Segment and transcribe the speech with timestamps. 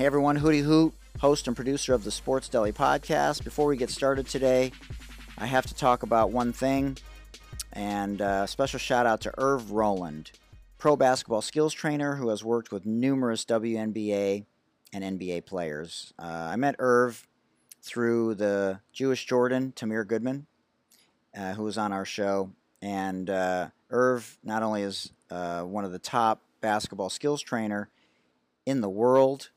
[0.00, 3.44] Hey everyone, Hootie Hoot, host and producer of the Sports Deli podcast.
[3.44, 4.72] Before we get started today,
[5.36, 6.96] I have to talk about one thing,
[7.74, 10.30] and uh, special shout out to Irv Roland,
[10.78, 14.46] pro basketball skills trainer who has worked with numerous WNBA
[14.94, 16.14] and NBA players.
[16.18, 17.28] Uh, I met Irv
[17.82, 20.46] through the Jewish Jordan, Tamir Goodman,
[21.36, 22.52] uh, who was on our show.
[22.80, 27.90] And uh, Irv not only is uh, one of the top basketball skills trainer
[28.64, 29.50] in the world,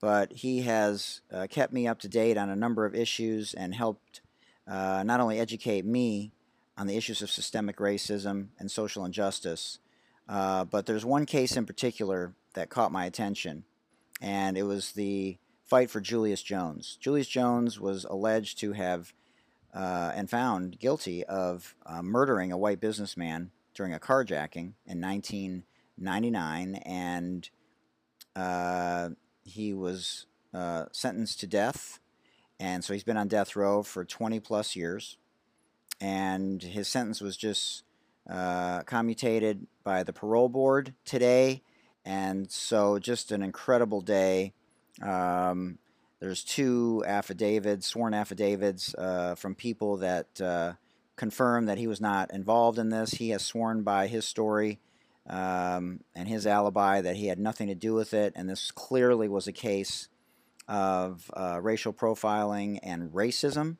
[0.00, 3.74] but he has uh, kept me up to date on a number of issues and
[3.74, 4.20] helped
[4.66, 6.32] uh, not only educate me
[6.76, 9.78] on the issues of systemic racism and social injustice,
[10.28, 13.64] uh, but there's one case in particular that caught my attention,
[14.20, 16.96] and it was the fight for Julius Jones.
[17.00, 19.12] Julius Jones was alleged to have
[19.74, 26.74] uh, and found guilty of uh, murdering a white businessman during a carjacking in 1999,
[26.76, 27.50] and
[28.34, 29.10] uh,
[29.48, 31.98] he was uh, sentenced to death.
[32.60, 35.16] And so he's been on death row for 20 plus years.
[36.00, 37.82] And his sentence was just
[38.28, 41.62] uh, commutated by the parole board today.
[42.04, 44.54] And so, just an incredible day.
[45.02, 45.78] Um,
[46.20, 50.74] there's two affidavits, sworn affidavits uh, from people that uh,
[51.16, 53.12] confirm that he was not involved in this.
[53.12, 54.78] He has sworn by his story
[55.28, 59.28] um, and his alibi that he had nothing to do with it, and this clearly
[59.28, 60.08] was a case
[60.66, 63.76] of uh, racial profiling and racism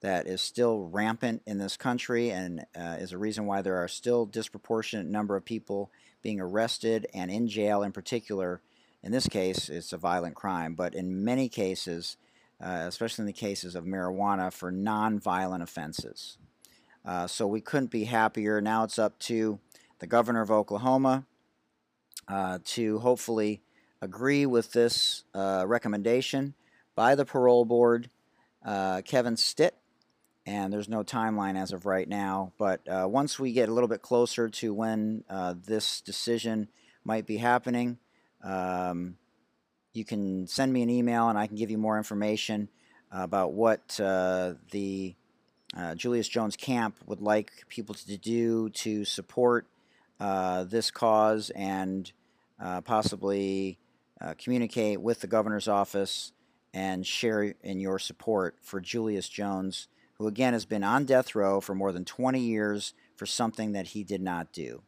[0.00, 3.88] that is still rampant in this country and uh, is a reason why there are
[3.88, 5.90] still disproportionate number of people
[6.22, 8.60] being arrested and in jail in particular
[9.06, 12.16] in this case, it's a violent crime, but in many cases,
[12.60, 16.38] uh, especially in the cases of marijuana, for non-violent offenses.
[17.04, 18.60] Uh, so we couldn't be happier.
[18.60, 19.60] Now it's up to
[19.98, 21.24] the governor of Oklahoma
[22.28, 23.62] uh, to hopefully
[24.00, 26.54] agree with this uh, recommendation
[26.94, 28.10] by the parole board,
[28.64, 29.76] uh, Kevin Stitt.
[30.44, 32.52] And there's no timeline as of right now.
[32.56, 35.24] But uh, once we get a little bit closer to when
[35.66, 36.68] this decision
[37.04, 37.98] might be happening,
[38.44, 39.16] um,
[39.92, 42.68] you can send me an email and I can give you more information
[43.10, 45.14] about what uh, the
[45.76, 49.66] uh, Julius Jones camp would like people to do to support
[50.20, 52.12] uh, this cause and
[52.60, 53.78] uh, possibly
[54.20, 56.32] uh, communicate with the governor's office
[56.72, 61.60] and share in your support for Julius Jones, who again has been on death row
[61.60, 64.82] for more than 20 years for something that he did not do.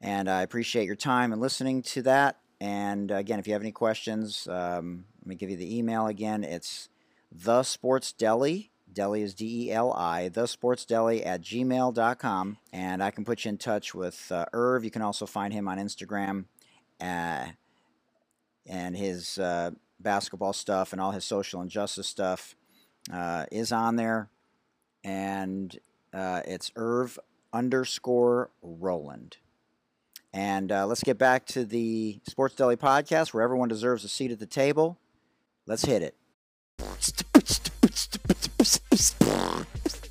[0.00, 2.38] And I appreciate your time and listening to that.
[2.60, 6.44] And again, if you have any questions, um, let me give you the email again.
[6.44, 6.88] It's
[7.30, 8.70] the Sports Deli.
[8.92, 12.58] Deli is D E L I, the Sports Deli at gmail.com.
[12.72, 14.84] And I can put you in touch with uh, Irv.
[14.84, 16.44] You can also find him on Instagram
[17.00, 17.46] uh,
[18.66, 22.54] and his uh, basketball stuff and all his social injustice stuff
[23.12, 24.28] uh, is on there.
[25.04, 25.78] And
[26.12, 27.18] uh, it's Irv
[27.52, 29.38] underscore Roland.
[30.32, 34.30] And uh, let's get back to the Sports Deli podcast where everyone deserves a seat
[34.30, 34.98] at the table.
[35.66, 36.14] Let's hit it.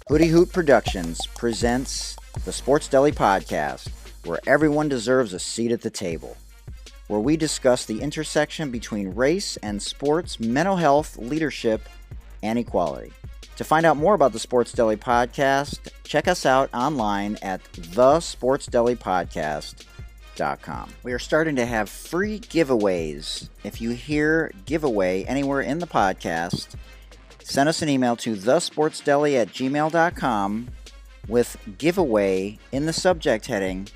[0.09, 3.89] Hootie Hoot Productions presents the Sports Deli podcast
[4.23, 6.37] where everyone deserves a seat at the table.
[7.07, 11.89] Where we discuss the intersection between race and sports, mental health, leadership,
[12.41, 13.11] and equality.
[13.57, 18.21] To find out more about the Sports Deli podcast, check us out online at the
[18.21, 19.83] Sports Deli Podcast
[21.03, 23.49] we are starting to have free giveaways.
[23.63, 26.75] If you hear giveaway anywhere in the podcast,
[27.47, 30.67] send us an email to thesportsdeli at gmail.com
[31.27, 33.87] with giveaway in the subject heading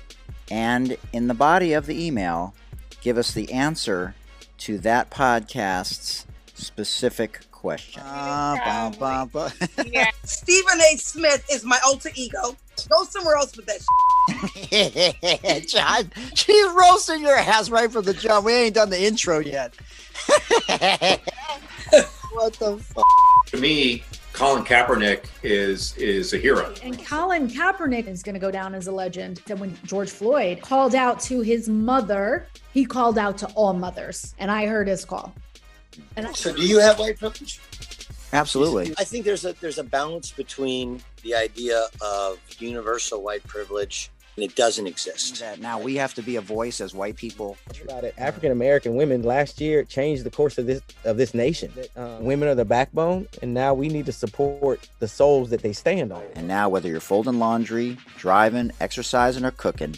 [0.50, 2.54] and in the body of the email,
[3.02, 4.14] give us the answer
[4.58, 8.02] to that podcast's specific question.
[8.04, 8.90] Ah,
[9.86, 10.10] yeah.
[10.24, 10.96] Stephen A.
[10.96, 12.56] Smith is my alter ego.
[12.88, 13.80] Go somewhere else with that.
[15.68, 18.46] John, she's roasting your ass right from the jump.
[18.46, 19.74] We ain't done the intro yet.
[22.32, 23.04] what the fuck?
[23.46, 24.02] To me,
[24.32, 26.74] Colin Kaepernick is is a hero.
[26.82, 29.42] And Colin Kaepernick is going to go down as a legend.
[29.46, 34.34] That when George Floyd called out to his mother, he called out to all mothers,
[34.38, 35.34] and I heard his call.
[36.16, 37.60] And so, do you have white privilege?
[38.32, 38.94] Absolutely.
[38.98, 44.44] I think there's a there's a balance between the idea of universal white privilege and
[44.44, 45.42] it doesn't exist.
[45.58, 47.56] Now we have to be a voice as white people.
[47.82, 51.72] About it, African American women last year changed the course of this of this nation.
[51.96, 55.72] Um, women are the backbone, and now we need to support the souls that they
[55.72, 56.24] stand on.
[56.34, 59.96] And now, whether you're folding laundry, driving, exercising, or cooking,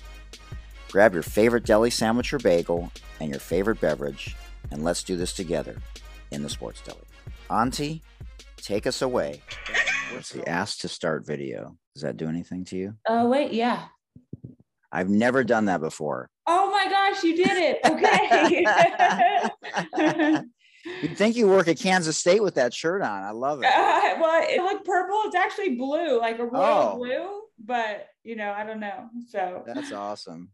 [0.90, 2.90] grab your favorite deli sandwich or bagel
[3.20, 4.36] and your favorite beverage
[4.70, 5.76] and let's do this together
[6.30, 6.98] in the Sports Deli.
[7.50, 8.02] Auntie,
[8.56, 9.42] take us away.
[10.12, 11.76] What's the ask to start video?
[11.94, 12.94] Does that do anything to you?
[13.08, 13.84] Oh, wait, yeah.
[14.94, 16.30] I've never done that before.
[16.46, 17.80] Oh my gosh, you did it.
[17.84, 18.64] Okay.
[21.02, 23.22] You'd think you work at Kansas State with that shirt on.
[23.24, 23.66] I love it.
[23.66, 25.22] Uh, well, it looked purple.
[25.24, 26.96] It's actually blue, like a royal Oh.
[26.96, 29.08] blue, but you know, I don't know.
[29.28, 30.50] So That's awesome.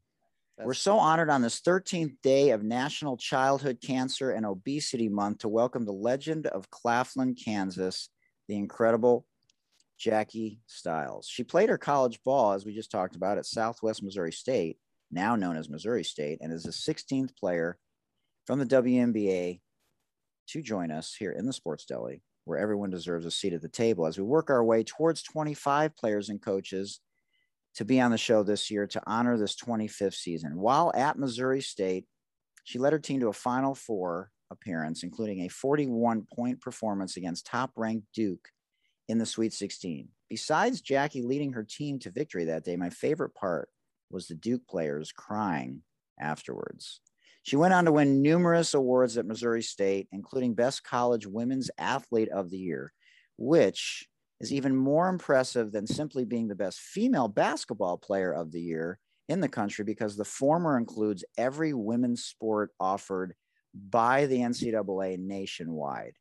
[0.63, 5.49] We're so honored on this 13th day of National Childhood Cancer and Obesity Month to
[5.49, 8.11] welcome the legend of Claflin, Kansas,
[8.47, 9.25] the incredible
[10.01, 11.29] Jackie Stiles.
[11.31, 14.79] She played her college ball, as we just talked about, at Southwest Missouri State,
[15.11, 17.79] now known as Missouri State, and is the 16th player
[18.47, 19.61] from the WNBA
[20.49, 23.69] to join us here in the Sports Deli, where everyone deserves a seat at the
[23.69, 27.01] table as we work our way towards 25 players and coaches
[27.75, 30.59] to be on the show this year to honor this 25th season.
[30.59, 32.07] While at Missouri State,
[32.65, 37.47] she led her team to a Final Four appearance, including a 41 point performance against
[37.47, 38.49] top ranked Duke
[39.11, 40.09] in the Sweet 16.
[40.29, 43.69] Besides Jackie leading her team to victory that day, my favorite part
[44.11, 45.83] was the Duke players crying
[46.19, 47.01] afterwards.
[47.43, 52.29] She went on to win numerous awards at Missouri State, including Best College Women's Athlete
[52.29, 52.93] of the Year,
[53.37, 54.07] which
[54.41, 58.99] is even more impressive than simply being the best female basketball player of the year
[59.29, 63.35] in the country because the former includes every women's sport offered
[63.75, 66.15] by the NCAA nationwide.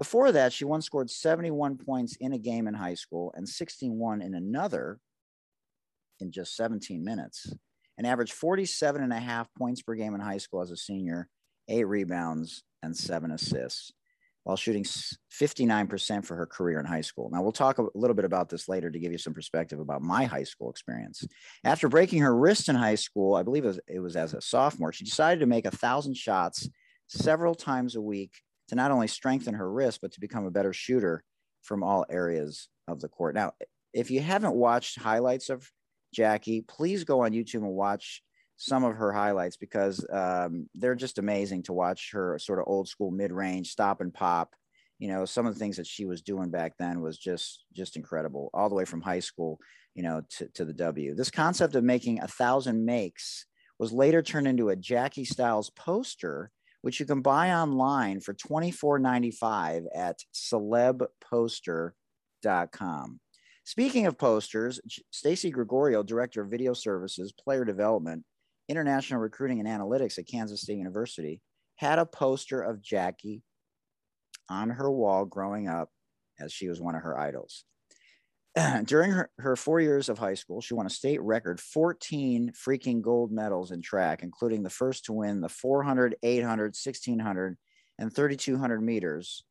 [0.00, 4.22] Before that, she once scored 71 points in a game in high school and 61
[4.22, 4.98] in another
[6.20, 7.52] in just 17 minutes,
[7.98, 11.28] and averaged 47 and a half points per game in high school as a senior,
[11.68, 13.92] eight rebounds, and seven assists
[14.44, 17.28] while shooting 59% for her career in high school.
[17.30, 20.00] Now, we'll talk a little bit about this later to give you some perspective about
[20.00, 21.26] my high school experience.
[21.62, 24.40] After breaking her wrist in high school, I believe it was, it was as a
[24.40, 26.66] sophomore, she decided to make a thousand shots
[27.06, 28.32] several times a week
[28.70, 31.22] to not only strengthen her wrist, but to become a better shooter
[31.62, 33.34] from all areas of the court.
[33.34, 33.52] Now,
[33.92, 35.68] if you haven't watched highlights of
[36.14, 38.22] Jackie, please go on YouTube and watch
[38.56, 42.88] some of her highlights because um, they're just amazing to watch her sort of old
[42.88, 44.54] school mid range stop and pop.
[45.00, 47.96] You know, some of the things that she was doing back then was just just
[47.96, 49.58] incredible, all the way from high school,
[49.94, 51.14] you know, to, to the W.
[51.16, 53.46] This concept of making a thousand makes
[53.80, 56.52] was later turned into a Jackie Stiles poster,
[56.82, 63.20] which you can buy online for $24.95 at celebposter.com.
[63.64, 64.80] Speaking of posters,
[65.10, 68.24] Stacy Gregorio, Director of Video Services, Player Development,
[68.68, 71.40] International Recruiting and Analytics at Kansas State University,
[71.76, 73.42] had a poster of Jackie
[74.48, 75.90] on her wall growing up
[76.40, 77.64] as she was one of her idols.
[78.84, 83.00] During her, her four years of high school, she won a state record 14 freaking
[83.00, 87.56] gold medals in track, including the first to win the 400, 800, 1600,
[87.98, 89.44] and 3200 meters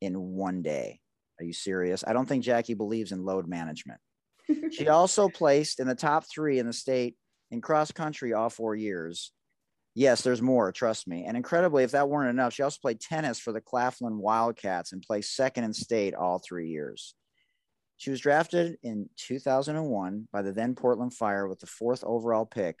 [0.00, 1.00] in one day.
[1.40, 2.02] Are you serious?
[2.06, 4.00] I don't think Jackie believes in load management.
[4.72, 7.16] She also placed in the top three in the state
[7.50, 9.32] in cross country all four years.
[9.94, 11.24] Yes, there's more, trust me.
[11.24, 15.02] And incredibly, if that weren't enough, she also played tennis for the Claflin Wildcats and
[15.02, 17.14] placed second in state all three years.
[17.98, 22.78] She was drafted in 2001 by the then Portland Fire with the fourth overall pick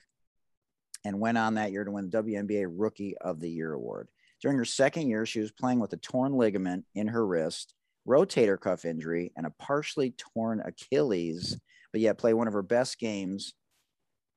[1.04, 4.08] and went on that year to win the WNBA Rookie of the Year award.
[4.40, 7.74] During her second year, she was playing with a torn ligament in her wrist,
[8.06, 11.58] rotator cuff injury, and a partially torn Achilles,
[11.90, 13.54] but yet played one of her best games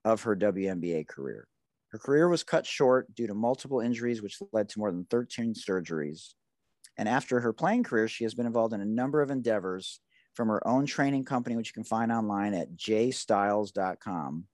[0.03, 1.47] of her WNBA career.
[1.89, 5.53] Her career was cut short due to multiple injuries, which led to more than 13
[5.53, 6.33] surgeries.
[6.97, 9.99] And after her playing career, she has been involved in a number of endeavors
[10.33, 14.45] from her own training company, which you can find online at jstyles.com,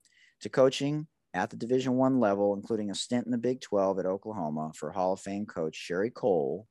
[0.42, 4.06] to coaching at the Division One level, including a stint in the Big 12 at
[4.06, 6.68] Oklahoma for Hall of Fame coach Sherri Coale,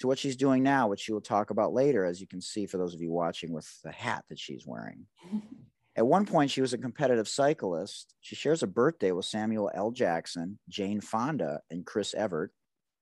[0.00, 2.66] to what she's doing now, which she will talk about later, as you can see
[2.66, 5.06] for those of you watching with the hat that she's wearing.
[5.96, 8.14] At one point, she was a competitive cyclist.
[8.20, 9.90] She shares a birthday with Samuel L.
[9.90, 12.52] Jackson, Jane Fonda, and Chris Evert,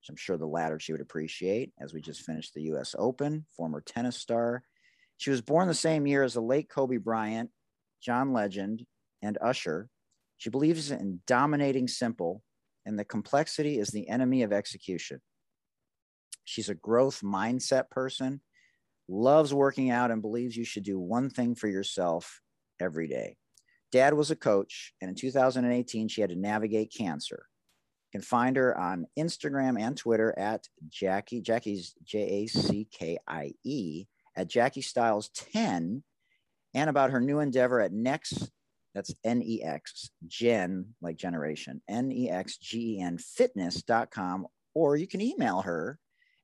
[0.01, 2.95] which I'm sure the latter she would appreciate, as we just finished the U.S.
[2.99, 4.63] Open, former tennis star.
[5.19, 7.51] She was born the same year as the late Kobe Bryant,
[8.03, 8.85] John Legend,
[9.23, 9.89] and Usher.
[10.37, 12.43] She believes in dominating simple,
[12.85, 15.21] and the complexity is the enemy of execution.
[16.45, 18.41] She's a growth mindset person,
[19.09, 22.41] loves working out, and believes you should do one thing for yourself
[22.79, 23.37] every day.
[23.91, 27.47] Dad was a coach, and in 2018, she had to navigate cancer.
[28.13, 31.41] You can find her on Instagram and Twitter at Jackie.
[31.41, 34.07] Jackie's J A C K I E
[34.37, 36.03] at Jackie Stiles 10,
[36.75, 38.51] and about her new endeavor at Next.
[38.95, 44.95] That's N E X Gen, like generation, N E X G E N fitness.com or
[44.95, 45.99] you can email her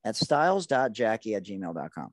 [0.04, 2.08] at styles.jackie at gmail.com.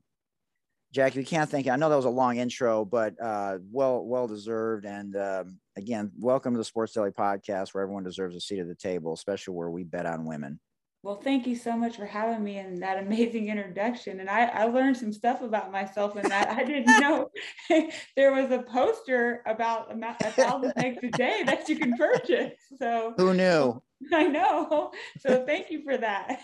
[0.92, 1.72] Jackie, we can't thank you.
[1.72, 4.84] I know that was a long intro, but uh, well, well deserved.
[4.84, 8.68] And um, again, welcome to the Sports Deli podcast, where everyone deserves a seat at
[8.68, 10.60] the table, especially where we bet on women.
[11.02, 14.20] Well, thank you so much for having me and that amazing introduction.
[14.20, 16.50] And I, I learned some stuff about myself in that.
[16.50, 17.30] I didn't know
[18.16, 22.52] there was a poster about a thousand eggs a day that you can purchase.
[22.78, 23.82] So who knew?
[24.12, 24.92] I know.
[25.18, 26.40] So thank you for that.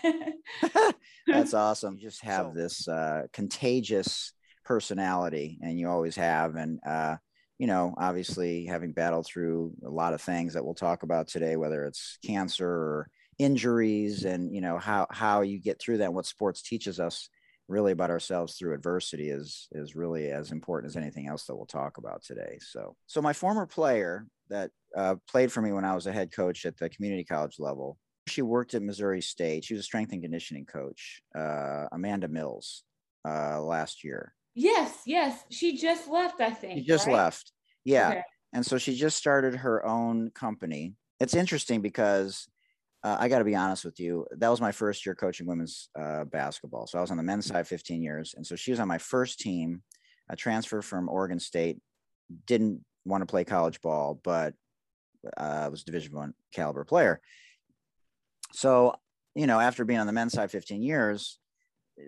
[1.27, 1.95] That's awesome.
[1.95, 4.31] You just have this uh, contagious
[4.63, 6.55] personality, and you always have.
[6.55, 7.15] And uh,
[7.57, 11.55] you know, obviously, having battled through a lot of things that we'll talk about today,
[11.55, 13.09] whether it's cancer or
[13.39, 17.29] injuries and you know how how you get through that and what sports teaches us
[17.67, 21.65] really about ourselves through adversity is is really as important as anything else that we'll
[21.65, 22.57] talk about today.
[22.61, 26.31] So so my former player that uh, played for me when i was a head
[26.31, 29.63] coach at the community college level she worked at missouri state.
[29.63, 32.83] She was a strength and conditioning coach uh, amanda mills
[33.27, 34.33] uh, last year.
[34.55, 35.43] Yes yes.
[35.49, 37.15] She just left i think she just right?
[37.15, 37.51] left.
[37.83, 38.09] Yeah.
[38.09, 38.21] Okay.
[38.53, 40.93] and so she just started her own company.
[41.19, 42.47] It's interesting because
[43.03, 44.25] uh, I got to be honest with you.
[44.37, 46.87] That was my first year coaching women's uh, basketball.
[46.87, 48.33] So I was on the men's side 15 years.
[48.35, 49.83] And so she was on my first team,
[50.29, 51.77] a transfer from Oregon State,
[52.45, 54.53] didn't want to play college ball, but
[55.37, 57.21] uh, was division one caliber player.
[58.53, 58.95] So,
[59.35, 61.37] you know, after being on the men's side 15 years,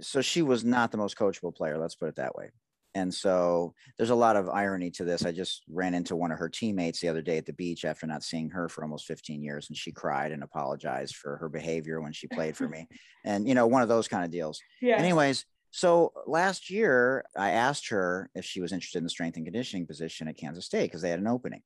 [0.01, 1.77] so she was not the most coachable player.
[1.77, 2.49] Let's put it that way.
[2.95, 5.25] And so there's a lot of irony to this.
[5.25, 8.07] I just ran into one of her teammates the other day at the beach after
[8.07, 12.01] not seeing her for almost 15 years, and she cried and apologized for her behavior
[12.01, 12.87] when she played for me.
[13.25, 14.61] And, you know, one of those kind of deals.
[14.81, 14.95] Yeah.
[14.95, 19.45] Anyways, so last year I asked her if she was interested in the strength and
[19.45, 21.61] conditioning position at Kansas State because they had an opening.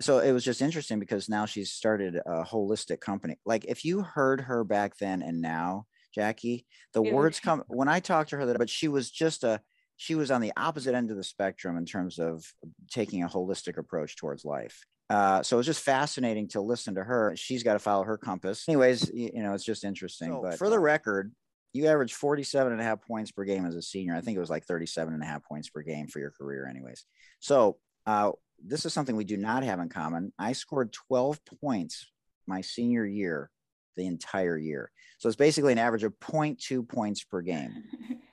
[0.00, 3.36] So it was just interesting because now she's started a holistic company.
[3.46, 7.88] Like if you heard her back then and now, Jackie, the it words come when
[7.88, 9.60] I talked to her that, but she was just a
[9.96, 12.44] she was on the opposite end of the spectrum in terms of
[12.90, 14.84] taking a holistic approach towards life.
[15.10, 17.34] Uh, so it's just fascinating to listen to her.
[17.36, 18.64] She's got to follow her compass.
[18.68, 20.32] Anyways, you, you know, it's just interesting.
[20.32, 21.32] So but for the uh record,
[21.72, 24.14] you averaged 47 and a half points per game as a senior.
[24.14, 26.66] I think it was like 37 and a half points per game for your career,
[26.68, 27.04] anyways.
[27.40, 28.32] So uh,
[28.64, 30.32] this is something we do not have in common.
[30.38, 32.10] I scored 12 points
[32.46, 33.50] my senior year,
[33.96, 34.90] the entire year.
[35.18, 37.84] So it's basically an average of 0.2 points per game.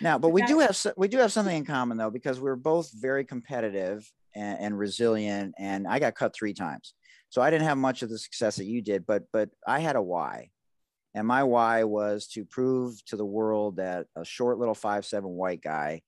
[0.00, 2.90] Now, but we do have we do have something in common though because we're both
[2.92, 5.54] very competitive and, and, resilient.
[5.58, 6.94] And I got cut three times,
[7.30, 9.06] so I didn't have much of the success that you did.
[9.06, 10.50] But but I had a why,
[11.14, 15.30] and my why was to prove to the world that a short little five seven
[15.30, 16.02] white guy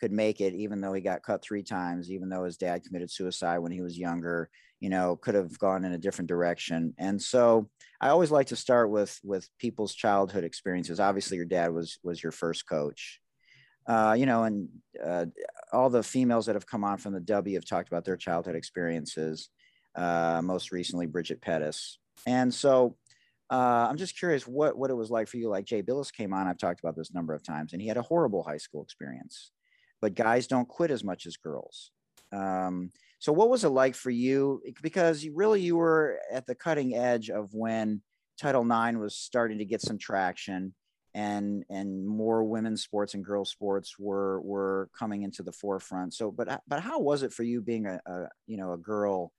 [0.00, 3.10] could make it, even though he got cut three times, even though his dad committed
[3.10, 4.48] suicide when he was younger.
[4.80, 6.92] You know, could have gone in a different direction.
[6.98, 7.70] And so
[8.02, 11.00] I always like to start with with people's childhood experiences.
[11.00, 13.22] Obviously, your dad was was your first coach
[13.86, 14.68] uh, you know, and
[15.02, 15.26] uh,
[15.72, 18.54] all the females that have come on from the W have talked about their childhood
[18.54, 19.50] experiences.
[19.94, 22.96] Uh, most recently, Bridget Pettis, and so
[23.50, 25.48] uh, I'm just curious what what it was like for you.
[25.48, 27.88] Like Jay Bilas came on, I've talked about this a number of times, and he
[27.88, 29.52] had a horrible high school experience.
[30.00, 31.90] But guys don't quit as much as girls.
[32.32, 34.60] Um, so what was it like for you?
[34.82, 38.02] Because you, really you were at the cutting edge of when
[38.38, 40.74] Title IX was starting to get some traction
[41.14, 46.30] and and more women's sports and girls sports were were coming into the forefront so
[46.30, 49.32] but but how was it for you being a, a you know a girl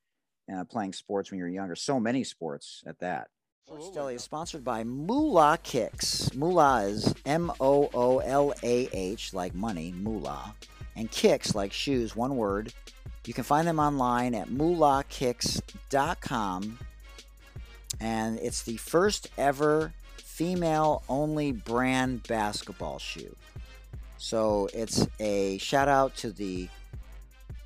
[0.54, 3.28] uh, playing sports when you were younger so many sports at that
[3.68, 6.32] Sports Deli is sponsored by Moolah Kicks.
[6.36, 10.54] Moolah is M O O L A H, like money, moolah,
[10.96, 12.72] and kicks, like shoes, one word.
[13.26, 16.78] You can find them online at moolahkicks.com.
[18.00, 19.96] And it's the first ever
[20.36, 23.34] female only brand basketball shoe.
[24.18, 26.68] So it's a shout out to the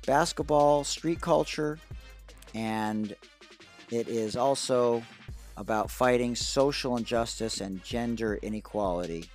[0.06, 1.80] basketball street culture,
[2.54, 3.16] and
[3.90, 5.02] it is also
[5.56, 9.28] about fighting social injustice and gender inequality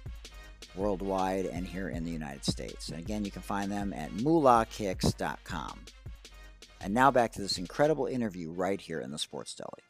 [0.74, 2.88] worldwide and here in the United States.
[2.88, 5.80] And again, you can find them at moolahkicks.com.
[6.80, 9.85] And now back to this incredible interview right here in the Sports Deli.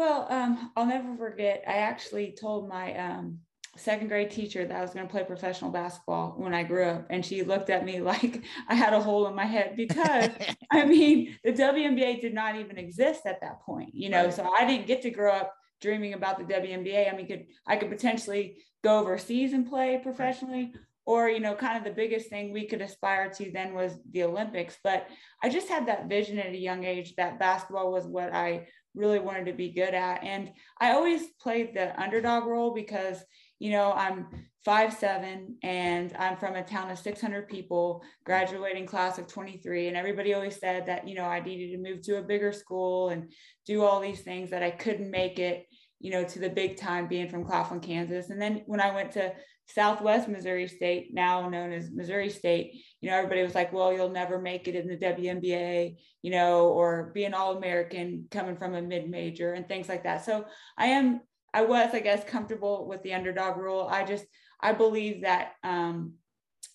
[0.00, 1.62] Well, um, I'll never forget.
[1.68, 3.40] I actually told my um,
[3.76, 7.08] second grade teacher that I was going to play professional basketball when I grew up.
[7.10, 10.30] And she looked at me like I had a hole in my head because
[10.70, 14.32] I mean, the WNBA did not even exist at that point, you know, right.
[14.32, 17.12] so I didn't get to grow up dreaming about the WNBA.
[17.12, 20.72] I mean, could I could potentially go overseas and play professionally
[21.06, 24.22] or you know kind of the biggest thing we could aspire to then was the
[24.22, 25.08] olympics but
[25.42, 29.18] i just had that vision at a young age that basketball was what i really
[29.18, 30.22] wanted to be good at.
[30.24, 33.22] And I always played the underdog role because,
[33.58, 34.26] you know, I'm
[34.64, 39.88] five seven and I'm from a town of 600 people, graduating class of 23.
[39.88, 43.10] And everybody always said that, you know, I needed to move to a bigger school
[43.10, 43.32] and
[43.66, 45.66] do all these things that I couldn't make it,
[46.00, 48.30] you know, to the big time being from Claflin, Kansas.
[48.30, 49.32] And then when I went to
[49.74, 54.10] Southwest Missouri State, now known as Missouri State, you know, everybody was like, well, you'll
[54.10, 58.74] never make it in the WNBA, you know, or be an All American coming from
[58.74, 60.24] a mid major and things like that.
[60.24, 60.44] So
[60.76, 61.20] I am,
[61.54, 63.88] I was, I guess, comfortable with the underdog rule.
[63.90, 64.24] I just,
[64.60, 66.14] I believe that um,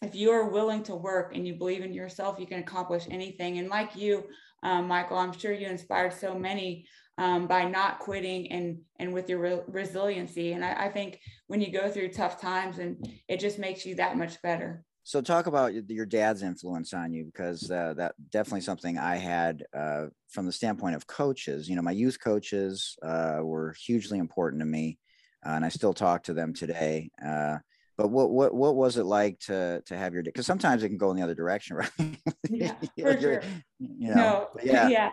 [0.02, 3.60] if you are willing to work and you believe in yourself, you can accomplish anything.
[3.60, 4.24] And like you,
[4.64, 9.30] um, Michael, I'm sure you inspired so many um, by not quitting and and with
[9.30, 10.54] your re- resiliency.
[10.54, 13.96] And I, I think when you go through tough times, and it just makes you
[13.96, 14.84] that much better.
[15.04, 19.64] So talk about your dad's influence on you because uh, that definitely something I had
[19.72, 21.70] uh, from the standpoint of coaches.
[21.70, 24.98] You know, my youth coaches uh, were hugely important to me,
[25.46, 27.12] uh, and I still talk to them today.
[27.24, 27.60] Uh,
[27.98, 30.34] but what what what was it like to to have your dad?
[30.34, 32.18] because sometimes it can go in the other direction, right?
[32.50, 33.44] Yeah, for sure.
[33.80, 34.88] You know, no, yeah.
[34.90, 35.12] yeah.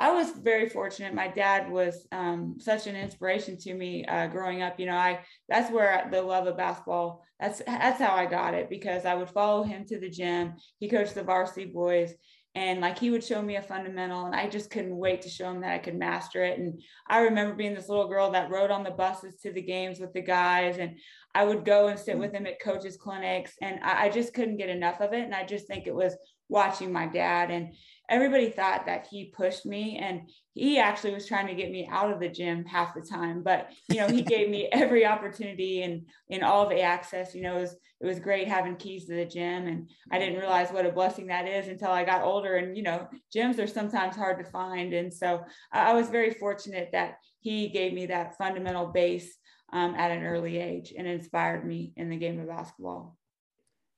[0.00, 1.14] I was very fortunate.
[1.14, 4.80] My dad was um, such an inspiration to me uh, growing up.
[4.80, 7.22] You know, I that's where the love of basketball.
[7.38, 10.54] That's that's how I got it because I would follow him to the gym.
[10.78, 12.12] He coached the varsity boys,
[12.56, 15.48] and like he would show me a fundamental, and I just couldn't wait to show
[15.48, 16.58] him that I could master it.
[16.58, 20.00] And I remember being this little girl that rode on the buses to the games
[20.00, 20.98] with the guys, and
[21.36, 24.56] I would go and sit with him at coaches clinics, and I, I just couldn't
[24.56, 25.22] get enough of it.
[25.22, 26.16] And I just think it was
[26.48, 27.74] watching my dad and
[28.08, 32.12] everybody thought that he pushed me and he actually was trying to get me out
[32.12, 36.06] of the gym half the time but you know he gave me every opportunity and
[36.28, 39.24] in all the access you know it was, it was great having keys to the
[39.24, 42.76] gym and i didn't realize what a blessing that is until i got older and
[42.76, 47.16] you know gyms are sometimes hard to find and so i was very fortunate that
[47.40, 49.38] he gave me that fundamental base
[49.74, 53.16] um, at an early age and inspired me in the game of basketball.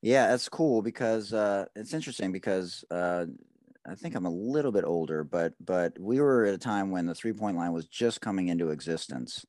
[0.02, 3.26] Yeah, that's cool because uh, it's interesting because uh,
[3.88, 7.06] I think I'm a little bit older, but but we were at a time when
[7.06, 9.44] the three point line was just coming into existence,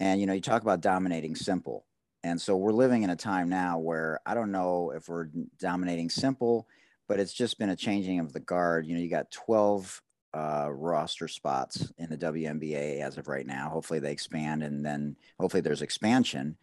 [0.00, 1.86] and you know you talk about dominating simple,
[2.24, 5.28] and so we're living in a time now where I don't know if we're
[5.60, 6.66] dominating simple,
[7.06, 8.86] but it's just been a changing of the guard.
[8.86, 10.02] You know, you got 12
[10.34, 13.68] uh, roster spots in the WNBA as of right now.
[13.70, 16.56] Hopefully they expand, and then hopefully there's expansion.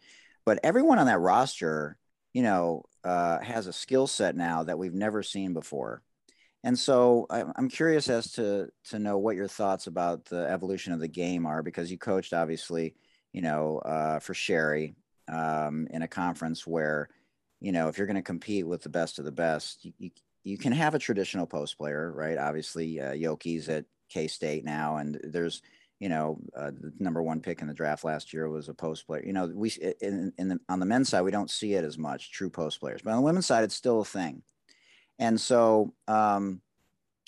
[0.44, 1.96] But everyone on that roster,
[2.34, 6.02] you know, uh, has a skill set now that we've never seen before
[6.66, 10.98] and so I'm curious as to to know what your thoughts about the evolution of
[10.98, 12.96] the game are, because you coached obviously,
[13.32, 14.96] you know, uh, for Sherri
[15.28, 17.08] um, in a conference where,
[17.60, 20.10] you know, if you're going to compete with the best of the best, you, you,
[20.42, 22.36] you can have a traditional post player, right?
[22.36, 25.62] Obviously, uh, Yoki's at K State now, and there's
[26.00, 29.06] you know, uh, the number one pick in the draft last year was a post
[29.06, 29.24] player.
[29.24, 31.96] You know, we in, in the, on the men's side we don't see it as
[31.96, 34.42] much, true post players, but on the women's side it's still a thing.
[35.18, 36.60] And so, um,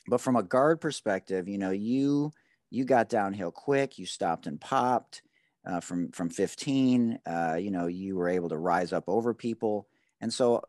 [0.07, 2.33] but from a guard perspective, you know, you
[2.70, 3.98] you got downhill quick.
[3.98, 5.22] You stopped and popped
[5.66, 7.18] uh, from from 15.
[7.27, 9.88] Uh, you know, you were able to rise up over people.
[10.20, 10.62] And so,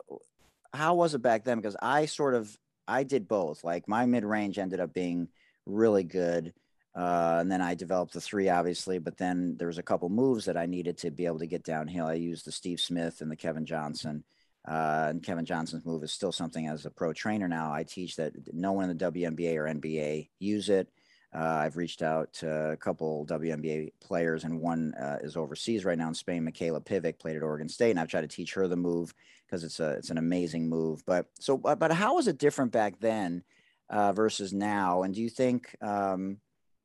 [0.73, 1.58] how was it back then?
[1.58, 2.55] Because I sort of
[2.88, 3.63] I did both.
[3.63, 5.29] Like my mid range ended up being
[5.65, 6.53] really good.
[6.95, 10.45] Uh, and then I developed the three, obviously, but then there was a couple moves
[10.45, 12.08] that I needed to be able to get downhill.
[12.08, 14.23] I used the Steve Smith and the Kevin Johnson.
[14.67, 17.73] Uh, and Kevin Johnson's move is still something as a pro trainer now.
[17.73, 20.89] I teach that no one in the WNBA or NBA use it.
[21.33, 25.97] Uh, I've reached out to a couple WNBA players, and one uh, is overseas right
[25.97, 26.43] now in Spain.
[26.43, 29.13] Mikayla Pivec played at Oregon State, and I've tried to teach her the move
[29.45, 31.03] because it's a it's an amazing move.
[31.05, 33.43] But so, but, but how was it different back then
[33.91, 35.03] uh, versus now?
[35.03, 36.37] And do you think um,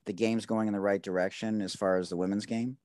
[0.04, 2.76] the game's going in the right direction as far as the women's game?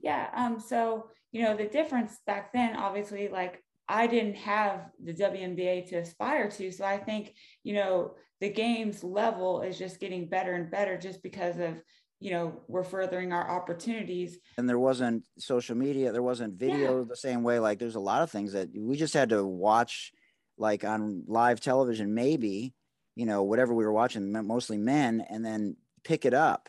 [0.00, 0.30] Yeah.
[0.34, 0.60] Um.
[0.60, 5.96] So you know the difference back then, obviously, like I didn't have the WNBA to
[5.96, 6.70] aspire to.
[6.70, 11.22] So I think, you know, the game's level is just getting better and better just
[11.22, 11.82] because of,
[12.20, 14.38] you know, we're furthering our opportunities.
[14.56, 17.04] And there wasn't social media, there wasn't video yeah.
[17.08, 17.58] the same way.
[17.58, 20.12] Like there's a lot of things that we just had to watch
[20.56, 22.72] like on live television, maybe,
[23.16, 26.68] you know, whatever we were watching, mostly men, and then pick it up.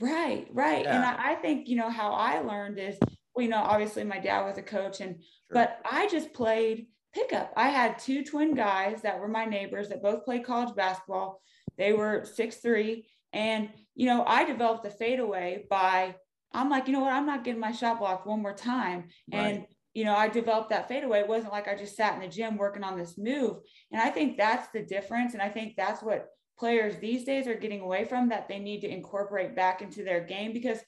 [0.00, 0.84] Right, right.
[0.84, 0.96] Yeah.
[0.96, 2.98] And I, I think, you know, how I learned is
[3.36, 5.24] you know, obviously my dad was a coach and sure.
[5.52, 7.52] but I just played pickup.
[7.56, 11.40] I had two twin guys that were my neighbors that both played college basketball.
[11.76, 16.14] They were six three, and you know, I developed a fadeaway by
[16.52, 19.08] I'm like, you know what, I'm not getting my shot blocked one more time.
[19.32, 19.40] Right.
[19.40, 21.20] And you know, I developed that fadeaway.
[21.20, 23.58] It wasn't like I just sat in the gym working on this move.
[23.92, 25.34] And I think that's the difference.
[25.34, 26.26] And I think that's what
[26.58, 30.24] players these days are getting away from that they need to incorporate back into their
[30.24, 30.78] game because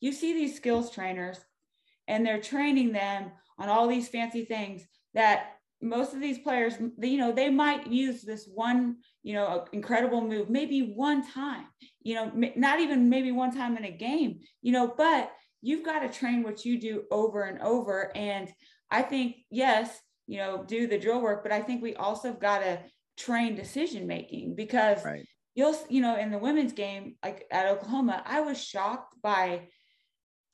[0.00, 1.38] you see these skills trainers
[2.08, 7.18] and they're training them on all these fancy things that most of these players you
[7.18, 11.66] know they might use this one you know incredible move maybe one time
[12.02, 16.00] you know not even maybe one time in a game you know but you've got
[16.00, 18.50] to train what you do over and over and
[18.90, 22.40] i think yes you know do the drill work but i think we also have
[22.40, 22.78] got to
[23.18, 25.26] train decision making because right.
[25.54, 29.60] you'll you know in the women's game like at oklahoma i was shocked by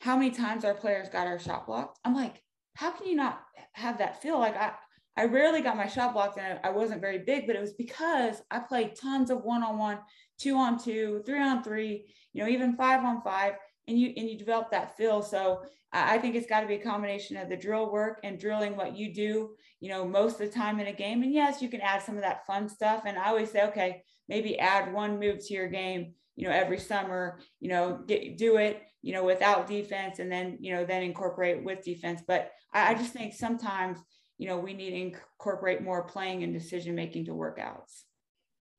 [0.02, 2.42] how many times our players got our shot blocked i'm like
[2.74, 3.40] how can you not
[3.72, 4.72] have that feel like i
[5.16, 8.42] I rarely got my shot blocked and I wasn't very big, but it was because
[8.50, 9.98] I played tons of one on one,
[10.38, 13.54] two on two, three on three, you know, even five on five,
[13.88, 15.22] and you and you develop that feel.
[15.22, 15.62] So
[15.92, 18.96] I think it's got to be a combination of the drill work and drilling what
[18.96, 21.22] you do, you know, most of the time in a game.
[21.22, 23.02] And yes, you can add some of that fun stuff.
[23.04, 26.78] And I always say, okay, maybe add one move to your game, you know, every
[26.78, 31.02] summer, you know, get do it, you know, without defense, and then you know, then
[31.02, 32.22] incorporate with defense.
[32.26, 33.98] But I, I just think sometimes
[34.42, 38.02] you know, we need to incorporate more playing and decision making to workouts.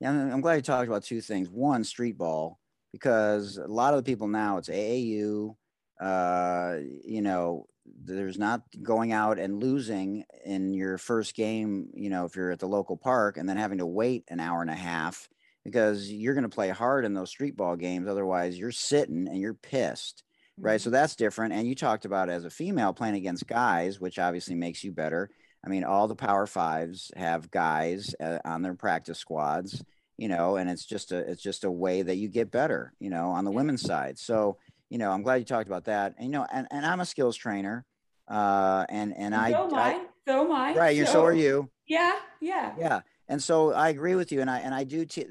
[0.02, 1.50] Yeah, I'm glad you talked about two things.
[1.50, 2.60] One, street ball,
[2.92, 5.56] because a lot of the people now it's AAU.
[6.02, 7.66] Uh, you know,
[8.04, 11.88] there's not going out and losing in your first game.
[11.94, 14.62] You know, if you're at the local park and then having to wait an hour
[14.62, 15.30] and a half
[15.64, 18.08] because you're going to play hard in those street ball games.
[18.08, 20.24] Otherwise, you're sitting and you're pissed
[20.58, 20.80] right?
[20.80, 20.96] So mm-hmm.
[20.96, 21.54] that's different.
[21.54, 25.30] And you talked about as a female playing against guys, which obviously makes you better.
[25.66, 29.82] I mean, all the Power Fives have guys uh, on their practice squads,
[30.18, 33.10] you know, and it's just a it's just a way that you get better, you
[33.10, 34.20] know, on the women's side.
[34.20, 34.58] So,
[34.90, 36.16] you know, I'm glad you talked about that.
[36.18, 37.86] And you know, and, and I'm a skills trainer,
[38.28, 40.74] uh, and and I so am I, so am I.
[40.74, 41.70] Right, you so, so are you.
[41.88, 43.02] Yeah, yeah, yeah.
[43.28, 45.26] And so I agree with you, and I and I do, t-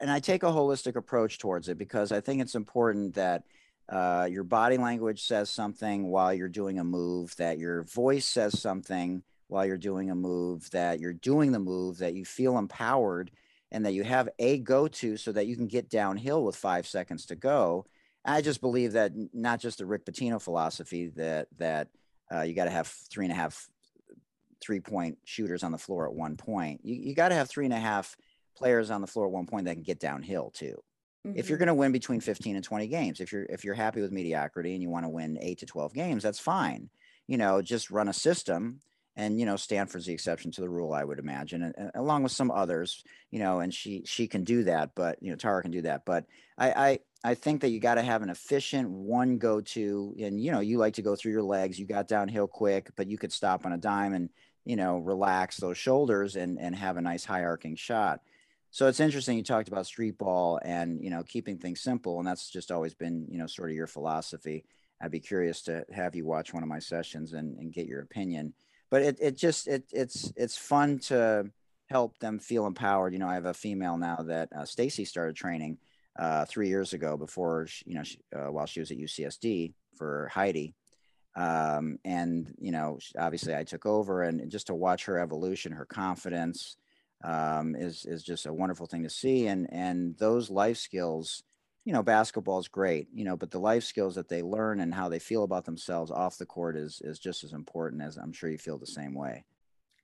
[0.00, 3.44] and I take a holistic approach towards it because I think it's important that
[3.88, 8.58] uh, your body language says something while you're doing a move, that your voice says
[8.58, 13.30] something while you're doing a move, that you're doing the move, that you feel empowered,
[13.70, 16.86] and that you have a go to so that you can get downhill with five
[16.86, 17.86] seconds to go.
[18.24, 21.88] I just believe that not just the Rick Pitino philosophy that that
[22.32, 23.68] uh, you got to have three and a half
[24.66, 26.80] three point shooters on the floor at one point.
[26.82, 28.16] You, you got to have three and a half
[28.56, 30.82] players on the floor at one point that can get downhill too.
[31.26, 31.38] Mm-hmm.
[31.38, 31.66] If you're mm-hmm.
[31.66, 34.72] going to win between 15 and 20 games, if you're if you're happy with mediocrity
[34.72, 36.90] and you want to win 8 to 12 games, that's fine.
[37.28, 38.80] You know, just run a system
[39.16, 42.22] and you know Stanford's the exception to the rule, I would imagine, and, and, along
[42.22, 45.62] with some others, you know, and she she can do that, but you know Tara
[45.62, 46.26] can do that, but
[46.58, 50.40] I I, I think that you got to have an efficient one go to, and
[50.40, 53.16] you know you like to go through your legs, you got downhill quick, but you
[53.16, 54.28] could stop on a dime and
[54.66, 58.20] you know relax those shoulders and and have a nice high arcing shot.
[58.70, 62.28] So it's interesting you talked about street ball and you know keeping things simple, and
[62.28, 64.64] that's just always been you know sort of your philosophy.
[65.00, 68.00] I'd be curious to have you watch one of my sessions and, and get your
[68.00, 68.54] opinion
[68.90, 71.50] but it, it just it it's it's fun to
[71.88, 75.36] help them feel empowered you know i have a female now that uh, stacy started
[75.36, 75.78] training
[76.18, 79.72] uh, three years ago before she, you know she, uh, while she was at ucsd
[79.96, 80.74] for heidi
[81.36, 85.86] um, and you know obviously i took over and just to watch her evolution her
[85.86, 86.76] confidence
[87.24, 91.42] um, is is just a wonderful thing to see and and those life skills
[91.86, 94.92] you know, basketball is great, you know, but the life skills that they learn and
[94.92, 98.32] how they feel about themselves off the court is is just as important as I'm
[98.32, 99.44] sure you feel the same way.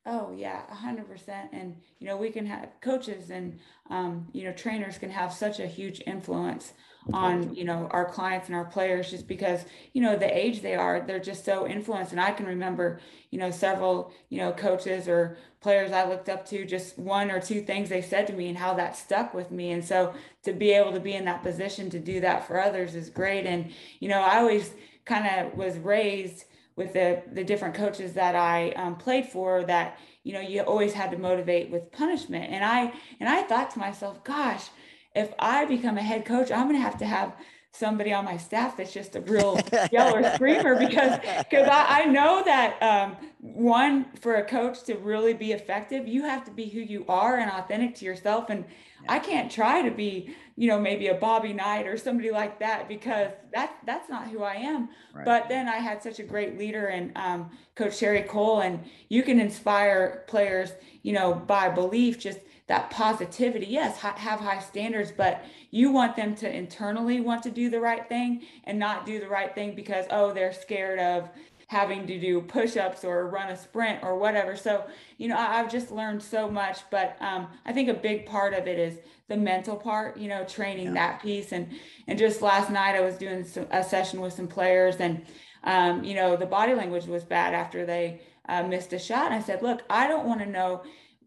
[0.05, 1.51] Oh yeah, a hundred percent.
[1.53, 5.61] And you know, we can have coaches and um, you know trainers can have such
[5.61, 6.73] a huge influence
[7.13, 10.75] on you know our clients and our players just because you know the age they
[10.75, 15.09] are they're just so influenced and i can remember you know several you know coaches
[15.09, 18.49] or players i looked up to just one or two things they said to me
[18.49, 21.43] and how that stuck with me and so to be able to be in that
[21.43, 24.73] position to do that for others is great and you know i always
[25.05, 26.45] kind of was raised
[26.77, 30.93] with the the different coaches that I um, played for that you know you always
[30.93, 32.53] had to motivate with punishment.
[32.53, 34.69] And I and I thought to myself gosh
[35.15, 37.35] if I become a head coach I'm going to have to have
[37.73, 39.59] somebody on my staff that's just a real
[39.93, 45.33] yeller screamer because because I, I know that um, one for a coach to really
[45.33, 48.65] be effective you have to be who you are and authentic to yourself and
[49.09, 52.89] I can't try to be, you know, maybe a Bobby Knight or somebody like that
[52.89, 54.89] because that that's not who I am.
[55.15, 55.25] Right.
[55.25, 59.23] But then I had such a great leader and um, Coach sherri coale and you
[59.23, 63.67] can inspire players, you know, by belief, just that positivity.
[63.67, 67.81] Yes, ha- have high standards, but you want them to internally want to do the
[67.81, 71.29] right thing and not do the right thing because oh they're scared of
[71.73, 74.55] having to do push-ups or run a sprint or whatever.
[74.55, 74.85] So,
[75.17, 78.53] you know, I, have just learned so much, but um, I think a big part
[78.53, 78.99] of it is
[79.29, 80.93] the mental part, you know, training yeah.
[80.93, 81.51] that piece.
[81.53, 81.71] And,
[82.07, 85.25] and just last night I was doing some, a session with some players and,
[85.65, 88.21] um, you know, the body language was bad after they
[88.51, 89.27] uh, missed a shot.
[89.27, 90.83] And I said, look, I don't want to know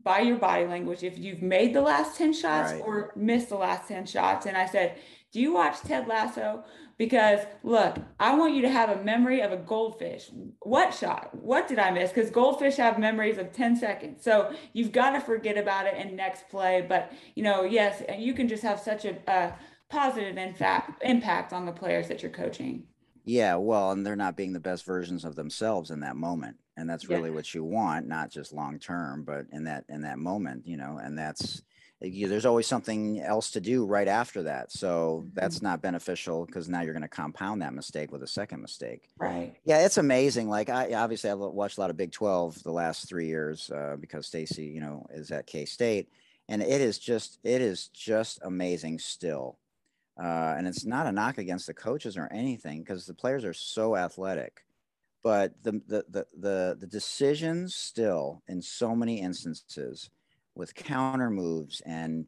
[0.06, 2.82] by your body language if you've made the last 10 shots right.
[2.82, 4.46] or missed the last 10 shots.
[4.46, 4.98] And I said,
[5.34, 6.64] do you watch Ted Lasso?
[7.00, 10.30] Because look, I want you to have a memory of a goldfish.
[10.60, 11.32] What shot?
[11.34, 12.12] What did I miss?
[12.12, 14.24] Because goldfish have memories of 10 seconds.
[14.24, 16.86] So you've got to forget about it in next play.
[16.88, 19.56] But, you know, yes, you can just have such a, a
[19.90, 22.84] positive impact, impact on the players that you're coaching.
[23.26, 26.90] Yeah, well, and they're not being the best versions of themselves in that moment, and
[26.90, 27.36] that's really yeah.
[27.36, 31.00] what you want, not just long term, but in that in that moment, you know,
[31.02, 31.62] and that's
[32.02, 34.72] you, there's always something else to do right after that.
[34.72, 35.30] So mm-hmm.
[35.34, 39.10] that's not beneficial because now you're going to compound that mistake with a second mistake.
[39.18, 39.56] Right.
[39.64, 40.50] Yeah, it's amazing.
[40.50, 43.96] Like I obviously I've watched a lot of Big 12 the last three years uh,
[44.00, 46.10] because Stacy, you know, is at K State,
[46.50, 49.58] and it is just it is just amazing still.
[50.18, 53.54] Uh, and it's not a knock against the coaches or anything because the players are
[53.54, 54.65] so athletic
[55.26, 60.12] but the, the the the the decisions still in so many instances
[60.54, 62.28] with counter moves and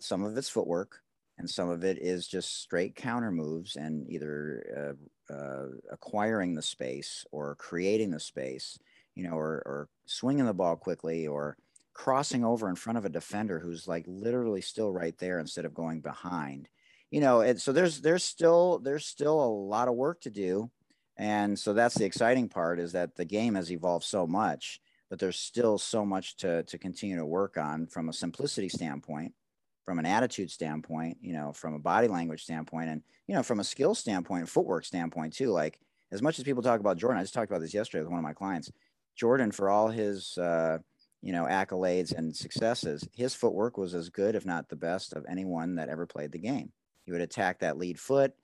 [0.00, 1.02] some of it's footwork
[1.36, 4.96] and some of it is just straight counter moves and either
[5.30, 8.78] uh, uh, acquiring the space or creating the space
[9.14, 11.58] you know or, or swinging the ball quickly or
[11.92, 15.74] crossing over in front of a defender who's like literally still right there instead of
[15.74, 16.66] going behind.
[17.10, 20.70] You know and so there's there's still there's still a lot of work to do
[21.18, 25.18] and so that's the exciting part is that the game has evolved so much but
[25.18, 29.32] there's still so much to, to continue to work on from a simplicity standpoint,
[29.84, 33.60] from an attitude standpoint, you know, from a body language standpoint, and, you know, from
[33.60, 35.50] a skill standpoint, footwork standpoint too.
[35.50, 35.80] Like
[36.12, 38.18] as much as people talk about Jordan, I just talked about this yesterday with one
[38.18, 38.70] of my clients,
[39.16, 40.78] Jordan, for all his, uh,
[41.22, 45.24] you know, accolades and successes, his footwork was as good, if not the best of
[45.28, 46.70] anyone that ever played the game.
[47.04, 48.34] He would attack that lead foot.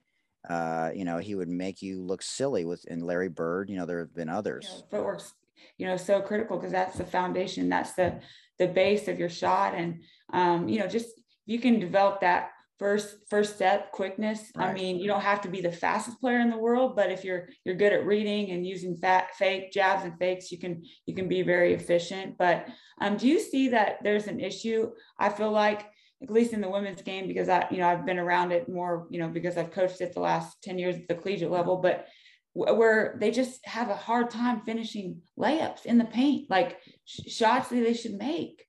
[0.49, 3.69] Uh, you know, he would make you look silly with in Larry Bird.
[3.69, 4.67] You know, there have been others.
[4.69, 5.33] Yeah, footwork's
[5.77, 8.19] you know so critical because that's the foundation that's the
[8.59, 10.01] the base of your shot and
[10.33, 11.09] um, you know just
[11.45, 14.69] you can develop that first first step quickness right.
[14.69, 17.23] i mean you don't have to be the fastest player in the world but if
[17.23, 21.15] you're you're good at reading and using fat fake jabs and fakes you can you
[21.15, 22.67] can be very efficient but
[22.99, 25.89] um, do you see that there's an issue i feel like
[26.25, 29.07] at least in the women's game because i you know i've been around it more
[29.09, 32.07] you know because i've coached it the last 10 years at the collegiate level but
[32.55, 37.67] where they just have a hard time finishing layups in the paint, like sh- shots
[37.67, 38.65] that they should make.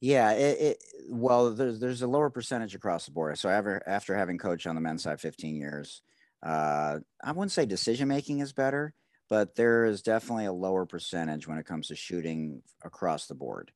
[0.00, 3.36] Yeah, it, it, well, there's there's a lower percentage across the board.
[3.38, 6.02] So after after having coached on the men's side 15 years,
[6.44, 8.94] uh, I wouldn't say decision making is better,
[9.28, 13.72] but there is definitely a lower percentage when it comes to shooting across the board.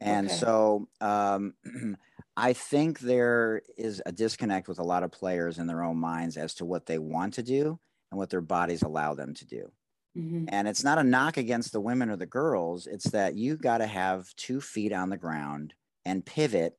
[0.00, 0.36] And okay.
[0.36, 1.54] so um,
[2.36, 6.36] I think there is a disconnect with a lot of players in their own minds
[6.36, 7.78] as to what they want to do
[8.10, 9.70] and what their bodies allow them to do.
[10.16, 10.46] Mm-hmm.
[10.48, 12.86] And it's not a knock against the women or the girls.
[12.86, 16.76] It's that you got to have two feet on the ground and pivot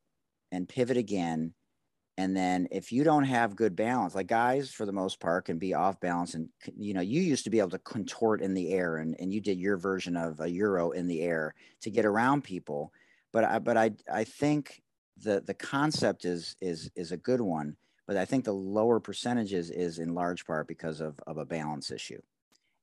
[0.52, 1.54] and pivot again.
[2.18, 5.58] And then if you don't have good balance, like guys for the most part can
[5.58, 6.34] be off balance.
[6.34, 9.34] And, you know, you used to be able to contort in the air and, and
[9.34, 12.94] you did your version of a Euro in the air to get around people.
[13.34, 14.82] But I, but I, I think
[15.18, 17.76] the, the concept is, is, is a good one
[18.08, 21.92] but I think the lower percentages is in large part because of, of a balance
[21.92, 22.22] issue.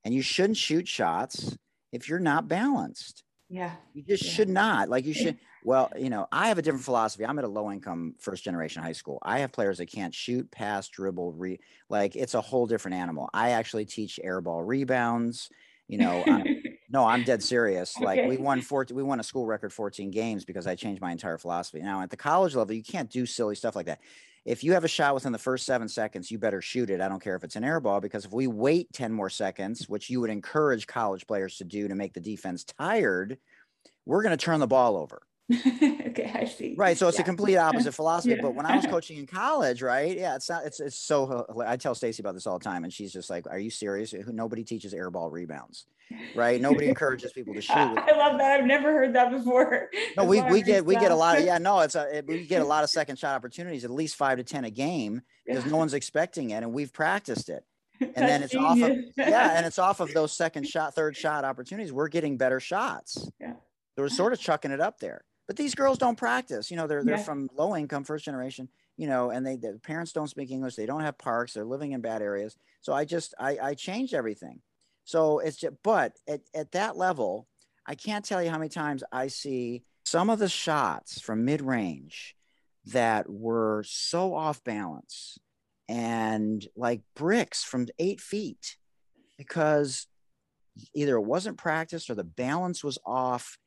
[0.04, 1.56] And you shouldn't shoot shots
[1.92, 3.22] if you're not balanced.
[3.48, 3.72] Yeah.
[3.94, 4.32] You just yeah.
[4.32, 4.88] should not.
[4.88, 5.38] Like you should.
[5.64, 7.24] Well, you know, I have a different philosophy.
[7.24, 9.20] I'm at a low income first generation high school.
[9.22, 13.30] I have players that can't shoot, pass, dribble, re like it's a whole different animal.
[13.32, 15.50] I actually teach airball rebounds.
[15.86, 16.24] You know,
[16.92, 17.96] no, I'm dead serious.
[17.96, 18.04] Okay.
[18.04, 21.10] Like we won 14, we won a school record 14 games because I changed my
[21.10, 21.80] entire philosophy.
[21.80, 24.00] Now at the college level, you can't do silly stuff like that
[24.44, 27.00] if you have a shot within the first seven seconds, you better shoot it.
[27.00, 29.88] I don't care if it's an air ball, because if we wait 10 more seconds,
[29.88, 33.38] which you would encourage college players to do to make the defense tired,
[34.04, 35.22] we're going to turn the ball over.
[35.52, 36.74] okay, I see.
[36.76, 37.22] Right, so it's yeah.
[37.22, 38.34] a complete opposite philosophy.
[38.36, 38.42] Yeah.
[38.42, 40.16] But when I was coaching in college, right?
[40.16, 40.64] Yeah, it's not.
[40.64, 41.46] It's it's so.
[41.66, 44.14] I tell Stacy about this all the time, and she's just like, "Are you serious?
[44.28, 45.86] Nobody teaches airball rebounds,
[46.34, 46.60] right?
[46.60, 48.60] Nobody encourages people to shoot." I love that.
[48.60, 49.90] I've never heard that before.
[50.16, 51.58] No, we, we get we get a lot of yeah.
[51.58, 54.38] No, it's a, it, we get a lot of second shot opportunities, at least five
[54.38, 57.64] to ten a game, because no one's expecting it, and we've practiced it.
[58.00, 61.44] And then it's off of yeah, and it's off of those second shot, third shot
[61.44, 61.92] opportunities.
[61.92, 63.28] We're getting better shots.
[63.40, 63.54] Yeah.
[63.94, 66.86] So we're sort of chucking it up there but these girls don't practice you know
[66.86, 67.22] they're they're yeah.
[67.22, 70.86] from low income first generation you know and they the parents don't speak english they
[70.86, 74.62] don't have parks they're living in bad areas so i just i i changed everything
[75.04, 77.48] So it's just, but at, at that level,
[77.86, 81.60] I can't tell you how many times I see some of the shots from mid
[81.60, 82.36] range
[82.86, 85.38] that were so off balance
[85.88, 88.76] and like bricks from eight feet
[89.36, 90.06] because
[90.94, 93.58] either it wasn't practiced or the balance was off.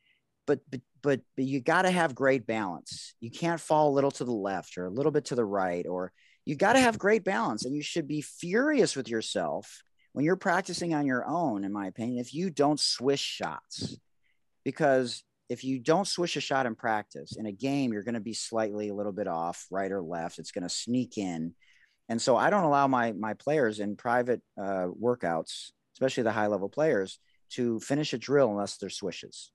[0.47, 3.13] But but but, but you got to have great balance.
[3.21, 5.85] You can't fall a little to the left or a little bit to the right,
[5.87, 6.11] or
[6.43, 7.63] you got to have great balance.
[7.63, 11.87] And you should be furious with yourself when you're practicing on your own, in my
[11.87, 13.97] opinion, if you don't swish shots,
[14.63, 18.21] because if you don't swish a shot in practice in a game, you're going to
[18.21, 20.39] be slightly a little bit off, right or left.
[20.39, 21.53] It's going to sneak in,
[22.07, 26.47] and so I don't allow my my players in private uh, workouts, especially the high
[26.47, 27.19] level players,
[27.51, 29.51] to finish a drill unless they're swishes.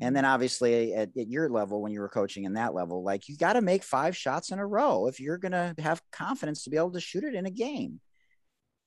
[0.00, 0.32] And then mm-hmm.
[0.32, 3.54] obviously at, at, your level, when you were coaching in that level, like you got
[3.54, 6.76] to make five shots in a row if you're going to have confidence to be
[6.76, 8.00] able to shoot it in a game,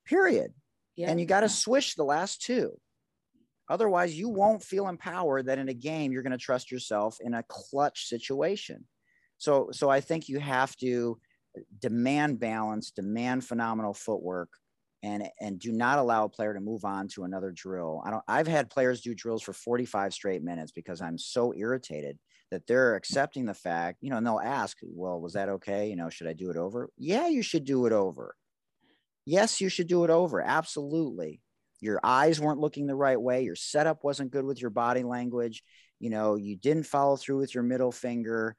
[0.04, 0.52] period.
[0.96, 1.10] Yeah.
[1.10, 2.72] And you got to swish the last two.
[3.68, 7.34] Otherwise, you won't feel empowered that in a game you're going to trust yourself in
[7.34, 8.84] a clutch situation.
[9.38, 11.18] So, so I think you have to
[11.80, 14.50] demand balance, demand phenomenal footwork,
[15.06, 18.02] and and do not allow a player to move on to another drill.
[18.04, 22.18] I don't I've had players do drills for 45 straight minutes because I'm so irritated
[22.50, 22.96] that they're mm.
[22.96, 25.88] accepting the fact, you know, and they'll ask, well, was that okay?
[25.88, 26.90] You know, should I do it over?
[26.98, 28.34] Yeah, you should do it over.
[29.24, 30.40] Yes, you should do it over.
[30.40, 31.40] Absolutely.
[31.80, 33.42] Your eyes weren't looking the right way.
[33.42, 35.62] Your setup wasn't good with your body language.
[36.00, 38.56] You know, you didn't follow through with your middle finger.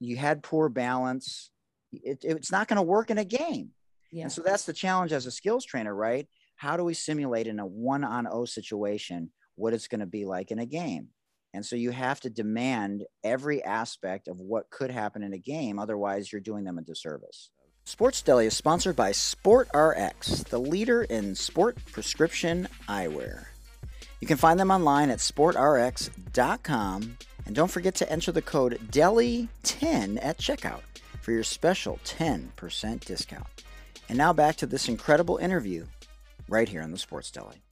[0.00, 1.50] You had poor balance.
[1.92, 3.70] It, it's not going to work in a game.
[4.16, 4.22] Yeah.
[4.22, 6.26] And so that's the challenge as a skills trainer, right?
[6.54, 10.24] How do we simulate in a one on O situation what it's going to be
[10.24, 11.08] like in a game?
[11.52, 15.78] And so you have to demand every aspect of what could happen in a game.
[15.78, 17.50] Otherwise, you're doing them a disservice.
[17.84, 23.44] Sports Deli is sponsored by Sport RX, the leader in sport prescription eyewear.
[24.22, 27.18] You can find them online at sportrx.com.
[27.44, 30.80] And don't forget to enter the code DELI10 at checkout
[31.20, 33.65] for your special 10% discount.
[34.08, 35.86] And now back to this incredible interview
[36.48, 37.62] right here on the Sports Deli.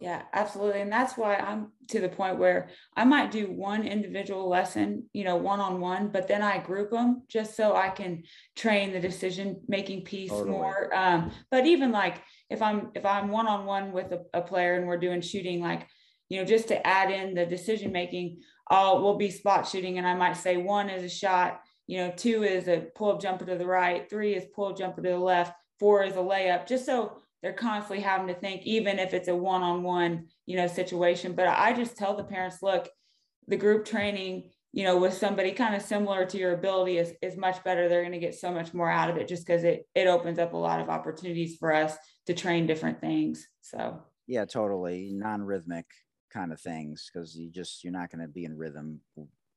[0.00, 0.80] Yeah, absolutely.
[0.80, 5.24] And that's why I'm to the point where I might do one individual lesson, you
[5.24, 8.22] know, one on one, but then I group them just so I can
[8.54, 10.50] train the decision making piece totally.
[10.50, 10.94] more.
[10.94, 14.74] Um, but even like if I'm if I'm one on one with a, a player
[14.74, 15.88] and we're doing shooting, like,
[16.28, 20.06] you know, just to add in the decision making, I'll we'll be spot shooting and
[20.06, 23.46] I might say one is a shot, you know, two is a pull up jumper
[23.46, 26.66] to the right, three is pull up jumper to the left, four is a layup,
[26.66, 31.34] just so they're constantly having to think, even if it's a one-on-one, you know, situation.
[31.34, 32.88] But I just tell the parents, look,
[33.46, 37.36] the group training, you know, with somebody kind of similar to your ability is, is
[37.36, 37.88] much better.
[37.88, 40.38] They're going to get so much more out of it just because it it opens
[40.38, 43.46] up a lot of opportunities for us to train different things.
[43.62, 45.86] So yeah, totally non-rhythmic
[46.30, 49.00] kind of things because you just you're not going to be in rhythm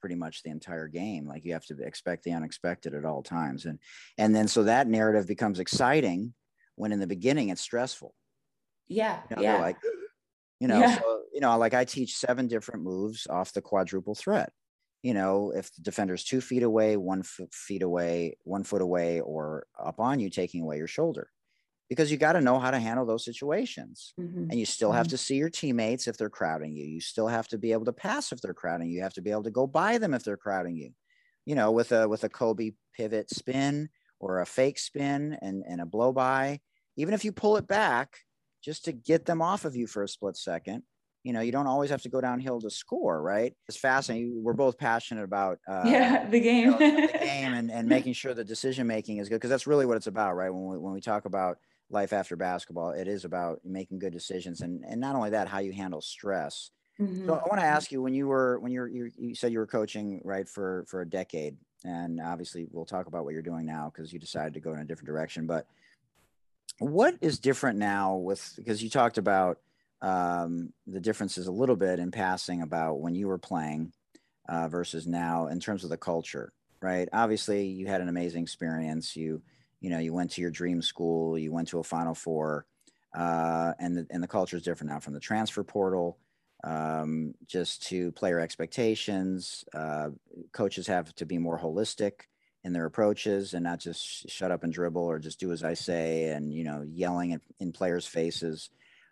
[0.02, 3.66] pretty much the entire game like you have to expect the unexpected at all times
[3.66, 3.80] and
[4.18, 6.34] and then so that narrative becomes exciting
[6.76, 8.16] when in the beginning it's stressful.
[8.88, 9.62] Yeah you know, yeah.
[9.62, 9.78] like
[10.60, 10.98] you know yeah.
[10.98, 14.52] so, you know like i teach seven different moves off the quadruple threat.
[15.04, 19.20] You know if the defender's two feet away one foot feet away one foot away
[19.22, 21.30] or up on you taking away your shoulder
[21.92, 24.14] because you got to know how to handle those situations.
[24.18, 24.50] Mm-hmm.
[24.50, 25.12] And you still have mm-hmm.
[25.12, 26.86] to see your teammates if they're crowding you.
[26.86, 28.96] You still have to be able to pass if they're crowding you.
[28.96, 30.92] You have to be able to go by them if they're crowding you.
[31.46, 33.90] You know, with a with a Kobe pivot spin
[34.22, 36.62] or a fake spin and, and a blow by,
[36.96, 38.20] even if you pull it back
[38.64, 40.84] just to get them off of you for a split second,
[41.26, 43.54] you know, you don't always have to go downhill to score, right?
[43.68, 44.42] It's fascinating.
[44.42, 48.14] We're both passionate about uh, yeah the game, you know, the game, and, and making
[48.14, 50.54] sure the decision making is good because that's really what it's about, right?
[50.54, 51.58] When we when we talk about
[51.92, 52.92] life after basketball.
[52.92, 56.72] It is about making good decisions, and and not only that, how you handle stress.
[57.00, 57.28] Mm-hmm.
[57.28, 59.60] So I want to ask you when you were when you're you, you said you
[59.60, 63.66] were coaching right for for a decade, and obviously we'll talk about what you're doing
[63.66, 65.48] now because you decided to go in a different direction.
[65.48, 65.66] But
[66.80, 69.60] what is different now with because you talked about
[70.02, 73.94] um, the differences a little bit in passing about when you were playing
[74.50, 76.52] uh, versus now in terms of the culture,
[76.82, 77.08] right?
[77.14, 79.16] Obviously, you had an amazing experience.
[79.16, 79.42] You
[79.82, 82.66] you know you went to your dream school you went to a final four
[83.14, 86.18] uh, and the, and the culture is different now from the transfer portal
[86.64, 90.10] um, just to player expectations uh,
[90.54, 92.14] coaches have to be more holistic
[92.64, 95.74] in their approaches and not just shut up and dribble or just do as i
[95.74, 98.70] say and you know yelling in, in players faces.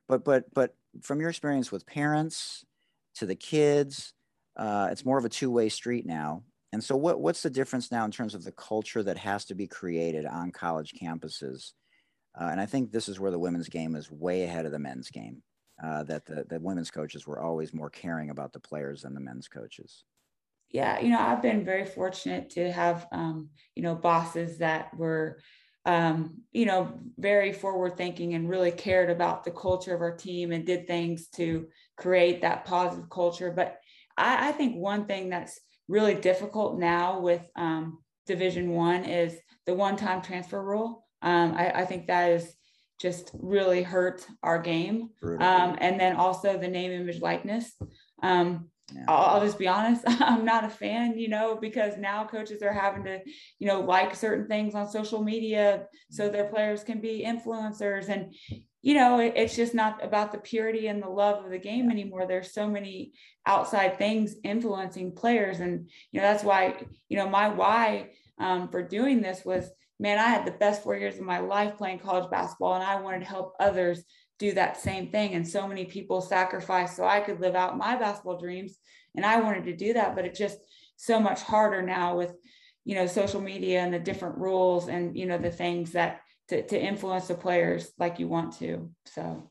[0.07, 2.65] But but but from your experience with parents
[3.15, 4.13] to the kids
[4.55, 8.05] uh, it's more of a two-way street now and so, what, what's the difference now
[8.05, 11.73] in terms of the culture that has to be created on college campuses
[12.39, 14.79] Uh, and I think this is where the women's game is way ahead of the
[14.79, 15.43] men's game.
[15.83, 19.21] Uh, that the, the women's coaches were always more caring about the players than the
[19.21, 20.05] men's coaches.
[20.69, 25.39] Yeah, you know, I've been very fortunate to have, um, you know, bosses that were,
[25.85, 30.51] um, you know, very forward thinking and really cared about the culture of our team
[30.51, 33.51] and did things to create that positive culture.
[33.51, 33.79] But
[34.15, 35.59] I, I think one thing that's
[35.89, 39.35] really difficult now with um, Division One is
[39.65, 41.05] the one-time transfer rule.
[41.21, 42.53] Um, I, I, think that is
[43.01, 45.09] just really hurt our game.
[45.21, 47.73] Um, and then also the name, image, likeness.
[48.23, 49.03] Um, yeah.
[49.09, 52.71] I'll, I'll, just be honest, I'm not a fan, you know, because now coaches are
[52.71, 53.19] having to,
[53.59, 56.33] you know, like certain things on social media so mm-hmm.
[56.33, 58.07] their players can be influencers.
[58.07, 58.33] And,
[58.81, 61.91] you know, it, it's just not about the purity and the love of the game
[61.91, 62.25] anymore.
[62.25, 63.11] There's so many
[63.45, 65.59] outside things influencing players.
[65.59, 69.69] And, you know, that's why, you know, my why um, for doing this was,
[69.99, 73.01] man, I had the best four years of my life playing college basketball and I
[73.01, 74.03] wanted to help others
[74.37, 75.33] do that same thing.
[75.33, 78.77] And so many people sacrificed so I could live out my basketball dreams.
[79.15, 80.57] And I wanted to do that, but it's just
[80.95, 82.33] so much harder now with,
[82.85, 86.61] you know, social media and the different rules and, you know, the things that to,
[86.67, 88.89] to influence the players like you want to.
[89.05, 89.49] So.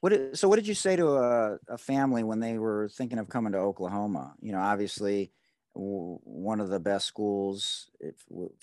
[0.00, 3.28] What, so what did you say to a, a family when they were thinking of
[3.28, 4.34] coming to Oklahoma?
[4.40, 5.32] You know, obviously
[5.74, 8.16] one of the best schools if,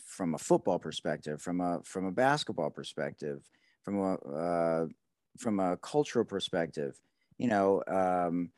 [0.06, 3.50] from a football perspective, from a from a basketball perspective,
[3.84, 4.86] from a uh,
[5.38, 7.00] from a cultural perspective,
[7.38, 8.52] you know, um,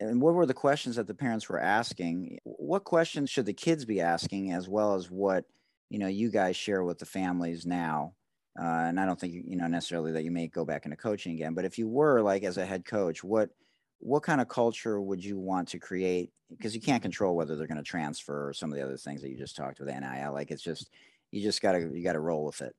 [0.00, 2.38] and what were the questions that the parents were asking?
[2.44, 5.44] What questions should the kids be asking, as well as what
[5.90, 8.14] you know you guys share with the families now?
[8.60, 11.32] Uh, and I don't think you know necessarily that you may go back into coaching
[11.32, 13.50] again, but if you were like as a head coach, what
[14.00, 16.30] what kind of culture would you want to create?
[16.50, 19.22] Because you can't control whether they're going to transfer or some of the other things
[19.22, 20.32] that you just talked with NIL.
[20.32, 20.90] Like it's just
[21.30, 22.74] you just gotta you gotta roll with it.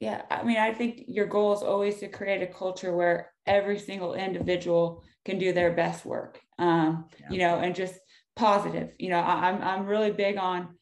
[0.00, 3.78] Yeah, I mean, I think your goal is always to create a culture where every
[3.78, 6.40] single individual can do their best work.
[6.58, 7.26] Um, yeah.
[7.30, 7.94] You know, and just
[8.34, 8.90] positive.
[8.98, 10.76] You know, I, am I'm really big on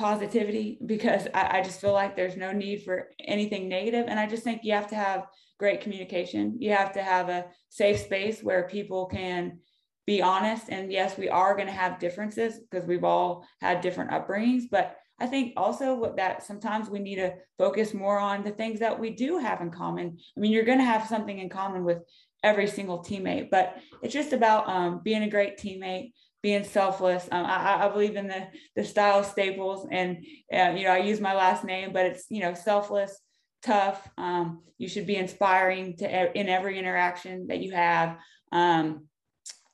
[0.00, 4.26] positivity because I, I just feel like there's no need for anything negative, and I
[4.26, 5.26] just think you have to have
[5.58, 6.56] great communication.
[6.58, 9.58] You have to have a safe space where people can
[10.06, 10.70] be honest.
[10.70, 14.96] And yes, we are going to have differences because we've all had different upbringings, but
[15.20, 19.10] I think also that sometimes we need to focus more on the things that we
[19.10, 20.16] do have in common.
[20.34, 21.98] I mean, you're going to have something in common with
[22.42, 27.28] every single teammate, but it's just about um, being a great teammate, being selfless.
[27.30, 30.18] Um, I, I, believe in the the Stiles staples, and
[30.52, 33.18] uh, you know, I use my last name, but it's you know, selfless,
[33.62, 34.08] tough.
[34.16, 38.16] Um, you should be inspiring to in every interaction that you have.
[38.52, 39.06] Um,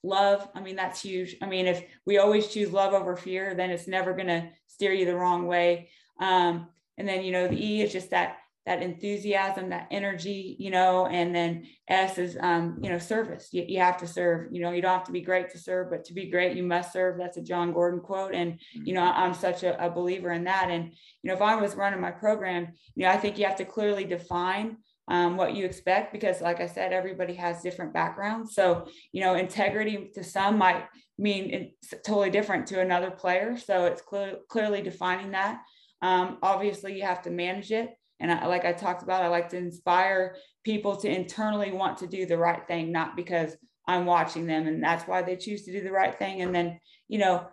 [0.02, 3.70] love i mean that's huge i mean if we always choose love over fear then
[3.70, 5.88] it's never going to steer you the wrong way
[6.20, 8.36] um, and then you know the e is just that
[8.66, 13.48] that enthusiasm that energy you know and then s is um, you know service.
[13.52, 14.52] You, you have to serve.
[14.52, 16.64] You know you don't have to be great to serve but to be great you
[16.64, 17.16] must serve.
[17.16, 18.34] That's a jon gordon quote.
[18.34, 20.68] And you know i'm such a, a believer in that.
[20.70, 20.92] And
[21.22, 23.64] you know if i was running my program you know i think you have to
[23.64, 28.54] clearly define um, what you expect because like i said everybody has different backgrounds.
[28.54, 30.84] So you know integrity to some might
[31.18, 33.56] mean it's totally different to another player.
[33.56, 35.60] So it's clear, clearly defining that.
[36.02, 37.90] Um, obviously you have to manage it
[38.20, 42.06] and I, like i talked about i like to inspire people to internally want to
[42.06, 43.56] do the right thing not because
[43.86, 46.80] i'm watching them and that's why they choose to do the right thing and then
[47.08, 47.46] you know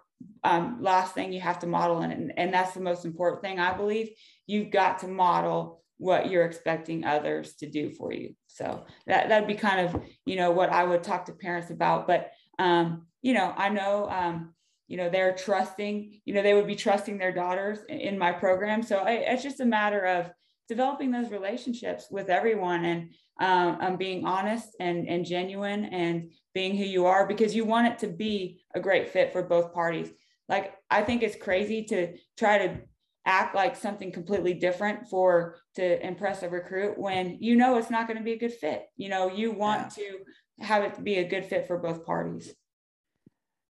[0.45, 3.75] um, last thing you have to model and, and that's the most important thing i
[3.75, 4.09] believe
[4.47, 8.35] you've got to model what you're expecting others to do for you.
[8.47, 12.07] So that that'd be kind of you know what I would talk to parents about.
[12.07, 14.53] But um, you know, I know um,
[14.87, 16.19] you know they're trusting.
[16.25, 18.83] You know, they would be trusting their daughters in my program.
[18.83, 20.29] So I, it's just a matter of
[20.73, 26.75] developing those relationships with everyone and um, um, being honest and, and genuine and being
[26.75, 30.09] who you are because you want it to be a great fit for both parties.
[30.49, 32.81] Like I think it's crazy to try to
[33.25, 38.07] act like something completely different for to impress a recruit when you know it's not
[38.07, 38.85] going to be a good fit.
[38.97, 40.03] You know, you want yeah.
[40.03, 42.51] to have it be a good fit for both parties.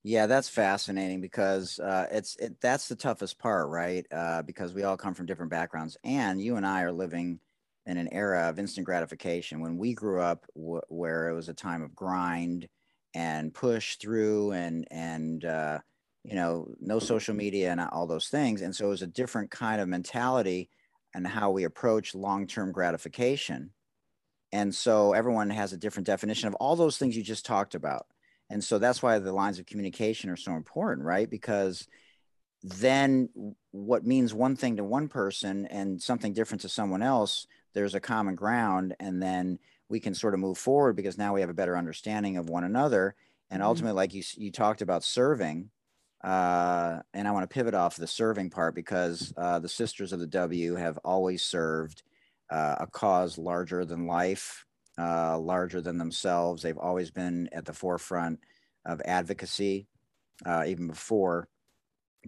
[0.05, 4.05] Yeah, that's fascinating because uh, it's it, that's the toughest part, right?
[4.11, 7.39] Uh, because we all come from different backgrounds, and you and I are living
[7.87, 9.61] in an era of instant gratification.
[9.61, 12.69] When we grew up, w- where it was a time of grind
[13.15, 15.79] and push through, and and uh,
[16.25, 18.61] you know, no social media and all those things.
[18.61, 20.69] And so it was a different kind of mentality
[21.15, 23.73] and how we approach long term gratification.
[24.53, 28.07] And so everyone has a different definition of all those things you just talked about.
[28.53, 31.29] And so that's why the lines of communication are so important, right?
[31.29, 31.89] Because
[32.63, 33.29] then
[33.73, 38.01] what means one thing to one person and something different to someone else there's a
[38.01, 41.55] common ground and then we can sort of move forward because now we have a
[41.55, 43.17] better understanding of one another
[43.51, 43.69] and mm-hmm.
[43.69, 45.71] ultimately like you you talked about serving
[46.23, 50.21] uh, and I want to pivot off the serving part because uh, the Sisters of
[50.21, 52.05] the W have always served
[52.49, 54.65] uh, a cause larger than life,
[54.99, 56.63] uh, larger than themselves.
[56.63, 58.41] They've always been at the forefront
[58.85, 59.87] of advocacy,
[60.45, 61.49] uh, even before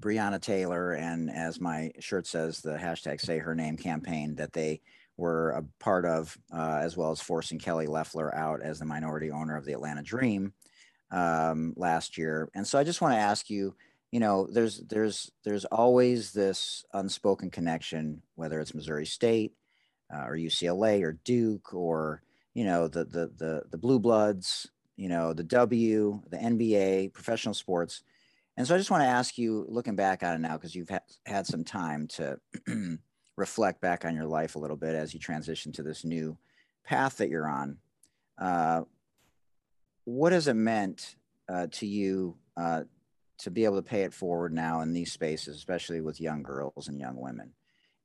[0.01, 4.81] Breonna Taylor and, as my shirt says, the hashtag Say Her Name campaign that they
[5.17, 9.31] were a part of, uh, as well as forcing Kelly Loeffler out as the minority
[9.31, 10.53] owner of the Atlanta Dream
[11.11, 12.51] um, last year.
[12.55, 13.75] And so I just want to ask you,
[14.11, 19.55] you know, there's there's there's always this unspoken connection, whether it's Missouri State
[20.13, 22.23] uh, or UCLA or Duke or
[22.55, 27.55] you know the the the the Blue Bloods, you know the W, the NBA, professional
[27.55, 28.03] sports.
[28.57, 30.89] And so I just want to ask you, looking back on it now, because you've
[30.89, 32.39] had, had some time to
[33.37, 36.39] reflect back on your life a little bit as you transition to this new
[36.85, 37.79] path that you're on.
[38.39, 38.83] Uh,
[40.05, 41.17] what has it meant
[41.49, 42.83] uh, to you uh,
[43.39, 46.87] to be able to pay it forward now in these spaces, especially with young girls
[46.87, 47.55] and young women?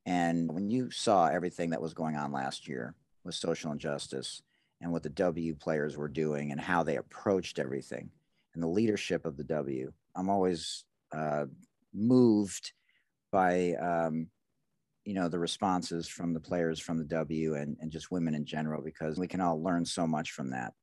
[0.08, 4.42] And when you saw everything that was going on last year with social injustice
[4.82, 8.10] and what the W players were doing and how they approached everything
[8.54, 10.84] and the leadership of the W, I'm always
[11.16, 11.46] uh,
[11.94, 12.74] moved
[13.32, 14.28] by um,
[15.06, 18.46] you know the responses from the players from the W and, and just women in
[18.46, 20.74] general because we can all learn so much from that.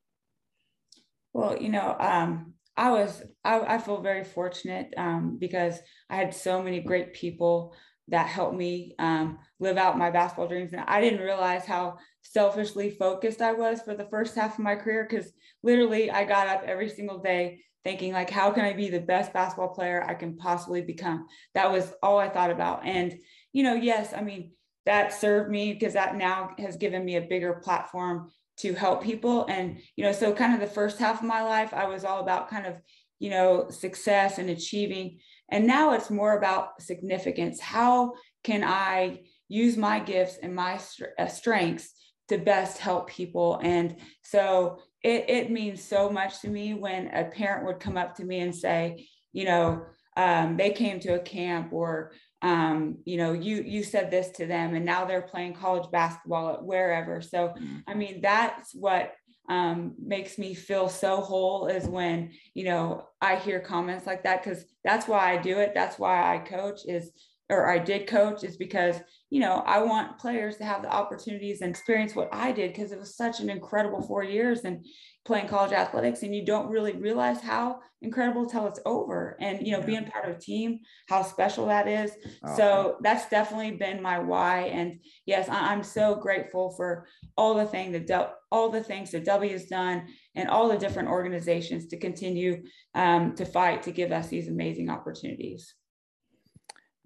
[1.32, 5.78] Well, you know, um, I was, I, I, feel very fortunate um, because
[6.08, 7.74] I had so many great people
[8.08, 10.72] that helped me um, live out my basketball dreams.
[10.72, 14.76] And I didn't realize how selfishly focused I was for the first half of my
[14.76, 15.32] career because
[15.62, 19.32] literally I got up every single day thinking like how can i be the best
[19.32, 21.26] basketball player i can possibly become?
[21.54, 22.84] That was all i thought about.
[22.84, 23.16] And
[23.52, 24.52] you know yes i mean
[24.86, 29.46] that served me because that now has given me a bigger platform to help people.
[29.48, 32.20] And you know so kind of the first half of my life i was all
[32.20, 32.80] about kind of
[33.18, 35.18] you know success and achieving
[35.50, 38.12] and now it's more about significance how
[38.44, 40.78] can i use my gifts and my
[41.18, 41.92] uh, strengths
[42.28, 47.24] to best help people and so it, it means so much to me when a
[47.24, 49.82] parent would come up to me and say you know
[50.16, 54.46] um, they came to a camp or um, you know, you you said this to
[54.46, 57.20] them, and now they're playing college basketball at wherever.
[57.20, 57.78] So, mm-hmm.
[57.86, 59.12] I mean, that's what
[59.48, 64.42] um, makes me feel so whole is when you know I hear comments like that
[64.42, 65.72] because that's why I do it.
[65.74, 67.12] That's why I coach is
[67.48, 68.96] or I did coach is because
[69.30, 72.92] you know I want players to have the opportunities and experience what I did because
[72.92, 74.84] it was such an incredible four years and
[75.24, 79.36] playing college athletics and you don't really realize how incredible until it's over.
[79.40, 79.86] And you know yeah.
[79.86, 82.12] being part of a team how special that is.
[82.44, 84.62] Oh, so that's definitely been my why.
[84.62, 89.52] And yes i'm so grateful for all the thing that all the things that w
[89.52, 92.62] has done and all the different organizations to continue
[92.94, 95.74] um, to fight to give us these amazing opportunities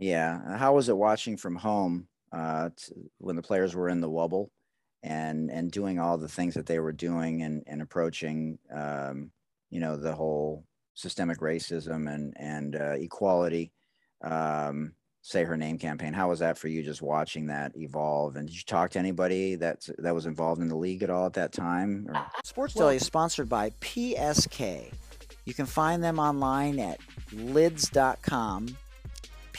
[0.00, 4.10] yeah how was it watching from home uh, to, when the players were in the
[4.10, 4.50] wubble
[5.02, 9.30] and and doing all the things that they were doing and and approaching um,
[9.70, 13.72] you know the whole systemic racism and and uh, equality
[14.22, 14.92] um,
[15.22, 16.12] say her name campaign?
[16.12, 18.36] How was that for you just watching that evolve?
[18.36, 21.26] And did you talk to anybody that that was involved in the league at all
[21.26, 22.26] at that time or?
[22.44, 24.92] sports well, is sponsored by psk
[25.44, 27.00] you can find them online at
[27.32, 28.76] lids.com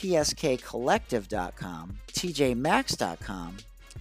[0.01, 3.57] pskcollective.com tjmaxx.com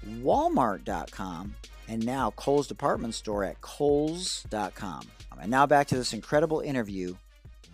[0.07, 1.55] Walmart.com,
[1.89, 5.03] and now Kohl's department store at Kohl's.com.
[5.41, 7.15] And now back to this incredible interview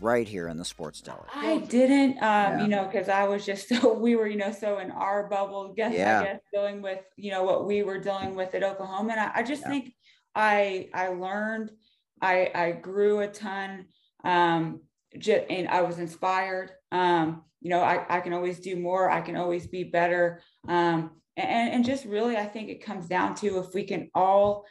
[0.00, 1.18] right here in the Sports Deli.
[1.34, 2.62] I didn't, um, yeah.
[2.62, 5.72] you know, because I was just so we were, you know, so in our bubble,
[5.74, 6.20] guess yeah.
[6.20, 9.30] I guess dealing with, you know, what we were dealing with at Oklahoma, and I,
[9.36, 9.68] I just yeah.
[9.68, 9.94] think
[10.34, 11.72] I I learned,
[12.20, 13.86] I I grew a ton,
[14.24, 14.80] um,
[15.18, 16.72] just, and I was inspired.
[16.92, 19.10] Um, you know, I I can always do more.
[19.10, 20.40] I can always be better.
[20.68, 24.64] Um, and, and just really i think it comes down to if we can all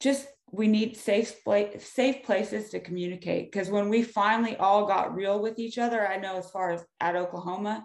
[0.00, 1.36] just we need safe
[1.78, 6.18] safe places to communicate because when we finally all got real with each other i
[6.18, 7.84] know as far as at oklahoma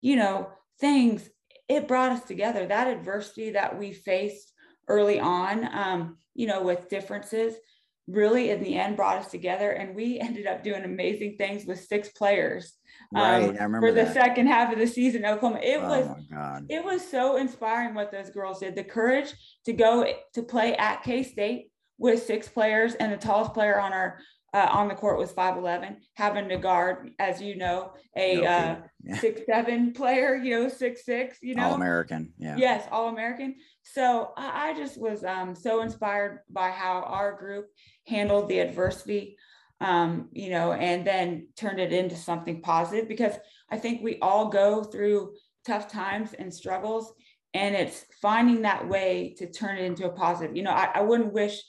[0.00, 0.48] you know
[0.80, 1.28] things
[1.68, 4.52] it brought us together that adversity that we faced
[4.88, 7.54] early on um, you know with differences
[8.06, 11.80] really in the end brought us together and we ended up doing amazing things with
[11.80, 12.74] six players
[13.12, 14.14] right um, I remember for the that.
[14.14, 18.30] second half of the season oklahoma it oh was it was so inspiring what those
[18.30, 19.32] girls did the courage
[19.64, 24.18] to go to play at k-state with six players and the tallest player on our
[24.56, 28.76] uh, on the court was 5'11, having to guard, as you know, a no, uh,
[29.04, 29.16] yeah.
[29.18, 33.56] six seven player, you know, six six, you know, all American, yeah, yes, all American.
[33.82, 37.66] So I, I just was um, so inspired by how our group
[38.06, 39.36] handled the adversity,
[39.80, 43.34] um, you know, and then turn it into something positive because
[43.70, 45.34] I think we all go through
[45.66, 47.12] tough times and struggles,
[47.54, 50.56] and it's finding that way to turn it into a positive.
[50.56, 51.62] You know, I, I wouldn't wish,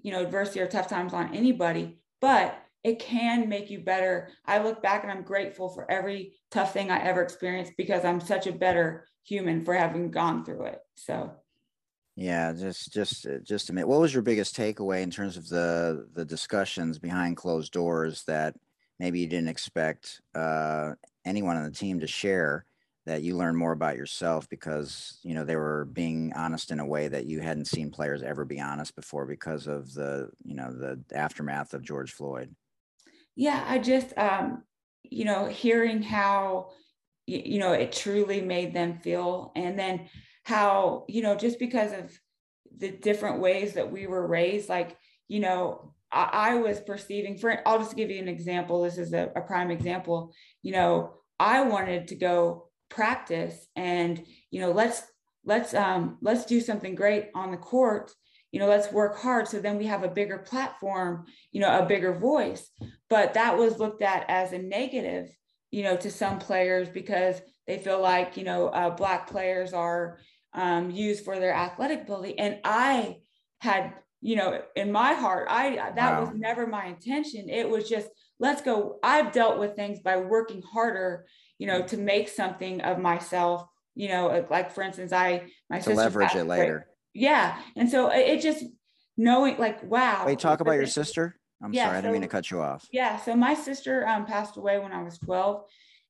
[0.00, 4.30] you know, adversity or tough times on anybody but it can make you better.
[4.46, 8.20] I look back and I'm grateful for every tough thing I ever experienced because I'm
[8.20, 10.78] such a better human for having gone through it.
[10.94, 11.32] So
[12.16, 13.88] yeah, just just uh, just a minute.
[13.88, 18.54] What was your biggest takeaway in terms of the the discussions behind closed doors that
[18.98, 20.92] maybe you didn't expect uh,
[21.24, 22.66] anyone on the team to share?
[23.04, 26.86] that you learned more about yourself because you know they were being honest in a
[26.86, 30.72] way that you hadn't seen players ever be honest before because of the you know
[30.72, 32.54] the aftermath of George Floyd.
[33.34, 34.62] Yeah, I just um,
[35.02, 36.70] you know hearing how
[37.26, 40.08] you know it truly made them feel, and then
[40.44, 42.18] how you know just because of
[42.78, 44.96] the different ways that we were raised, like
[45.28, 47.38] you know I, I was perceiving.
[47.38, 48.82] For I'll just give you an example.
[48.82, 50.32] This is a, a prime example.
[50.62, 55.02] You know, I wanted to go practice and you know let's
[55.44, 58.12] let's um let's do something great on the court
[58.52, 61.86] you know let's work hard so then we have a bigger platform you know a
[61.86, 62.70] bigger voice
[63.08, 65.26] but that was looked at as a negative
[65.70, 70.18] you know to some players because they feel like you know uh, black players are
[70.54, 73.16] um, used for their athletic ability and i
[73.60, 76.20] had you know in my heart i that wow.
[76.20, 80.62] was never my intention it was just let's go i've dealt with things by working
[80.62, 81.24] harder
[81.62, 85.94] you know, to make something of myself, you know, like for instance, I, my to
[85.94, 86.88] leverage it later.
[87.14, 87.56] Yeah.
[87.76, 88.64] And so it just
[89.16, 90.24] knowing like, wow.
[90.26, 91.38] Wait, talk about your sister.
[91.62, 92.88] I'm yeah, sorry, I didn't mean to cut you off.
[92.90, 93.16] Yeah.
[93.16, 95.62] So my sister um, passed away when I was 12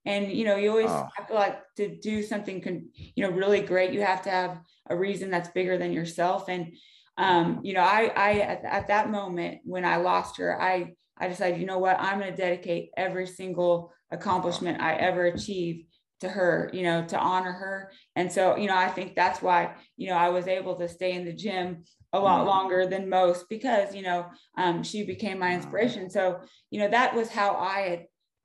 [0.05, 1.09] and you know you always oh.
[1.17, 4.59] have to like to do something con- you know really great you have to have
[4.91, 6.73] a reason that's bigger than yourself and
[7.19, 11.29] um you know i i at, at that moment when i lost her i i
[11.29, 15.87] decided you know what i'm going to dedicate every single accomplishment I ever achieve
[16.21, 17.91] to her, you know, to honor her.
[18.15, 21.13] And so, you know, I think that's why, you know, I was able to stay
[21.13, 22.49] in the gym a lot mm-hmm.
[22.49, 24.27] longer than most because, you know,
[24.57, 26.11] um, she became my inspiration.
[26.11, 26.41] So,
[26.71, 28.05] you know, that was how I had,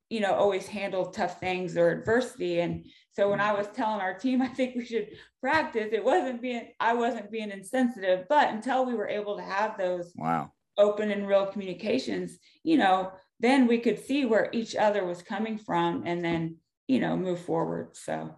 [0.10, 2.60] you know, always handle tough things or adversity.
[2.60, 5.10] And so when I was telling our team, I think we should
[5.42, 9.78] practice, it wasn't being, I wasn't being insensitive, but until we were able to have
[9.78, 10.52] those wow.
[10.78, 15.58] open and real communications, you know, then we could see where each other was coming
[15.58, 17.96] from and then you know move forward.
[17.96, 18.36] So.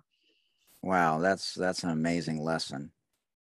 [0.81, 2.91] Wow that's that's an amazing lesson.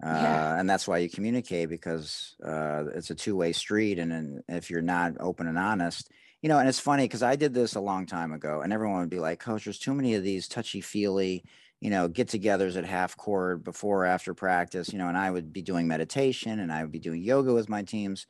[0.04, 0.60] Uh, yeah.
[0.60, 3.98] and that's why you communicate because uh, it's a two-way street.
[3.98, 6.12] And, and if you're not open and honest
[6.48, 9.02] you know and it's funny because i did this a long time ago and everyone
[9.02, 11.44] would be like coach there's too many of these touchy-feely
[11.82, 15.52] you know get-togethers at half court before or after practice you know and i would
[15.52, 18.28] be doing meditation and i would be doing yoga with my teams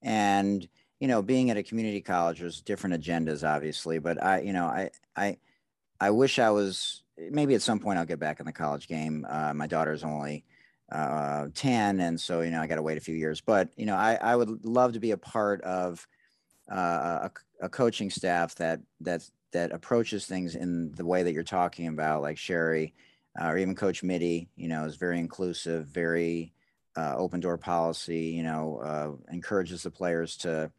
[0.00, 0.66] and
[1.00, 4.66] you know, being at a community college, there's different agendas, obviously, but I, you know,
[4.66, 5.36] I, I,
[6.00, 7.02] I wish I was.
[7.18, 9.26] Maybe at some point I'll get back in the college game.
[9.28, 10.44] Uh, my daughter's only
[10.92, 13.40] uh, 10, and so you know I got to wait a few years.
[13.40, 16.06] But you know, I, I would love to be a part of
[16.70, 17.30] uh, a,
[17.62, 22.22] a coaching staff that that that approaches things in the way that you're talking about,
[22.22, 22.94] like Sherri,
[23.40, 24.48] uh, or even Coach Mitty.
[24.56, 26.52] You know, is very inclusive, very
[26.96, 28.26] uh, open door policy.
[28.26, 30.70] You know, uh, encourages the players to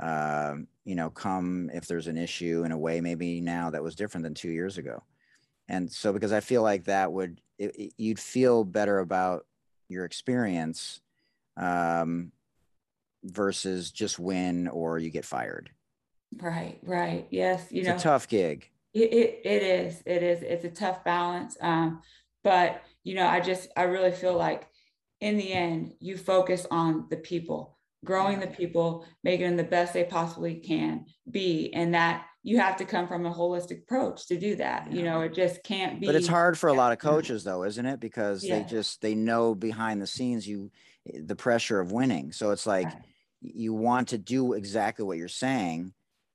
[0.00, 3.96] um, you know, come if there's an issue in a way maybe now that was
[3.96, 5.02] different than two years ago.
[5.68, 9.44] And so, because I feel like that would, it, it, you'd feel better about
[9.88, 11.00] your experience
[11.56, 12.32] um,
[13.24, 15.70] versus just win or you get fired.
[16.40, 17.26] Right, right.
[17.30, 17.66] Yes.
[17.70, 18.70] You it's know, a tough gig.
[18.94, 20.02] It, it, it is.
[20.04, 20.42] It is.
[20.42, 21.56] It's a tough balance.
[21.60, 22.02] Um,
[22.44, 24.68] but, you know, I just, I really feel like
[25.20, 29.92] in the end, you focus on the people growing the people, making them the best
[29.92, 31.72] they possibly can be.
[31.74, 34.86] And that you have to come from a holistic approach to do that.
[34.88, 34.96] Yeah.
[34.96, 36.06] You know, it just can't be.
[36.06, 38.00] But it's hard for a lot of coaches though, isn't it?
[38.00, 38.58] Because yeah.
[38.58, 40.70] they just, they know behind the scenes you,
[41.14, 42.32] the pressure of winning.
[42.32, 43.02] So it's like right.
[43.40, 45.92] you want to do exactly what you're saying.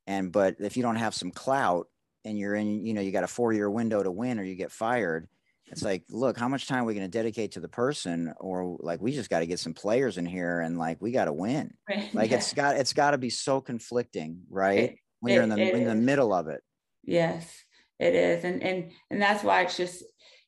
[0.07, 1.87] And, but if you don't have some clout
[2.25, 4.55] and you're in, you know, you got a four year window to win or you
[4.55, 5.27] get fired,
[5.67, 8.77] it's like look how much time are we going to dedicate to the person or
[8.79, 11.33] like we just got to get some players in here and like we got to
[11.33, 12.13] win right.
[12.13, 12.37] like yeah.
[12.37, 15.57] it's got it's got to be so conflicting right it, when it, you're in the
[15.57, 15.87] in is.
[15.87, 16.61] the middle of it
[17.03, 17.63] yes
[17.99, 20.03] it is and and and that's why it's just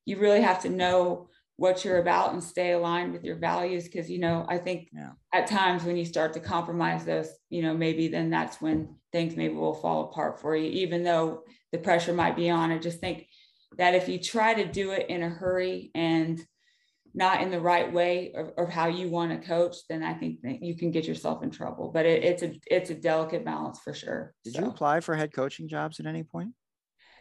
[0.05, 4.09] you really have to know what you're about and stay aligned with your values because
[4.09, 5.11] you know i think yeah.
[5.33, 9.35] at times when you start to compromise those you know maybe then that's when things
[9.35, 11.41] maybe will fall apart for you even though
[11.71, 13.25] the pressure might be on i just think
[13.77, 16.41] that if you try to do it in a hurry and
[17.13, 20.41] not in the right way of, of how you want to coach then i think
[20.41, 23.79] that you can get yourself in trouble but it, it's a it's a delicate balance
[23.79, 24.61] for sure did so.
[24.61, 26.51] you apply for head coaching jobs at any point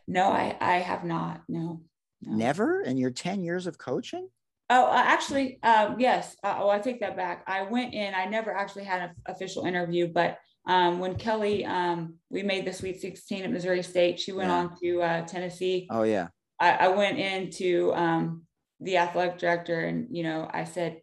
[0.08, 1.80] no i i have not no no.
[2.26, 4.28] Never in your 10 years of coaching?
[4.70, 6.36] Oh, actually, uh, yes.
[6.42, 7.44] Uh, oh, I take that back.
[7.46, 12.14] I went in, I never actually had an official interview, but um, when Kellie, um,
[12.30, 14.56] we made the Sweet 16 at Missouri State, she went yeah.
[14.56, 15.86] on to uh, Tennessee.
[15.90, 16.28] Oh, yeah.
[16.58, 18.44] I, I went into um,
[18.80, 21.00] the athletic director and, you know, I said,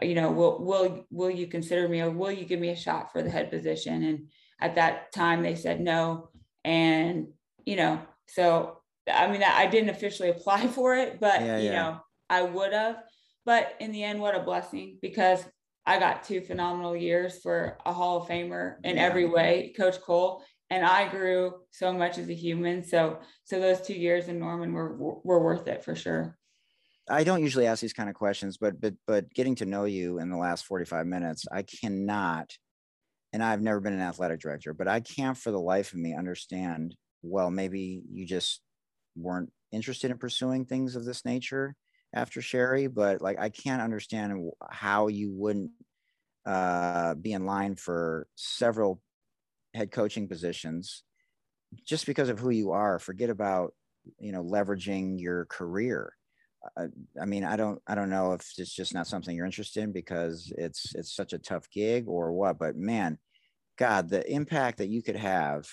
[0.00, 3.12] you know, will, will, will you consider me or will you give me a shot
[3.12, 4.02] for the head position?
[4.04, 6.30] And at that time they said no.
[6.64, 7.28] And,
[7.66, 8.78] you know, so
[9.10, 11.82] I mean, I didn't officially apply for it, but yeah, you yeah.
[11.82, 13.02] know, I would have.
[13.44, 15.44] But in the end, what a blessing because
[15.84, 19.02] I got two phenomenal years for a Hall of Famer in yeah.
[19.02, 22.84] every way, Coach Coale, and I grew so much as a human.
[22.84, 26.38] So, so those two years in Norman were were worth it for sure.
[27.10, 30.18] I don't usually ask these kind of questions, but but but getting to know you
[30.18, 32.52] in the last 45 minutes, I cannot,
[33.32, 36.14] and I've never been an athletic director, but I can't for the life of me
[36.14, 36.94] understand.
[37.22, 38.60] Well, maybe you just
[39.16, 41.74] weren't interested in pursuing things of this nature
[42.14, 45.70] after Sherri, but like I can't understand how you wouldn't
[46.44, 49.00] uh, be in line for several
[49.74, 51.02] head coaching positions
[51.86, 52.98] just because of who you are.
[52.98, 53.74] Forget about
[54.18, 56.14] you know leveraging your career.
[56.76, 56.86] Uh,
[57.20, 59.90] I mean, I don't, I don't know if it's just not something you're interested in
[59.90, 62.56] because it's, it's such a tough gig or what.
[62.56, 63.18] But man,
[63.76, 65.66] God, the impact that you could have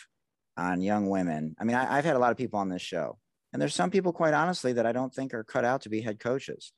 [0.58, 1.56] on young women.
[1.60, 3.20] I mean, I, I've had a lot of people on this show,
[3.52, 6.02] and there's some people, quite honestly, that I don't think are cut out to be
[6.02, 6.72] head coaches.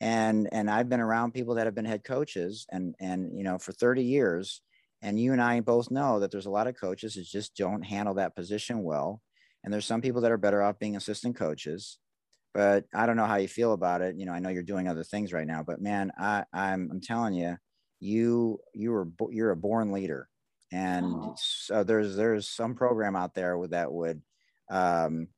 [0.00, 3.58] And and I've been around people that have been head coaches and and you know
[3.58, 4.60] for 30 years.
[5.00, 7.82] And you and I both know that there's a lot of coaches that just don't
[7.82, 9.22] handle that position well.
[9.62, 11.98] And there's some people that are better off being assistant coaches.
[12.52, 14.16] But I don't know how you feel about it.
[14.16, 17.00] You know, I know you're doing other things right now, but man, I, I'm I'm
[17.00, 17.56] telling you,
[18.00, 20.28] you you were you're a born leader
[20.72, 21.34] and oh.
[21.38, 24.20] so there's there's some program out there that would
[24.70, 25.28] um,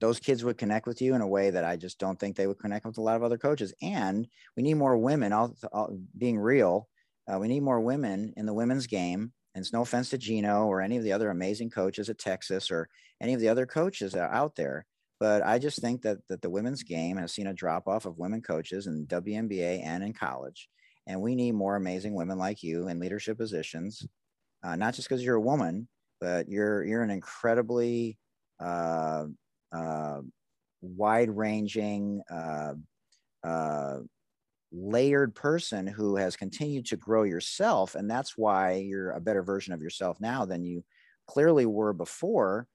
[0.00, 2.46] those kids would connect with you in a way that I just don't think they
[2.46, 3.74] would connect with a lot of other coaches.
[3.82, 4.26] And
[4.56, 5.32] we need more women.
[5.32, 6.88] All, all being real,
[7.32, 9.32] uh, we need more women in the women's game.
[9.54, 12.70] And it's no offense to Gino or any of the other amazing coaches at Texas
[12.70, 12.88] or
[13.20, 14.86] any of the other coaches that are out there.
[15.18, 18.18] But I just think that that the women's game has seen a drop off of
[18.18, 20.68] women coaches in WNBA and in college.
[21.06, 24.06] And we need more amazing women like you in leadership positions,
[24.62, 25.88] uh, not just because you're a woman,
[26.20, 28.18] but you're you're an incredibly
[28.60, 29.26] uh,
[29.72, 30.20] uh,
[30.82, 32.74] wide ranging, uh,
[33.44, 33.98] uh,
[34.72, 37.94] layered person who has continued to grow yourself.
[37.94, 40.84] And that's why you're a better version of yourself now than you
[41.26, 42.66] clearly were before.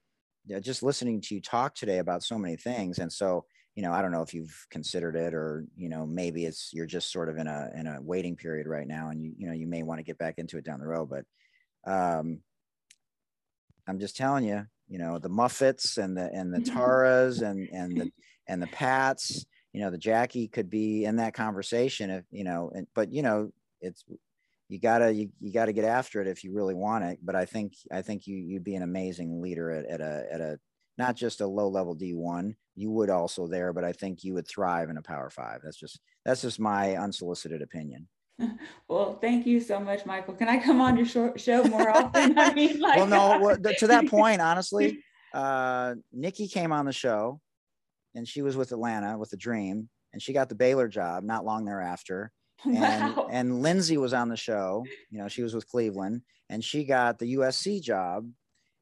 [0.62, 3.00] Just listening to you talk today about so many things.
[3.00, 6.46] And so, you know, I don't know if you've considered it or, you know, maybe
[6.46, 9.34] it's you're just sort of in a in a waiting period right now and you,
[9.38, 11.10] you know, you may want to get back into it down the road.
[11.10, 11.26] But
[11.92, 12.42] um
[13.88, 16.76] I'm just telling you, you know the Muffets and the and the mm-hmm.
[16.76, 18.12] Taras and and the
[18.48, 19.46] and the Pats.
[19.74, 22.72] You know the Jackie could be in that conversation if you know.
[22.74, 24.04] And, but you know it's
[24.70, 27.20] you gotta you, you gotta get after it if you really want it.
[27.22, 30.42] But I think I think you you'd be an amazing leader at, at a at
[30.42, 30.60] a
[30.98, 32.56] not just a low level D1.
[32.76, 35.62] You would also there, but I think you would thrive in a Power Five.
[35.64, 38.08] That's just that's just my unsolicited opinion.
[38.88, 40.36] Well, thank you so much, Michael.
[40.36, 42.38] Can I come on your show more often?
[42.38, 43.40] I mean, like, well, no.
[43.40, 45.00] Well, to that point, honestly,
[45.34, 47.42] uh, Nicki came on the show,
[48.14, 51.46] and she was with Atlanta with a dream, and she got the Baylor job not
[51.46, 52.32] long thereafter.
[52.64, 53.28] And wow.
[53.32, 54.86] and Lindsay was on the show.
[55.10, 58.30] You know, she was with Cleveland, and she got the USC job.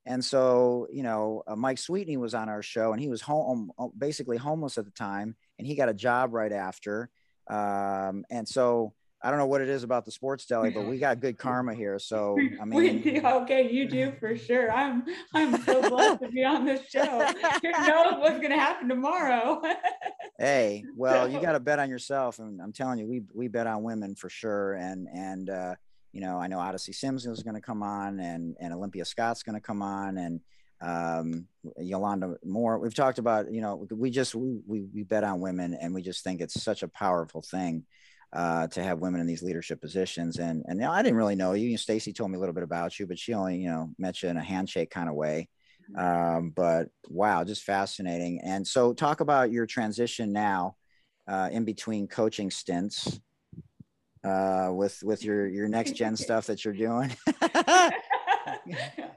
[0.06, 3.72] And so, you know, uh, Mike Sweetney was on our show, and he was home,
[3.98, 7.10] basically homeless at the time, and he got a job right after.
[7.50, 8.94] Um, and so
[9.24, 11.74] I don't know what it is about the sports deli, but we got good karma
[11.74, 11.98] here.
[11.98, 14.70] So I mean, okay, you do for sure.
[14.70, 17.32] I'm I'm so blessed to be on this show.
[17.64, 19.62] You know what's going to happen tomorrow.
[20.40, 23.66] hey, well, you got to bet on yourself, and I'm telling you, we we bet
[23.66, 24.74] on women for sure.
[24.74, 25.76] And and uh,
[26.12, 29.42] you know, I know Odyssey Sims is going to come on, and and Olympia Scott's
[29.42, 30.42] going to come on, and
[30.82, 31.48] um,
[31.78, 32.78] Yolanda Moore.
[32.78, 36.02] We've talked about, you know, we just we, we we bet on women, and we
[36.02, 37.86] just think it's such a powerful thing
[38.34, 40.40] uh, to have women in these leadership positions.
[40.40, 41.78] And and you know, I didn't really know you.
[41.78, 44.30] Stacy told me a little bit about you, but she only you know met you
[44.30, 45.50] in a handshake kind of way.
[45.96, 46.38] Mm-hmm.
[46.38, 48.42] Um, but wow, just fascinating.
[48.44, 50.76] And so, talk about your transition now
[51.28, 53.20] uh, in between coaching stints
[54.24, 57.16] uh, with with your your next gen stuff that you're doing.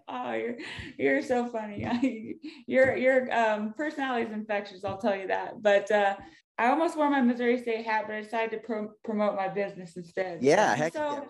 [0.09, 0.57] oh, you're
[0.99, 2.37] you're so funny.
[2.67, 4.85] your your um, personality is infectious.
[4.85, 5.63] I'll tell you that.
[5.63, 6.17] But uh,
[6.59, 9.97] I almost wore my Missouri State hat, but I decided to pro- promote my business
[9.97, 10.43] instead.
[10.43, 11.13] Yeah, heck so.
[11.13, 11.21] Yeah.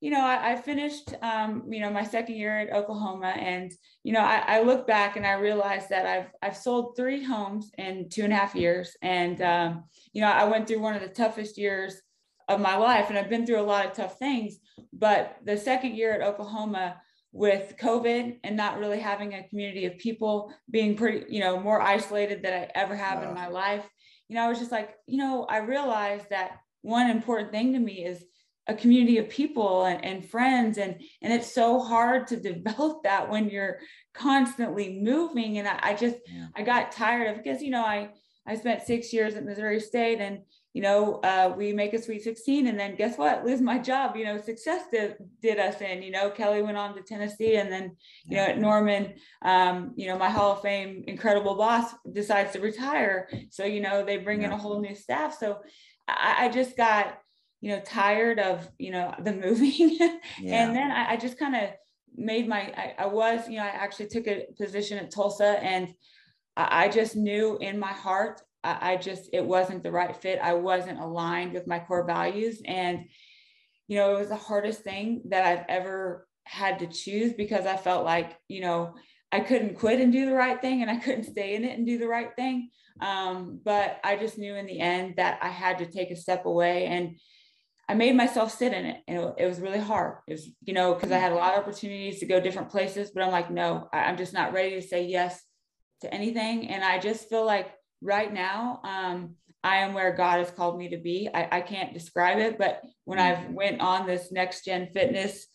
[0.00, 3.72] You know, I, I finished, um, you know, my second year at Oklahoma, and
[4.04, 7.70] you know, I, I, look back and I realized that I've I've sold three homes
[7.78, 11.00] in two and a half years, and um, you know, I went through one of
[11.00, 11.96] the toughest years
[12.46, 14.58] of my life, and I've been through a lot of tough things.
[14.92, 17.00] But the second year at Oklahoma,
[17.36, 21.80] with COVID and not really having a community of people, being pretty, you know, more
[21.80, 23.86] isolated than I ever have in my life,
[24.28, 27.78] you know, I was just like, you know, I realized that one important thing to
[27.78, 28.24] me is
[28.68, 33.30] a community of people and, and friends and and it's so hard to develop that
[33.30, 33.78] when you're
[34.14, 36.46] constantly moving and i, I just yeah.
[36.56, 38.10] i got tired of because you know i
[38.46, 40.40] i spent six years at missouri state and
[40.76, 43.44] you know uh, we make a sweet 16 and then guess what?
[43.46, 46.94] Lose my job you know success did, did us in you know kellie went on
[46.94, 47.96] to tennessee and then
[48.26, 52.60] you know at norman um, you know my hall of fame incredible boss decides to
[52.60, 53.28] retire.
[53.50, 54.48] So you know they bring yeah.
[54.48, 55.38] in a whole new staff.
[55.38, 55.58] So
[56.08, 57.18] I, I just got
[57.60, 59.98] you know tired of you know the moving.
[60.38, 60.62] Yeah.
[60.62, 61.70] and then i, I just kind of
[62.14, 65.94] made my I, I, was you know i actually took a position at tulsa and
[66.56, 70.38] i, I just knew in my heart I, I, just it wasn't the right fit
[70.42, 73.04] i wasn't aligned with my core values and
[73.88, 77.76] you know it was the hardest thing that i've ever had to choose because i
[77.76, 78.94] felt like you know
[79.30, 81.86] i couldn't quit and do the right thing and i couldn't stay in it and
[81.86, 85.78] do the right thing um, but i just knew in the end that i had
[85.78, 87.16] to take a step away and
[87.88, 90.18] I made myself sit in it and it, was really hard.
[90.26, 93.12] It was, you know, because I had a lot of opportunities to go different places,
[93.12, 95.40] but I'm like, no, I'm just not ready to say yes
[96.00, 96.68] to anything.
[96.68, 97.70] And I just feel like
[98.00, 99.34] right now, um,
[99.64, 101.28] I am where God has called me to be.
[101.32, 103.54] I, I can't describe it, but when I've mm-hmm.
[103.54, 105.46] went on this next gen fitness,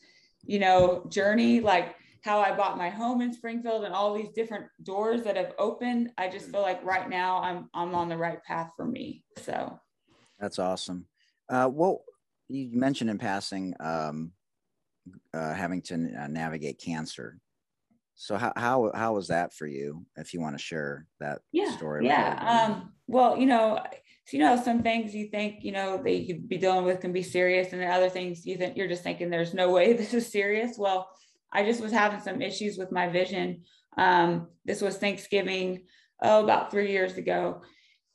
[0.44, 4.66] you know, journey, like how I bought my home in Springfield and all these different
[4.84, 8.44] doors that have opened, I just feel like right now I'm I'm on the right
[8.44, 9.24] path for me.
[9.38, 9.80] So
[10.39, 11.06] that's awesome.
[11.50, 12.04] Uh, well,
[12.48, 14.32] you mentioned in passing um,
[15.34, 17.39] uh, having to uh, navigate cancer.
[18.22, 20.05] So how how how was that for you?
[20.15, 22.05] If you want to share that yeah, story.
[22.05, 22.67] Yeah.
[22.69, 23.80] Um, well, you know,
[24.28, 26.99] so, you know, some things you think you know that you could be dealing with
[26.99, 29.93] can be serious, and then other things you think you're just thinking there's no way
[29.97, 30.78] this is serious.
[30.78, 31.09] Well,
[31.51, 33.63] I just was having some issues with my vision.
[33.97, 35.86] Um, this was Thanksgiving,
[36.22, 37.63] oh, about three years ago,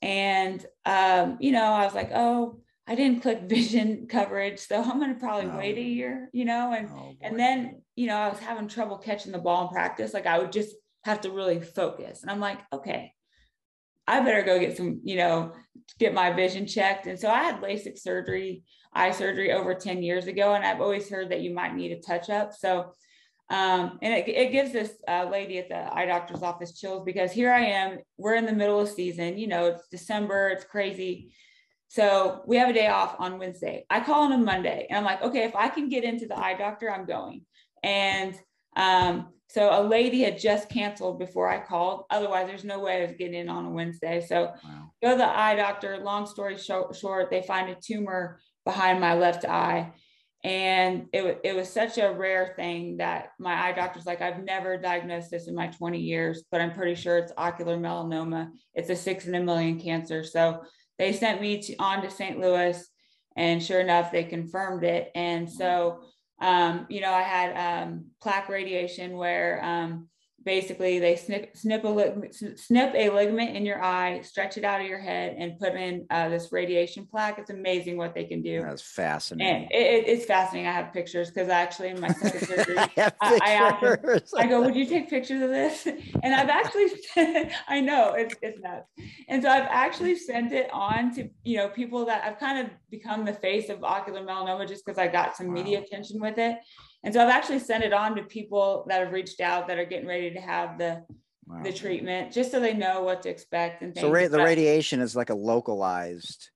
[0.02, 4.99] and um, you know, I was like, oh I didn't click vision coverage, so I'm
[4.99, 5.57] going to probably oh.
[5.57, 8.99] wait a year, you know, and oh, and then you know I was having trouble
[8.99, 10.14] catching the ball in practice.
[10.14, 10.74] Like I would just
[11.05, 13.12] have to really focus, and I'm like, okay,
[14.07, 15.53] I better go get some, you know,
[15.99, 17.07] get my vision checked.
[17.07, 18.62] And so I had LASIK surgery,
[18.93, 22.01] eye surgery over 10 years ago, and I've always heard that you might need a
[22.01, 22.53] touch up.
[22.55, 22.93] So
[23.49, 27.30] um, and it, it gives this uh, lady at the eye doctor's office chills because
[27.30, 31.32] here I am, we're in the middle of season, you know, it's December, it's crazy
[31.89, 33.87] so we have a day off on Wednesday.
[33.89, 36.39] I call on a Monday and I'm like, okay, if I can get into the
[36.39, 37.43] eye doctor, I'm going.
[37.82, 38.34] And
[38.76, 42.05] um, so a lady had just canceled before I called.
[42.11, 44.24] Otherwise, there's no way I was getting in on a Wednesday.
[44.26, 44.91] So wow.
[45.03, 45.99] go to the eye doctor.
[45.99, 49.93] Long story short, short, they find a tumor behind my left eye.
[50.43, 54.76] And it, it was such a rare thing that my eye doctor's like, I've never
[54.76, 58.51] diagnosed this in my 20 years, but I'm pretty sure it's ocular melanoma.
[58.74, 60.22] It's a six in a million cancer.
[60.22, 60.62] So
[60.99, 62.38] they sent me to, on to St.
[62.38, 62.82] Louis,
[63.36, 65.11] and sure enough, they confirmed it.
[65.14, 66.01] And so,
[66.40, 70.09] um, you know, I had um, plaque radiation where um,
[70.47, 74.86] basically they snip snip a snip a ligament in your eye, stretch it out of
[74.86, 77.38] your head, and put in uh, this radiation plaque.
[77.38, 78.62] It's amazing what they can do.
[78.62, 79.64] That's fascinating.
[79.64, 80.68] And it, it's fascinating.
[80.68, 84.47] I have pictures because actually in my second surgery, I, I, I asked them, I
[84.47, 85.86] go, "Would you take pictures of this?"
[86.22, 86.86] And I've actually,
[87.68, 88.88] I know it's it's nuts.
[89.28, 92.72] And so I've actually sent it on to you know people that I've kind of
[92.88, 95.55] become the face of ocular melanoma just because I got some wow.
[95.55, 96.59] media attention with it.
[97.07, 99.84] And so I've actually sent it on to people that have reached out that are
[99.84, 101.04] getting ready to have the
[101.46, 101.62] wow.
[101.62, 103.82] the treatment, just so they know what to expect.
[103.82, 106.50] And so ra- the radiation is like a localized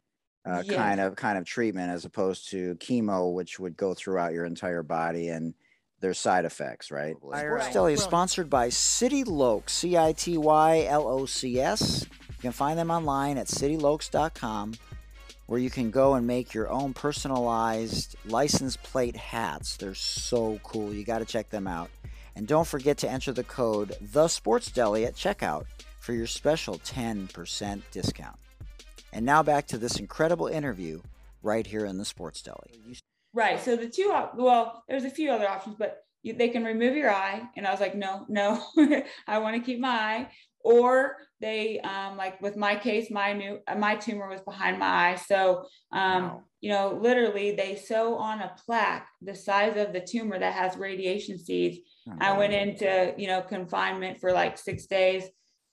[0.45, 0.75] uh, yes.
[0.75, 4.83] kind of kind of treatment as opposed to chemo, which would go throughout your entire
[4.83, 5.55] body and
[6.01, 7.15] there's side effects, right?
[7.17, 12.07] Sports Deli is sponsored by City Locs, C I T Y L O C S.
[12.29, 14.75] You can find them online at citylocs.com
[15.51, 19.77] where you can go and make your own personalized license plate hats.
[19.77, 20.95] They're so cool.
[20.95, 21.91] You got to check them out.
[22.37, 25.65] And don't forget to enter the code The Sports Deli at checkout
[25.99, 28.39] for your special 10% discount.
[29.13, 31.01] And now back to this incredible interview
[31.43, 32.95] right here in the Sports Deli.
[33.35, 33.61] Right.
[33.61, 37.11] So the two, well, there's a few other options, but you, they can remove your
[37.11, 37.43] eye.
[37.57, 38.63] And I was like, no, no,
[39.27, 40.29] I want to keep my eye.
[40.63, 44.87] Or they, um, like with my case, my new, uh, my tumor was behind my
[44.87, 45.15] eye.
[45.15, 46.43] So, um, wow.
[46.61, 50.77] you know, literally they sew on a plaque the size of the tumor that has
[50.77, 51.79] radiation seeds.
[52.07, 55.25] Oh, I went into, you know, confinement for like six days.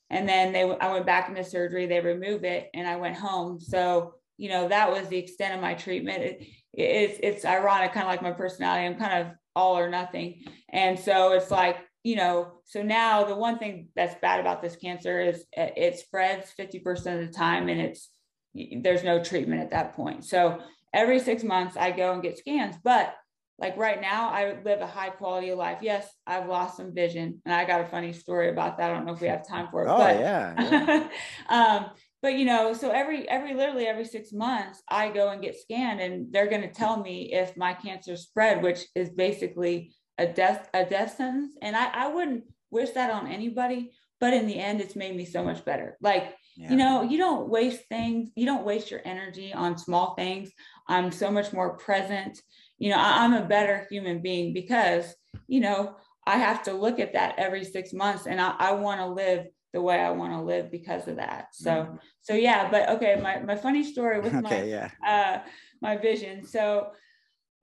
[0.10, 3.60] And then they, I went back into surgery, they remove it and I went home.
[3.60, 6.24] So, you know, that was the extent of my treatment.
[6.24, 8.86] It, it's, it's ironic, kind of like my personality.
[8.86, 10.46] I'm kind of all or nothing.
[10.70, 14.76] And so it's like, you know, so now the one thing that's bad about this
[14.76, 18.10] cancer is it spreads 50% of the time and it's,
[18.54, 20.24] there's no treatment at that point.
[20.26, 20.60] So
[20.94, 23.14] every six months I go and get scans, but
[23.60, 25.80] like right now I live a high quality of life.
[25.82, 28.92] Yes, I've lost some vision and I got a funny story about that.
[28.92, 29.90] I don't know if we have time for it.
[29.90, 30.62] Oh but, yeah.
[31.50, 31.50] yeah.
[31.50, 31.90] um,
[32.22, 36.00] but you know, so every, every, literally every six months I go and get scanned
[36.02, 40.70] and they're going to tell me if my cancer spread, which is basically a death,
[40.74, 41.56] a death sentence.
[41.62, 45.26] And I, I wouldn't wish that on anybody, but in the end, it's made me
[45.26, 45.98] so much better.
[46.02, 46.70] Like, yeah.
[46.70, 48.30] you know, you don't waste things.
[48.36, 50.52] You don't waste your energy on small things.
[50.88, 52.42] I'm so much more present
[52.80, 55.14] you know, I, am a better human being because,
[55.48, 55.96] you know,
[56.26, 59.48] I have to look at that every six months and I, I want to live
[59.74, 61.48] the way I want to live because of that.
[61.54, 61.96] So, mm-hmm.
[62.22, 63.20] so yeah, but okay.
[63.22, 64.90] My, my funny story with okay, my, yeah.
[65.06, 65.40] uh,
[65.82, 66.46] my vision.
[66.46, 66.90] So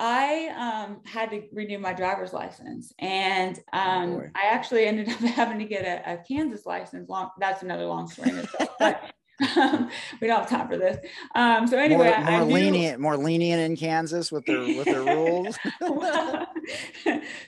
[0.00, 5.08] I um, had to renew my driver's license and oh, um, oh I actually ended
[5.08, 7.08] up having to get a, a Kansas license.
[7.08, 8.32] Long, that's another long story.
[8.80, 9.10] But
[9.56, 9.90] um,
[10.20, 10.98] we don't have time for this.
[11.34, 15.58] Um, so anyway, more, more lenient, more lenient in Kansas with their with their rules.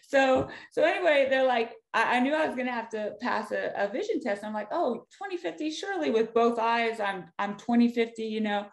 [0.08, 3.52] so so anyway, they're like, I, I knew I was going to have to pass
[3.52, 4.42] a, a vision test.
[4.42, 8.66] I'm like, oh, 2050, surely with both eyes, I'm I'm 2050, you know,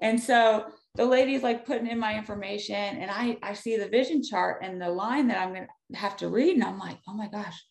[0.00, 0.66] and so
[0.96, 4.80] the lady's like putting in my information, and I I see the vision chart and
[4.80, 7.62] the line that I'm going to have to read, and I'm like, oh my gosh,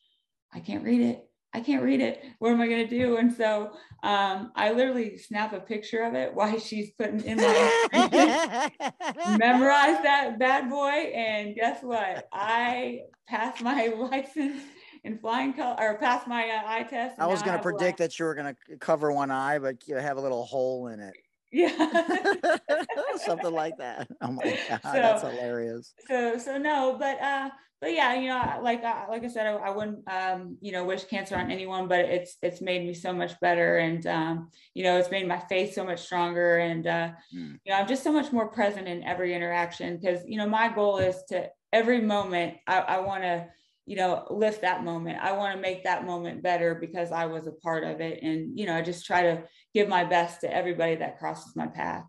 [0.53, 1.25] I can't read it.
[1.53, 2.23] I can't read it.
[2.37, 3.17] What am I going to do?
[3.17, 3.71] And so
[4.03, 7.81] um, I literally snap a picture of it while she's putting in my
[9.37, 10.87] memorize that bad boy.
[10.87, 12.27] And guess what?
[12.31, 14.61] I passed my license
[15.03, 17.19] in flying color or passed my uh, eye test.
[17.19, 19.95] I was going to predict that you were going to cover one eye, but you
[19.95, 21.15] have a little hole in it.
[21.51, 21.69] Yeah.
[23.17, 24.07] Something like that.
[24.21, 24.79] Oh my God.
[24.83, 25.93] So, that's hilarious.
[26.07, 27.49] So, so no, but, uh,
[27.81, 30.83] but yeah, you know, like uh, like I said, I, I, wouldn't um, you know
[30.83, 34.83] wish cancer on anyone, but it's it's made me so much better, and um, you
[34.83, 37.57] know, it's made my faith so much stronger, and uh, mm.
[37.63, 40.67] you know, I'm just so much more present in every interaction because you know my
[40.67, 43.47] goal is to every moment I, I want to
[43.89, 45.19] you know lift that moment.
[45.21, 48.57] I want to make that moment better because I was a part of it, and
[48.57, 52.05] you know, I just try to give my best to everybody that crosses my path.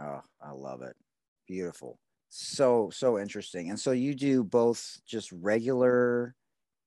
[0.00, 0.96] Oh, I love it.
[1.46, 1.98] Beautiful
[2.28, 6.34] so so interesting and so you do both just regular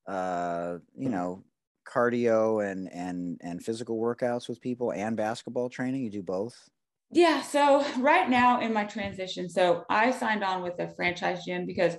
[0.08, 1.44] uh you know
[1.88, 6.70] cardio and and and physical workouts with people and basketball training you do both
[7.12, 11.66] yeah so right now in my transition so i signed on with a franchise gym
[11.66, 11.98] because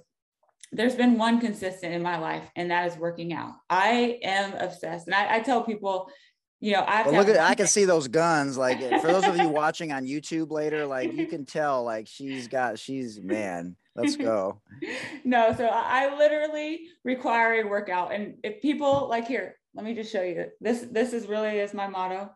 [0.72, 5.06] there's been one consistent in my life and that is working out i am obsessed
[5.06, 6.10] and i, I tell people
[6.62, 8.58] you know, I look at I can see those guns.
[8.58, 12.06] Like eh, for those of you watching on YouTube later, like you can tell, like
[12.06, 13.76] she's got she's man.
[13.96, 14.60] Let's go.
[15.24, 20.12] no, so I literally require a workout, and if people like here, let me just
[20.12, 20.86] show you this.
[20.90, 22.30] This is really is my motto.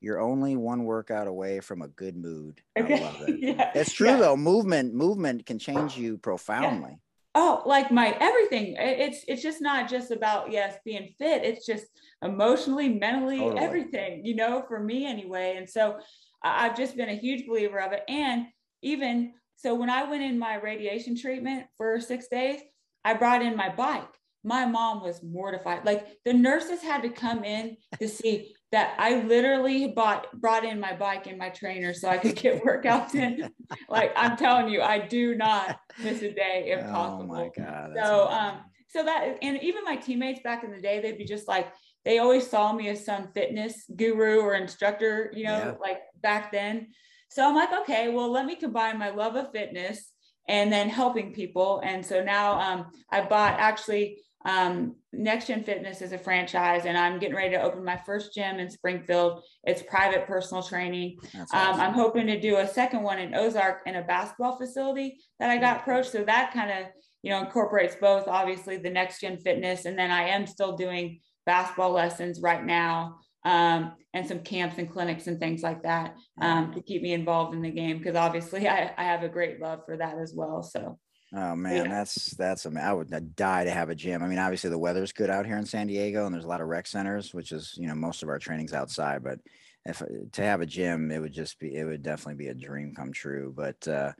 [0.00, 2.60] You're only one workout away from a good mood.
[2.78, 3.00] Okay.
[3.00, 3.36] I love it.
[3.40, 3.70] yeah.
[3.74, 4.16] It's true yeah.
[4.18, 4.36] though.
[4.36, 6.98] Movement, movement can change you profoundly.
[7.34, 8.76] Oh like my everything.
[8.78, 11.44] It's it's just not just about yes being fit.
[11.44, 11.86] It's just
[12.22, 13.60] emotionally mentally totally.
[13.60, 15.56] everything you know for me anyway.
[15.56, 15.98] And so
[16.46, 18.02] i've just been a huge believer of it.
[18.08, 18.46] And
[18.82, 22.60] even so when i went in my radiation treatment for six days
[23.04, 24.14] i brought in my bike
[24.44, 29.22] my mom was mortified like the nurses had to come in to see that I
[29.22, 33.48] literally bought brought in my bike and my trainer so I could get workouts in.
[33.88, 37.26] like I'm telling you, I do not miss a day if oh possible.
[37.26, 41.18] My God, so um so that and even my teammates back in the day, they'd
[41.18, 41.72] be just like
[42.04, 45.74] they always saw me as some fitness guru or instructor, you know, yeah.
[45.80, 46.88] like back then.
[47.30, 50.10] So I'm like, okay, well, let me combine my love of fitness
[50.48, 51.80] and then helping people.
[51.84, 56.98] And so now um, I bought actually um, Next Gen Fitness is a franchise, and
[56.98, 59.42] I'm getting ready to open my first gym in Springfield.
[59.64, 61.18] It's private personal training.
[61.34, 61.46] Awesome.
[61.52, 65.50] Um, I'm hoping to do a second one in Ozark in a basketball facility that
[65.50, 66.12] I got approached.
[66.12, 66.86] So that kind of
[67.22, 71.20] you know incorporates both, obviously the Next Gen Fitness, and then I am still doing
[71.46, 76.72] basketball lessons right now um, and some camps and clinics and things like that um,
[76.72, 79.80] to keep me involved in the game because obviously I, I have a great love
[79.86, 80.62] for that as well.
[80.62, 80.98] So.
[81.36, 81.90] Oh man, yeah.
[81.90, 84.22] that's that's I mean, I would die to have a gym.
[84.22, 86.60] I mean, obviously the weather's good out here in San Diego, and there's a lot
[86.60, 89.24] of rec centers, which is you know most of our training's outside.
[89.24, 89.40] But
[89.84, 90.00] if
[90.32, 93.12] to have a gym, it would just be it would definitely be a dream come
[93.12, 93.52] true.
[93.56, 94.12] But uh,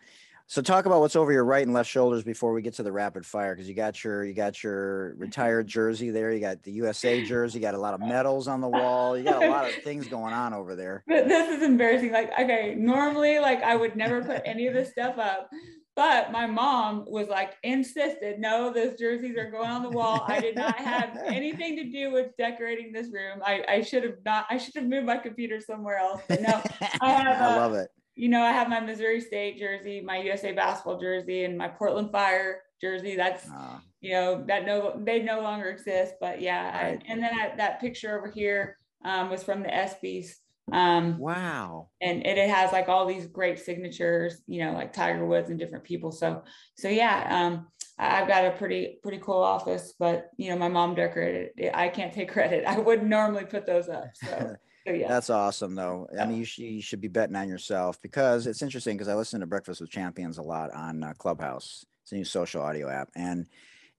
[0.46, 2.92] so talk about what's over your right and left shoulders before we get to the
[2.92, 6.72] rapid fire because you got your you got your retired jersey there, you got the
[6.72, 9.68] USA jersey, you got a lot of medals on the wall, you got a lot
[9.68, 11.04] of things going on over there.
[11.06, 12.10] But this is embarrassing.
[12.10, 15.48] Like, okay, normally like I would never put any of this stuff up.
[15.96, 20.24] But my mom was like insisted, no, those jerseys are going on the wall.
[20.26, 23.40] I did not have anything to do with decorating this room.
[23.44, 26.20] I, I should have not, I should have moved my computer somewhere else.
[26.28, 26.60] But no,
[27.00, 30.52] I have I love it you know, I have my Missouri State jersey, my USA
[30.52, 33.16] basketball jersey, and my Portland Fire jersey.
[33.16, 36.66] That's uh, you know that no they no longer exist, but yeah.
[36.66, 37.02] Right.
[37.02, 40.34] I, and then I, that picture over here um, was from the ESPYS.
[40.72, 41.88] Um, wow.
[42.00, 45.58] And it, it has like all these great signatures, you know, like Tiger Woods and
[45.58, 46.10] different people.
[46.10, 46.42] So
[46.76, 47.66] so yeah, um,
[47.98, 51.72] I've got a pretty pretty cool office, but you know, my mom decorated it.
[51.74, 52.64] I can't take credit.
[52.66, 54.10] I wouldn't normally put those up.
[54.14, 54.56] So.
[54.86, 55.08] yeah.
[55.08, 56.08] That's awesome, though.
[56.18, 59.14] I mean, you should, you should be betting on yourself because it's interesting because I
[59.14, 61.84] listen to Breakfast with Champions a lot on uh, Clubhouse.
[62.02, 63.08] It's a new social audio app.
[63.14, 63.46] And,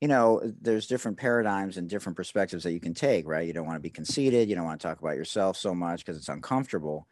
[0.06, 3.48] you know, there's different paradigms and different perspectives that you can take, right?
[3.48, 4.48] You don't want to be conceited.
[4.48, 7.08] You don't want to talk about yourself so much because it's uncomfortable.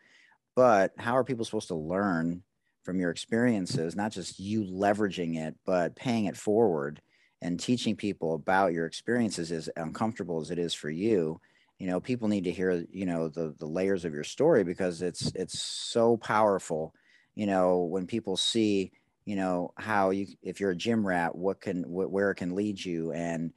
[0.56, 2.44] But how are people supposed to learn
[2.84, 7.02] from your experiences, not just you leveraging it, but paying it forward
[7.42, 11.42] and teaching people about your experiences as uncomfortable as it is for you?
[11.80, 15.02] you know people need to hear you know the the layers of your story because
[15.02, 16.94] it's it's so powerful
[17.34, 18.92] you know when people see
[19.26, 22.56] you know how you if you're a gym rat what can wh- where it can
[22.56, 23.54] lead you and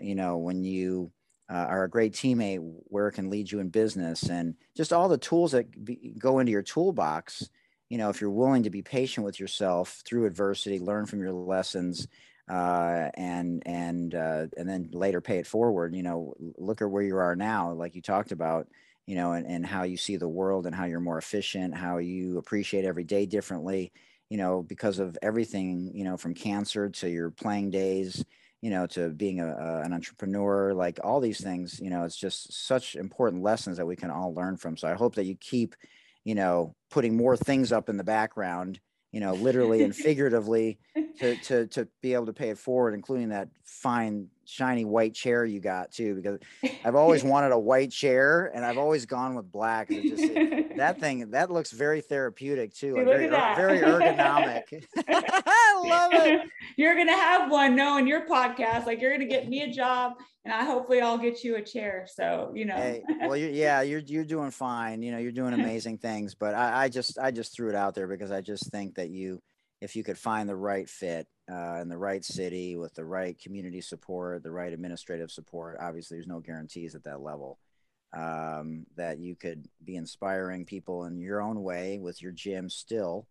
[0.00, 1.12] you know when you
[1.50, 5.08] uh, are a great teammate where it can lead you in business and just all
[5.08, 7.48] the tools that be, go into your toolbox
[7.88, 11.32] you know if you're willing to be patient with yourself through adversity learn from your
[11.32, 12.08] lessons
[12.48, 15.94] uh, and and uh, and then later pay it forward.
[15.94, 18.68] You know, look at where you are now, like you talked about.
[19.06, 21.98] You know, and, and how you see the world and how you're more efficient, how
[21.98, 23.92] you appreciate every day differently.
[24.28, 25.92] You know, because of everything.
[25.94, 28.24] You know, from cancer to your playing days.
[28.62, 31.78] You know, to being a, a an entrepreneur, like all these things.
[31.80, 34.76] You know, it's just such important lessons that we can all learn from.
[34.76, 35.76] So I hope that you keep,
[36.24, 38.80] you know, putting more things up in the background
[39.16, 40.78] you know, literally and figuratively
[41.20, 45.42] to, to, to be able to pay it forward, including that fine, shiny white chair
[45.42, 46.38] you got too, because
[46.84, 49.90] I've always wanted a white chair and I've always gone with black.
[49.90, 52.94] It just, it, that thing, that looks very therapeutic too.
[52.94, 54.84] very, very ergonomic.
[55.08, 56.48] I love it.
[56.76, 58.86] You're going to have one knowing your podcast.
[58.86, 60.14] Like you're going to get me a job
[60.44, 62.06] and I hopefully I'll get you a chair.
[62.12, 65.02] So, you know, hey, well, you're, yeah, you're, you're doing fine.
[65.02, 67.94] You know, you're doing amazing things, but I, I just, I just threw it out
[67.94, 69.40] there because I just think that you,
[69.80, 73.38] if you could find the right fit uh, in the right city with the right
[73.38, 77.58] community support, the right administrative support, obviously there's no guarantees at that level.
[78.12, 83.26] Um, that you could be inspiring people in your own way with your gym still,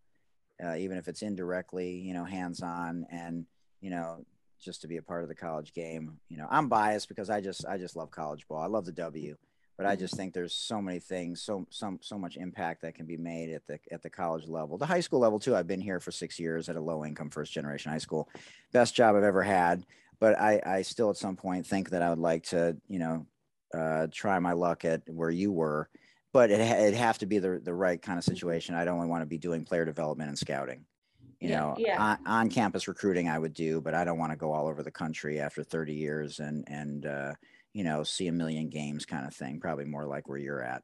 [0.62, 3.46] uh, even if it's indirectly, you know, hands on and,
[3.80, 4.24] you know,
[4.60, 6.18] just to be a part of the college game.
[6.28, 8.60] You know, I'm biased because I just I just love college ball.
[8.60, 9.36] I love the W,
[9.76, 10.00] but I mm-hmm.
[10.00, 13.50] just think there's so many things, so so so much impact that can be made
[13.50, 15.54] at the at the college level, the high school level too.
[15.54, 18.28] I've been here for six years at a low income first generation high school,
[18.72, 19.84] best job I've ever had.
[20.18, 23.26] But I I still at some point think that I would like to you know
[23.74, 25.88] uh, try my luck at where you were.
[26.32, 28.34] But it, it'd have to be the, the right kind of mm-hmm.
[28.34, 28.74] situation.
[28.74, 30.84] I'd only want to be doing player development and scouting
[31.40, 32.00] you know yeah.
[32.00, 34.82] On, on, campus recruiting i would do but i don't want to go all over
[34.82, 37.34] the country after 30 years and and uh,
[37.72, 40.82] you know see a million games kind of thing probably more like where you're at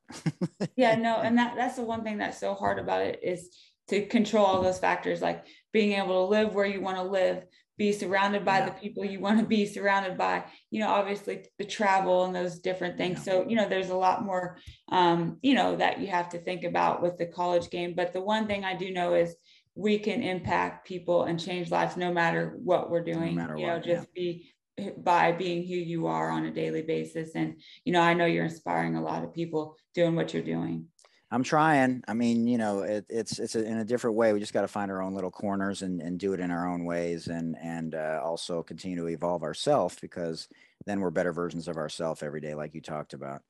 [0.76, 3.56] yeah no and that that's the one thing that's so hard about it is
[3.88, 7.44] to control all those factors like being able to live where you want to live
[7.82, 8.66] be surrounded by yeah.
[8.66, 12.60] the people you want to be surrounded by you know obviously the travel and those
[12.60, 13.24] different things yeah.
[13.24, 14.56] so you know there's a lot more
[14.90, 18.20] um you know that you have to think about with the college game but the
[18.20, 19.34] one thing i do know is
[19.74, 23.36] we can impact people and change lives no matter what we're doing.
[23.36, 24.22] No you know, what, just yeah.
[24.22, 24.52] be
[24.98, 27.34] by being who you are on a daily basis.
[27.34, 30.86] And, you know, I know you're inspiring a lot of people doing what you're doing.
[31.32, 32.04] I'm trying.
[32.06, 34.34] I mean, you know, it, it's it's a, in a different way.
[34.34, 36.68] We just got to find our own little corners and, and do it in our
[36.68, 40.48] own ways, and and uh, also continue to evolve ourselves because
[40.84, 43.42] then we're better versions of ourselves every day, like you talked about.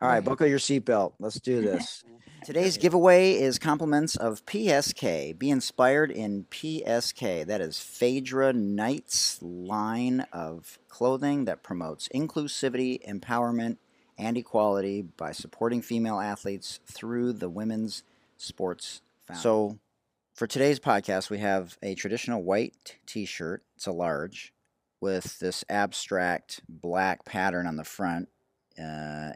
[0.00, 1.14] All right, buckle your seatbelt.
[1.18, 2.04] Let's do this.
[2.44, 5.36] Today's giveaway is compliments of PSK.
[5.36, 7.46] Be inspired in PSK.
[7.46, 13.78] That is Phaedra Knight's line of clothing that promotes inclusivity, empowerment,
[14.18, 18.02] and equality by supporting female athletes through the Women's
[18.38, 19.42] Sports Foundation.
[19.42, 19.78] So,
[20.34, 24.52] for today's podcast, we have a traditional white t shirt, it's a large,
[25.00, 28.28] with this abstract black pattern on the front,
[28.78, 28.82] uh,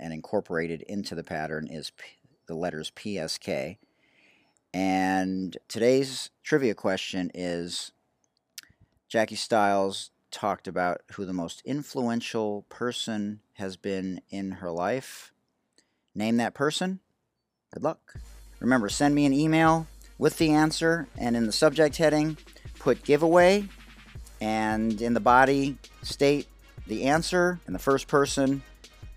[0.01, 2.05] and incorporated into the pattern is P-
[2.47, 3.77] the letters PSK.
[4.75, 7.93] And today's trivia question is
[9.09, 15.33] Jackie Stiles talked about who the most influential person has been in her life.
[16.15, 17.01] Name that person.
[17.73, 18.15] Good luck.
[18.61, 19.87] Remember, send me an email
[20.19, 22.37] with the answer, and in the subject heading,
[22.79, 23.69] put giveaway,
[24.41, 26.49] and in the body, state
[26.87, 27.61] the answer.
[27.67, 28.63] And the first person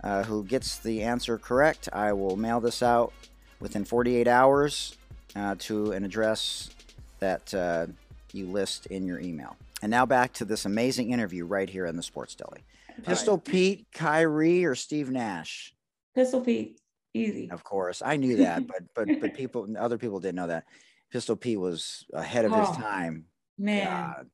[0.04, 3.14] uh, who gets the answer correct, I will mail this out
[3.60, 4.98] within 48 hours
[5.36, 6.70] uh, to an address
[7.20, 7.88] that uh,
[8.34, 9.56] you list in your email.
[9.82, 12.64] And now back to this amazing interview right here in the Sports Deli.
[13.04, 13.46] Pistol right.
[13.46, 15.74] Pete, Kyrie, or Steve Nash?
[16.14, 16.80] Pistol Pete,
[17.14, 17.50] easy.
[17.50, 20.66] Of course, I knew that, but but but people, other people didn't know that.
[21.12, 23.26] Pistol Pete was ahead of oh, his time.
[23.58, 24.28] Man, God.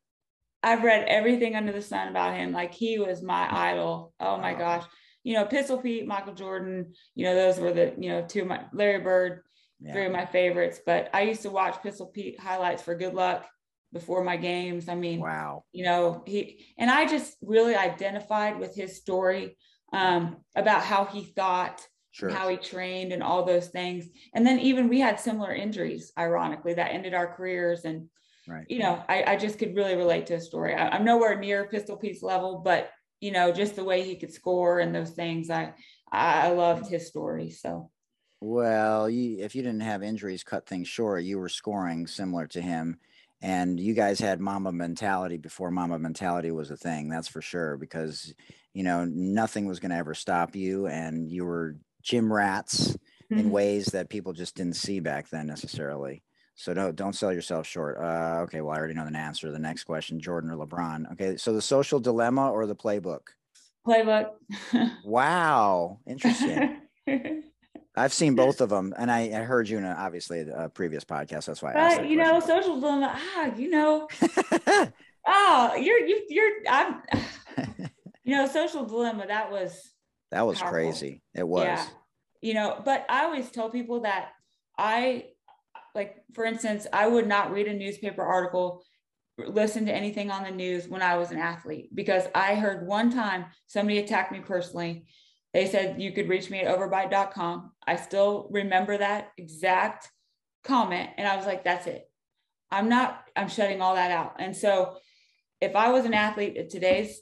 [0.64, 2.52] I've read everything under the sun about him.
[2.52, 3.54] Like he was my mm.
[3.54, 4.14] idol.
[4.20, 4.86] Oh my gosh.
[5.24, 6.94] You know, Pistol Pete, Michael Jordan.
[7.16, 9.42] You know, those were the you know two of my Larry Bird,
[9.80, 9.94] yeah.
[9.94, 10.80] three of my favorites.
[10.86, 13.46] But I used to watch Pistol Pete highlights for Good Luck
[13.98, 14.88] before my games.
[14.88, 15.64] I mean, wow.
[15.72, 19.58] You know, he and I just really identified with his story
[19.94, 22.30] um, about how he thought, sure.
[22.30, 24.06] how he trained, and all those things.
[24.34, 27.86] And then even we had similar injuries, ironically, that ended our careers.
[27.86, 28.10] And
[28.48, 28.66] right.
[28.70, 30.76] you know, I, I just could really relate to his story.
[30.76, 34.32] I, I'm nowhere near Pistol Pete's level, but you know, just the way he could
[34.32, 35.74] score and those things, I
[36.12, 37.50] I loved his story.
[37.50, 37.90] So.
[38.40, 42.62] Well, you, if you didn't have injuries cut things short, you were scoring similar to
[42.62, 43.00] him
[43.42, 47.78] and you guys had mama mentality before mama mentality was a thing that's for sure
[47.78, 48.34] because
[48.74, 52.98] you know nothing was going to ever stop you and you were gym rats
[53.32, 53.40] mm-hmm.
[53.40, 56.24] in ways that people just didn't see back then necessarily.
[56.56, 57.98] So don't don't sell yourself short.
[58.00, 61.12] Uh, okay well i already know the answer the next question jordan or lebron.
[61.14, 63.28] Okay so the social dilemma or the playbook?
[63.86, 64.32] Playbook.
[65.06, 66.82] Wow interesting
[67.98, 71.04] I've seen both of them, and I, I heard you in a, obviously a previous
[71.04, 71.46] podcast.
[71.46, 71.74] That's why.
[71.74, 73.14] I but you know, social dilemma.
[73.16, 74.08] Ah, you know,
[75.28, 77.02] oh, you're you, you're I'm.
[78.24, 79.26] You know, social dilemma.
[79.26, 79.90] That was
[80.32, 80.74] that was powerful.
[80.74, 81.22] crazy.
[81.34, 81.64] It was.
[81.64, 81.86] Yeah.
[82.42, 84.32] You know, but I always tell people that
[84.78, 85.28] I,
[85.96, 88.84] like, for instance, I would not read a newspaper article,
[89.38, 93.14] listen to anything on the news when I was an athlete because I heard one
[93.14, 95.06] time somebody attacked me personally
[95.54, 97.72] they said you could reach me at overbite.com.
[97.88, 100.10] I still remember that exact
[100.64, 101.10] comment.
[101.18, 102.04] And I was like, that's it.
[102.70, 104.36] I'm not, I'm shutting all that out.
[104.40, 104.98] And so
[105.62, 107.22] if I was an athlete at today's,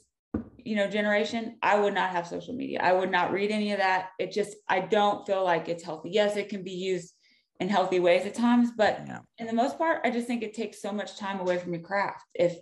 [0.58, 2.80] you know, generation, I would not have social media.
[2.82, 4.08] I would not read any of that.
[4.18, 6.10] It just, I don't feel like it's healthy.
[6.10, 7.14] Yes, it can be used
[7.60, 9.20] in healthy ways at times, but yeah.
[9.38, 11.82] in the most part, I just think it takes so much time away from your
[11.82, 12.24] craft.
[12.34, 12.58] If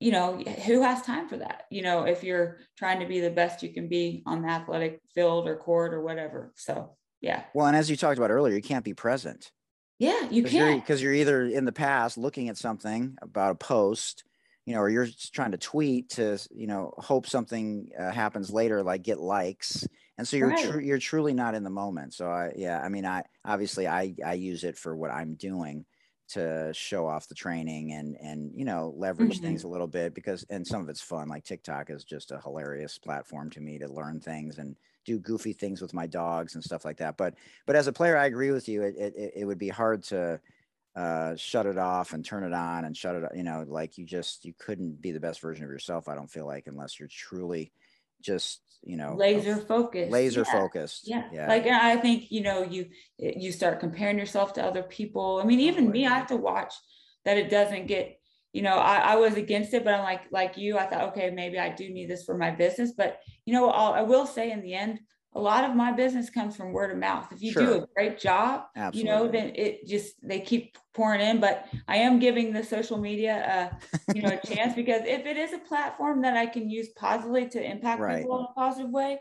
[0.00, 1.64] you know, who has time for that?
[1.70, 5.00] You know, if you're trying to be the best you can be on the athletic
[5.14, 6.52] field or court or whatever.
[6.54, 7.44] So, yeah.
[7.54, 9.50] Well, and as you talked about earlier, you can't be present.
[9.98, 10.80] Yeah, you can't.
[10.80, 14.22] Because you're, you're, either in the past looking at something about a post,
[14.64, 18.82] you know, or you're trying to tweet to, you know, hope something uh, happens later,
[18.82, 19.86] like get likes.
[20.16, 20.70] And so you're right.
[20.70, 22.14] tr- you're truly not in the moment.
[22.14, 25.84] So I, yeah, I mean, I obviously I I use it for what I'm doing
[26.28, 29.46] to show off the training and and you know leverage mm-hmm.
[29.46, 32.40] things a little bit because and some of it's fun like tiktok is just a
[32.42, 34.76] hilarious platform to me to learn things and
[35.08, 37.34] do goofy things with my dogs and stuff like that but
[37.66, 40.38] but as a player i agree with you it it, it would be hard to
[40.96, 44.04] uh, shut it off and turn it on and shut it you know like you
[44.04, 47.08] just you couldn't be the best version of yourself i don't feel like unless you're
[47.08, 47.72] truly
[48.20, 50.52] just you know laser focused laser yeah.
[50.52, 51.24] focused yeah.
[51.32, 52.86] yeah like i think you know you
[53.16, 56.74] you start comparing yourself to other people i mean even me i have to watch
[57.24, 58.18] that it doesn't get
[58.52, 61.30] you know I, I was against it but i'm like like you i thought okay
[61.30, 64.50] maybe i do need this for my business but you know I'll, i will say
[64.50, 65.00] in the end
[65.34, 67.30] a lot of my business comes from word of mouth.
[67.30, 67.62] If you sure.
[67.62, 68.98] do a great job, Absolutely.
[68.98, 71.38] you know, then it just they keep pouring in.
[71.38, 75.36] But I am giving the social media, uh, you know, a chance because if it
[75.36, 78.22] is a platform that I can use positively to impact right.
[78.22, 79.20] people in a positive way,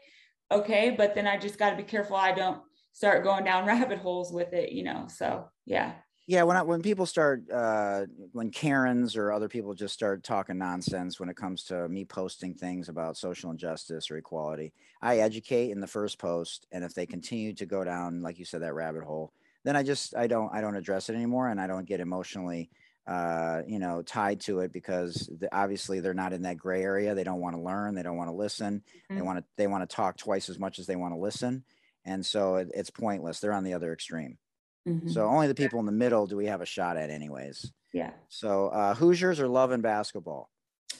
[0.52, 0.90] okay.
[0.90, 2.62] But then I just got to be careful I don't
[2.94, 5.08] start going down rabbit holes with it, you know.
[5.10, 5.94] So yeah.
[6.30, 10.58] Yeah, when I, when people start uh, when Karens or other people just start talking
[10.58, 15.72] nonsense when it comes to me posting things about social injustice or equality, I educate
[15.72, 18.74] in the first post, and if they continue to go down, like you said, that
[18.74, 19.34] rabbit hole,
[19.64, 22.70] then I just I don't I don't address it anymore, and I don't get emotionally
[23.06, 27.16] uh, you know, tied to it because the, obviously they're not in that gray area.
[27.16, 27.96] They don't want to learn.
[27.96, 28.84] They don't want to listen.
[29.16, 29.22] They Mhm.
[29.22, 31.64] want to they want to talk twice as much as they want to listen,
[32.04, 33.40] and so it, it's pointless.
[33.40, 34.40] They're on the other extreme.
[34.88, 35.12] Mhm.
[35.12, 37.72] So only the people in the middle do we have a shot at, anyways.
[37.94, 40.50] yeah, So uh, Hoosiers or Love and basketball?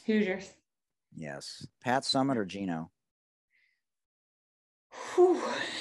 [0.06, 0.52] Hoosiers.
[1.16, 2.92] Yes, Pat Summitt or Gino?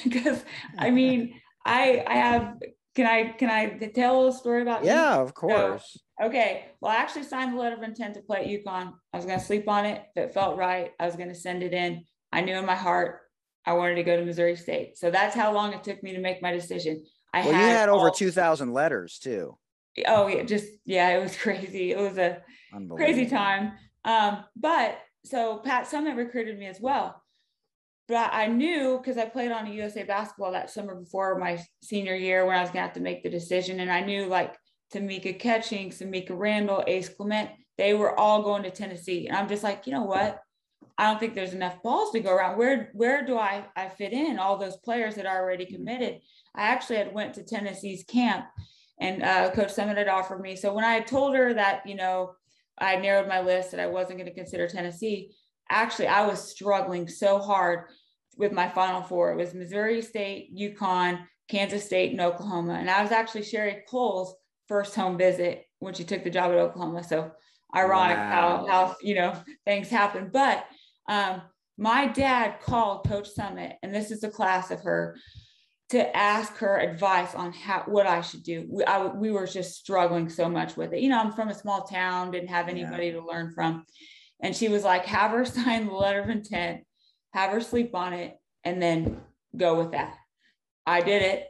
[0.04, 0.44] Because
[0.78, 2.56] I mean, I I have.
[2.94, 4.84] Can I can I tell a story about?
[4.84, 5.98] Yeah, of course.
[6.22, 6.64] Okay.
[6.80, 8.94] Well, I actually signed the letter of intent to play at UConn.
[9.12, 10.02] I was going to sleep on it.
[10.14, 12.04] If it felt right, I was going to send it in.
[12.32, 13.20] I knew in my heart
[13.66, 14.96] I wanted to go to Missouri State.
[14.96, 17.04] So that's how long it took me to make my decision.
[17.32, 19.56] I Well, you had over all- two thousand letters too.
[20.06, 21.92] Oh yeah, just yeah, it was crazy.
[21.92, 22.42] It was a
[22.90, 23.72] crazy time.
[24.04, 27.22] Um, but so Pat Summitt recruited me as well.
[28.08, 32.14] But I knew because I played on a USA basketball that summer before my senior
[32.14, 33.80] year when I was gonna have to make the decision.
[33.80, 34.54] And I knew like
[34.94, 39.26] Tamika Catchings, Semeka Randall, Ace Clement, they were all going to Tennessee.
[39.26, 40.38] And I'm just like, you know what?
[40.98, 42.56] I don't think there's enough balls to go around.
[42.56, 44.38] Where where do I I fit in?
[44.38, 46.20] All those players that are already committed.
[46.56, 48.46] I actually had went to Tennessee's camp
[49.00, 50.56] and uh, Coach Summitt had offered me.
[50.56, 52.32] So when I had told her that, you know,
[52.78, 55.32] I narrowed my list that I wasn't going to consider Tennessee,
[55.70, 57.90] actually, I was struggling so hard
[58.36, 59.32] with my final four.
[59.32, 62.74] It was Missouri State, UConn, Kansas State, and Oklahoma.
[62.74, 64.34] And I was actually Sherri Coale's
[64.68, 67.04] first home visit when she took the job at Oklahoma.
[67.04, 67.30] So
[67.74, 68.30] ironic Wow.
[68.30, 70.30] how, how, you know, things happen.
[70.32, 70.66] But
[71.08, 71.42] um,
[71.78, 75.16] my dad called Coach Summitt, and this is a class of her
[75.90, 78.66] to ask her advice on how what I should do.
[78.68, 81.00] We, I, we were just struggling so much with it.
[81.00, 82.72] You know, I'm from a small town, didn't have Yeah.
[82.72, 83.84] anybody to learn from.
[84.40, 86.82] And she was like, have her sign the letter of intent,
[87.32, 89.20] have her sleep on it, and then
[89.56, 90.14] go with that.
[90.86, 91.46] I did it,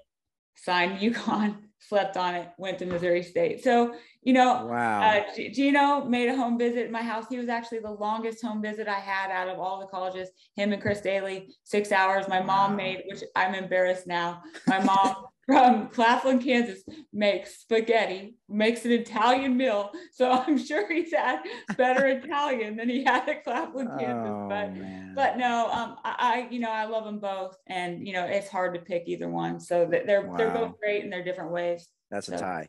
[0.54, 3.62] signed UConn, slept on it, went to Missouri State.
[3.62, 5.02] So, you know, Wow.
[5.02, 7.26] uh, G- Gino made a home visit at my house.
[7.28, 10.30] He was actually the longest home visit I had out of all the colleges.
[10.56, 12.28] Him and Chris Dailey, six hours.
[12.28, 12.76] My mom Wow.
[12.76, 14.42] made, which I'm embarrassed now.
[14.66, 16.82] My mom from Claflin, Kansas,
[17.12, 19.92] makes spaghetti, makes an Italian meal.
[20.12, 21.40] So I'm sure he's had
[21.76, 24.30] better Italian than he had at Claflin, Kansas.
[24.32, 25.12] oh But man.
[25.14, 28.48] but no, um, I, I, you know, I love them both, and you know, it's
[28.48, 29.60] hard to pick either one.
[29.60, 30.04] So they're
[30.36, 31.86] they're both great in their different ways.
[32.10, 32.68] That's a tie.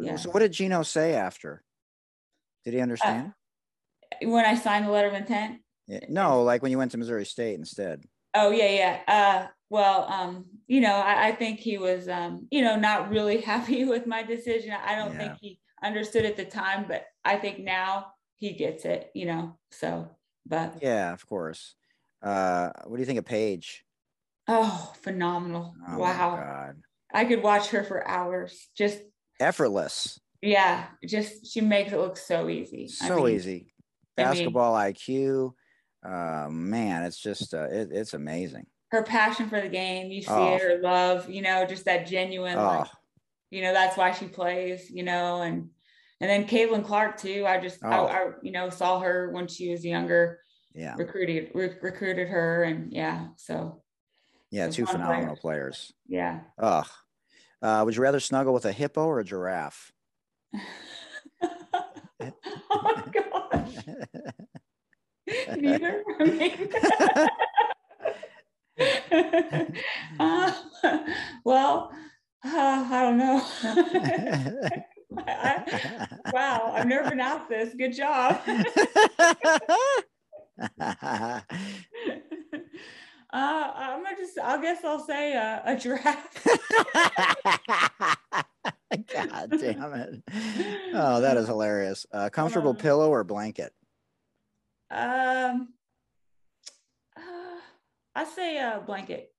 [0.00, 0.16] Yeah.
[0.16, 1.62] So what did Gino say after?
[2.64, 3.32] Did he understand?
[4.22, 6.00] When I signed the letter of intent, Yeah.
[6.08, 8.02] No, like when you went to Missouri State instead.
[8.34, 9.00] Oh yeah, yeah.
[9.06, 13.40] Uh, well, um, you know, I, I think he was, um, you know, not really
[13.52, 14.72] happy with my decision.
[14.72, 15.18] I don't Yeah.
[15.18, 19.10] think he understood at the time, but I think now he gets it.
[19.14, 20.08] You know, so
[20.46, 21.74] but Yeah, of course.
[22.22, 23.84] Uh, what do you think of Paige?
[24.46, 25.74] oh, phenomenal!
[25.88, 26.76] Oh wow, God.
[27.12, 28.68] I could watch her for hours.
[28.76, 29.02] Just
[29.40, 30.20] Effortless.
[30.40, 32.84] yeah, just she makes it look so easy.
[33.02, 33.74] I So mean, easy.
[34.16, 35.54] I mean- Basketball IQ.
[36.06, 38.66] Uh, man, it's just uh, it, it's amazing.
[38.90, 40.54] Her passion for the game, you see Oh.
[40.54, 42.90] it, her love, you know, just that genuine, like, Oh,
[43.50, 45.68] you know that's why she plays you know and
[46.20, 47.88] and then Caitlin Clark too I just Oh.
[48.06, 50.40] I, I you know saw her when she was younger
[50.74, 53.82] yeah, recruited re- recruited her and yeah so
[54.50, 55.92] yeah, two phenomenal players.
[56.08, 56.86] yeah Ugh.
[57.62, 59.92] Uh, would you rather snuggle with a hippo or a giraffe?
[61.42, 63.76] oh gosh
[65.56, 66.02] neither
[70.20, 70.52] uh,
[71.44, 71.90] well
[72.44, 73.42] uh, I don't know
[75.26, 75.64] I,
[76.32, 78.40] wow I've never asked this good job
[83.32, 84.38] Uh, I'm gonna just.
[84.38, 86.44] I guess I'll say uh, a giraffe.
[89.12, 90.22] God damn it.
[90.94, 92.06] Oh, that is hilarious.
[92.12, 92.74] Uh, comfortable Uh.
[92.74, 93.72] pillow or blanket?
[94.88, 95.70] Um,
[98.14, 99.30] I say a blanket.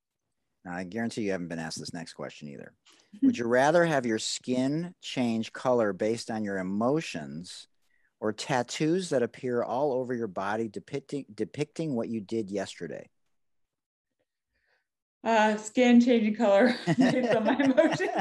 [0.68, 2.74] I guarantee you haven't been asked this next question either.
[3.24, 7.68] Would you rather have your skin change color based on your emotions
[8.20, 13.10] or tattoos that appear all over your body depicting depicting what you did yesterday?
[15.24, 18.12] Uh, skin changing color based on my emotions.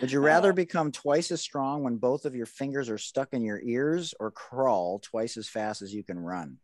[0.00, 3.32] Would you rather Uh, become twice as strong when both of your fingers are stuck
[3.32, 6.58] in your ears or crawl twice as fast as you can run?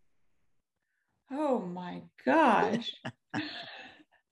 [1.31, 2.93] oh my gosh.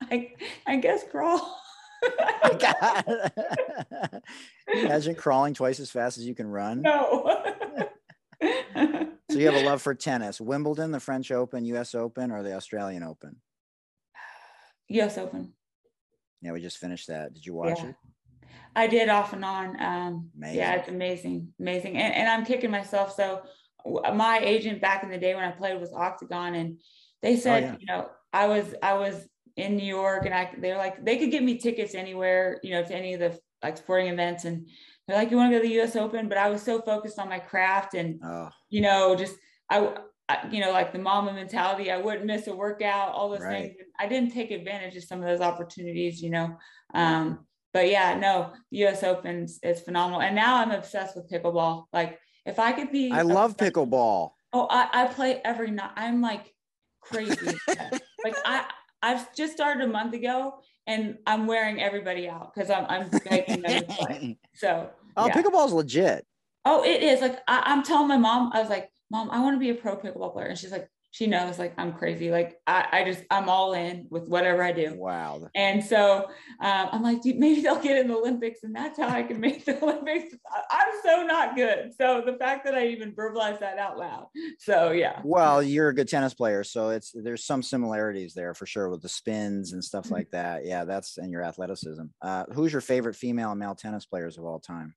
[0.03, 0.35] I
[0.67, 1.59] I guess crawl.
[4.75, 6.83] Imagine crawling twice as fast as you can run.
[6.83, 7.39] no.
[9.31, 10.41] So you have a love for tennis.
[10.41, 13.37] Wimbledon, the French Open, US Open, or the Australian Open?
[14.89, 15.17] U.S.
[15.17, 15.55] Open.
[16.43, 17.33] Yeah, we just finished that.
[17.33, 17.91] Did you watch Yeah.
[17.91, 17.97] it?
[18.75, 19.83] I did off and on.
[19.83, 23.15] Um, yeah, it's amazing, amazing, and, and I'm kicking myself.
[23.15, 23.43] So
[23.87, 26.81] my agent back in the day when I played was Octagon, and
[27.21, 27.77] they said, oh, yeah.
[27.81, 31.31] you know, I was I was in New York, and I they're like they could
[31.31, 34.67] give me tickets anywhere, you know, to any of the like sporting events, and
[35.07, 35.97] they're like, you want to go to the U.S.
[35.97, 38.49] Open, but I was so focused on my craft, and oh.
[38.71, 39.37] you know, just
[39.69, 39.95] I,
[40.29, 43.75] I, you know, like the mama mentality, I wouldn't miss a workout, all those right.
[43.75, 43.77] things.
[43.99, 46.57] I didn't take advantage of some of those opportunities, you know.
[46.95, 50.21] Um, but yeah, no, US Opens is phenomenal.
[50.21, 51.85] And now I'm obsessed with pickleball.
[51.93, 54.33] Like if I could be I love pickleball.
[54.53, 55.93] Oh, I, I play every night.
[55.97, 56.55] I'm like
[57.01, 57.47] crazy.
[58.25, 58.67] like I
[59.03, 60.55] I've just started a month ago
[60.87, 64.39] and I'm wearing everybody out because I'm I'm making them play.
[64.55, 65.35] So Oh, yeah.
[65.35, 66.25] pickleball's legit.
[66.65, 67.21] Oh, it is.
[67.21, 69.75] Like I, I'm telling my mom, I was like, Mom, I want to be a
[69.75, 70.47] pro pickleball player.
[70.47, 72.31] And she's like, she knows like I'm crazy.
[72.31, 74.95] Like I, I just I'm all in with whatever I do.
[74.97, 75.47] Wow.
[75.55, 76.25] And so
[76.59, 79.67] um, I'm like, maybe they'll get in the Olympics, and that's how I can make
[79.67, 80.35] the Olympics.
[80.71, 81.93] I'm so not good.
[82.01, 84.29] So the fact that I even verbalized that out loud.
[84.59, 85.21] So yeah.
[85.23, 89.03] Well, you're a good tennis player, so it's there's some similarities there for sure with
[89.03, 90.15] the spins and stuff mm-hmm.
[90.15, 90.65] like that.
[90.65, 92.05] Yeah, that's and your athleticism.
[92.23, 94.95] Uh, who's your favorite female and male tennis players of all time?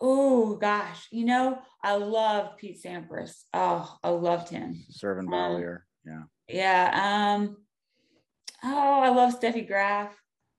[0.00, 3.44] Oh gosh, you know, I love Pete Sampras.
[3.52, 4.84] Oh, I loved him.
[4.90, 5.78] Serving Bollier.
[6.08, 6.90] Um, yeah.
[6.92, 7.36] Yeah.
[7.36, 7.56] Um,
[8.64, 10.14] oh, I love Steffi Graf.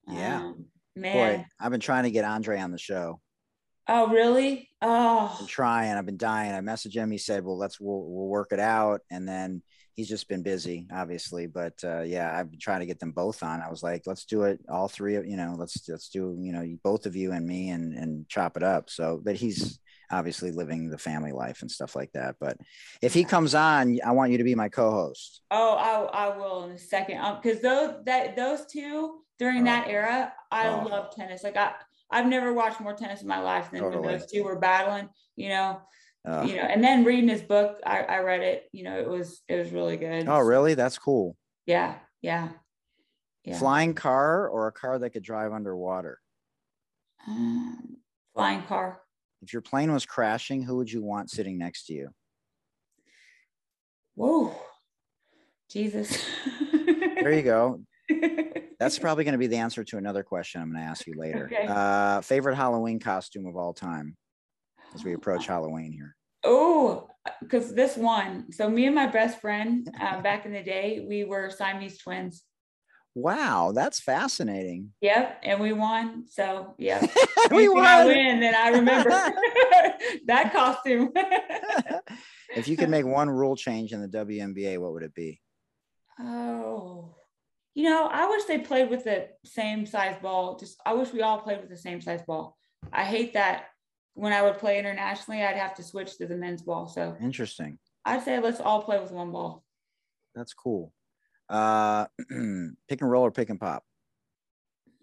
[0.07, 0.37] Yeah.
[0.37, 1.13] Um, man.
[1.39, 3.19] Boy, I've been trying to get Andre on the show.
[3.87, 4.69] Oh, really?
[4.83, 5.97] Oh, I'm trying.
[5.97, 6.53] I've been dying.
[6.53, 7.09] I messaged him.
[7.09, 9.63] He said, "Well, let's we'll, we'll work it out." And then
[9.99, 11.45] he's just been busy, obviously.
[11.45, 13.61] But uh, yeah, I've been trying to get them both on.
[13.61, 16.53] I was like, let's do it, all three of you know, let's let's do you
[16.53, 18.89] know both of you and me and and chop it up.
[18.89, 19.77] So, but he's
[20.09, 22.37] obviously living the family life and stuff like that.
[22.39, 22.57] But
[23.01, 25.41] if he comes on, I want you to be my co-host.
[25.51, 27.19] Oh, I, I will in a second.
[27.41, 29.65] Because um, those that those two during oh.
[29.65, 30.87] that era, I oh.
[30.87, 31.43] love tennis.
[31.43, 31.73] Like I
[32.09, 34.07] I've never watched more tennis in my life than totally.
[34.07, 35.09] when those two were battling.
[35.35, 35.81] You know,
[36.27, 38.65] uh, you know, and then reading his book, I, I read it.
[38.71, 40.27] You know, it was it was really good.
[40.27, 40.73] Oh, really?
[40.73, 41.35] That's cool.
[41.65, 42.49] Yeah, yeah,
[43.45, 43.57] yeah.
[43.57, 46.19] Flying car or a car that could drive underwater?
[47.27, 47.97] Um,
[48.33, 49.01] flying car.
[49.41, 52.09] If your plane was crashing, who would you want sitting next to you?
[54.15, 54.53] Whoa,
[55.69, 56.25] Jesus.
[57.21, 57.81] there you go.
[58.79, 61.13] That's probably going to be the answer to another question I'm going to ask you
[61.15, 61.45] later.
[61.45, 61.65] Okay.
[61.67, 64.17] Uh, favorite Halloween costume of all time?
[64.93, 66.15] As we approach Halloween here?
[66.43, 67.07] Oh,
[67.41, 68.51] because this one.
[68.51, 72.43] So me and my best friend uh, back in the day, we were Siamese twins.
[73.15, 74.93] Wow, that's fascinating.
[75.01, 76.25] Yep, and we won.
[76.27, 77.05] So yeah,
[77.51, 77.85] we won.
[77.85, 79.09] I win, then I remember
[80.27, 81.11] that costume.
[82.55, 85.41] if you could make one rule change in the WNBA, what would it be?
[86.19, 87.15] Oh,
[87.73, 90.57] you know, I wish they played with the same size ball.
[90.57, 92.57] Just I wish we all played with the same size ball.
[92.93, 93.65] I hate that
[94.19, 96.87] when I would play internationally, I'd have to switch to the men's ball.
[96.87, 97.79] So interesting.
[98.03, 99.63] I'd say let's all play with one ball.
[100.35, 100.93] That's cool.
[101.47, 102.05] Uh,
[102.89, 103.85] pick and roll or pick and pop?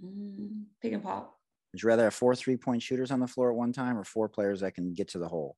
[0.05, 1.39] Mm, pick and pop.
[1.73, 4.05] Would you rather have four three point shooters on the floor at one time or
[4.05, 5.57] four players that can get to the hole?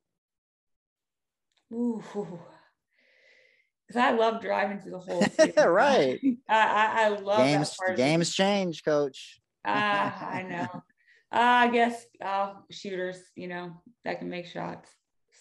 [1.73, 2.03] Ooh,
[3.89, 5.25] because I love driving to the hole.
[5.67, 6.21] right.
[6.49, 7.77] I, I, I love games.
[7.97, 9.41] Games change, coach.
[9.65, 10.83] Ah, uh, I know.
[11.31, 13.73] Uh, I guess uh, shooters, you know,
[14.05, 14.89] that can make shots.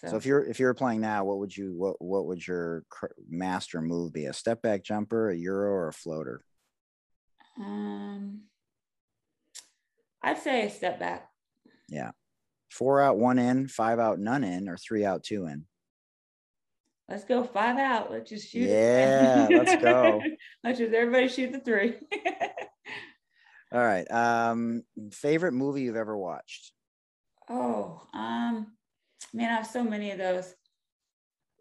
[0.00, 0.08] So.
[0.08, 0.16] so.
[0.16, 2.84] if you're if you're playing now, what would you what what would your
[3.28, 4.26] master move be?
[4.26, 6.42] A step back jumper, a euro, or a floater?
[7.58, 8.42] Um,
[10.22, 11.28] I'd say a step back.
[11.88, 12.10] Yeah,
[12.70, 15.64] four out, one in, five out, none in, or three out, two in.
[17.08, 18.10] Let's go five out.
[18.12, 18.68] Let's just shoot.
[18.68, 20.20] Yeah, let's go.
[20.64, 21.94] let's just everybody shoot the three.
[23.72, 24.10] All right.
[24.10, 24.82] Um,
[25.12, 26.72] favorite movie you've ever watched?
[27.50, 28.68] Oh, um,
[29.32, 30.54] man, I have so many of those.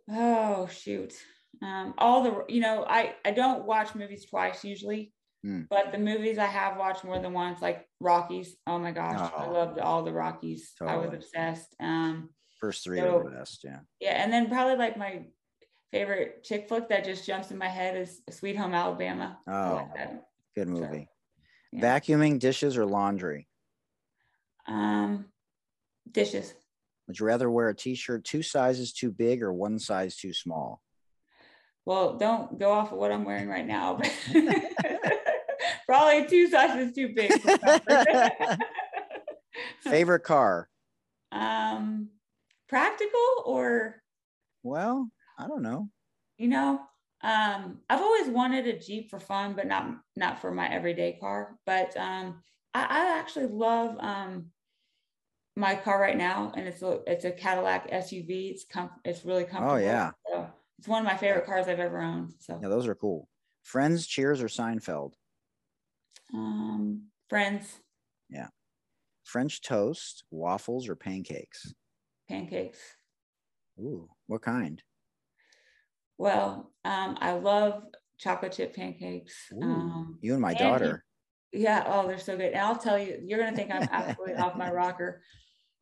[0.09, 1.13] Oh shoot.
[1.61, 5.11] Um, all the you know, I I don't watch movies twice usually,
[5.45, 5.67] mm.
[5.69, 8.55] but the movies I have watched more than once, like Rockies.
[8.67, 10.71] Oh my gosh, oh, I loved all the Rockies.
[10.77, 10.97] Totally.
[10.97, 11.75] I was obsessed.
[11.81, 12.29] Um,
[12.59, 13.61] first three so, are the best.
[13.63, 13.79] Yeah.
[13.99, 15.25] Yeah, and then probably like my
[15.91, 19.37] favorite chick flick that just jumps in my head is Sweet Home Alabama.
[19.47, 19.89] Oh,
[20.55, 21.09] good movie.
[21.71, 21.99] Yeah.
[21.99, 23.47] Vacuuming, dishes, or laundry?
[24.67, 25.25] Um,
[26.11, 26.53] dishes.
[27.07, 30.81] Would you rather wear a t-shirt two sizes too big or one size too small?
[31.85, 34.01] Well, don't go off of what I'm wearing right now.
[35.85, 37.31] Probably two sizes too big.
[39.79, 40.67] Favorite car?
[41.31, 42.09] Um,
[42.67, 44.01] practical or?
[44.63, 45.89] Well, I don't know.
[46.37, 46.81] You know,
[47.21, 51.57] um, I've always wanted a Jeep for fun, but not not for my everyday car.
[51.65, 54.51] But um, I, I, actually love um,
[55.55, 58.51] my car right now, and it's a it's a Cadillac SUV.
[58.51, 59.73] It's com- it's really comfortable.
[59.73, 60.11] Oh yeah.
[60.29, 62.33] So it's one of my favorite cars I've ever owned.
[62.39, 63.27] So Yeah, those are cool.
[63.63, 65.13] Friends, Cheers, or Seinfeld?
[66.33, 67.79] um, friends,
[68.29, 68.47] Yeah.
[69.23, 71.73] French toast, waffles, or pancakes?
[72.29, 72.79] pancakes.
[73.79, 74.83] Ooh, what kind?
[76.17, 77.83] Well, um, I love
[78.17, 79.33] chocolate chip pancakes.
[79.53, 81.03] Ooh, Um, you and my and- daughter.
[81.53, 82.51] Yeah, oh, they're so good.
[82.51, 85.21] And I'll tell you, you're gonna think I'm absolutely off my rocker,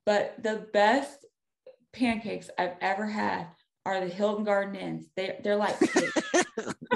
[0.06, 1.26] but the best
[1.91, 3.48] pancakes I've ever had
[3.86, 5.07] are the Hilton Garden Inns.
[5.16, 5.76] They they're like.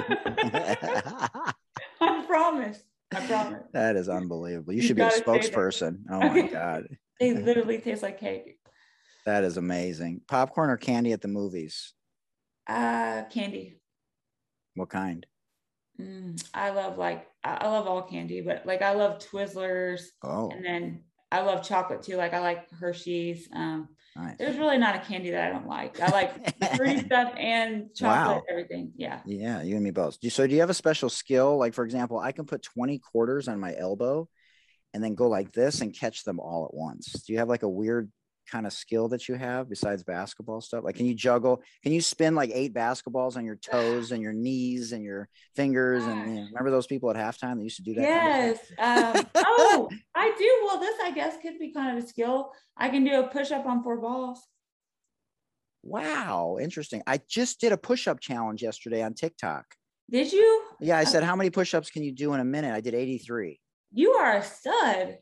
[2.00, 2.82] I promise.
[3.12, 3.62] I promise.
[3.72, 4.72] that is unbelievable.
[4.72, 5.52] You You should be a gotta say that.
[5.52, 5.98] spokesperson.
[6.10, 6.84] Oh my god.
[7.20, 8.56] They literally taste like cake.
[9.26, 10.22] That is amazing.
[10.26, 11.92] Popcorn or candy at the movies?
[12.66, 13.80] Uh candy.
[14.74, 15.26] What kind?
[16.00, 20.64] Mm, I love like I love all candy, but like I love Twizzlers Oh, and
[20.64, 22.16] then I love chocolate too.
[22.16, 23.48] Like I like Hershey's.
[23.54, 24.36] Um, nice.
[24.38, 26.00] there's really not a candy that I don't like.
[26.00, 28.42] I like fruity stuff and chocolate, Wow.
[28.50, 28.92] everything.
[28.96, 29.20] Yeah.
[29.26, 30.18] Yeah, you and me both.
[30.20, 31.56] Do- So, do you have a special skill?
[31.56, 34.28] Like, for example, I can put 20 quarters on my elbow
[34.92, 37.12] and then go like this and catch them all at once.
[37.22, 38.10] Do you have like a weird
[38.50, 40.84] kind of skill that you have besides basketball stuff?
[40.84, 41.62] Like, can you juggle?
[41.82, 46.04] Can you spin like eight basketballs on your toes and your knees and your fingers?
[46.04, 48.06] And you know, remember those people at halftime that used to do that?
[48.06, 48.60] kind of?
[48.78, 49.14] Yes.
[49.16, 50.66] Um, oh, I do.
[50.66, 52.52] Well, this I guess could be kind of a skill.
[52.76, 54.40] I can do a push up on four balls.
[55.82, 57.02] Wow, interesting.
[57.06, 59.64] I just did a push up challenge yesterday on TikTok.
[60.10, 60.64] Did you?
[60.80, 62.74] Yeah, I said, how many push ups can you do in a minute?
[62.74, 63.58] I did 83.
[63.92, 65.18] You are a stud.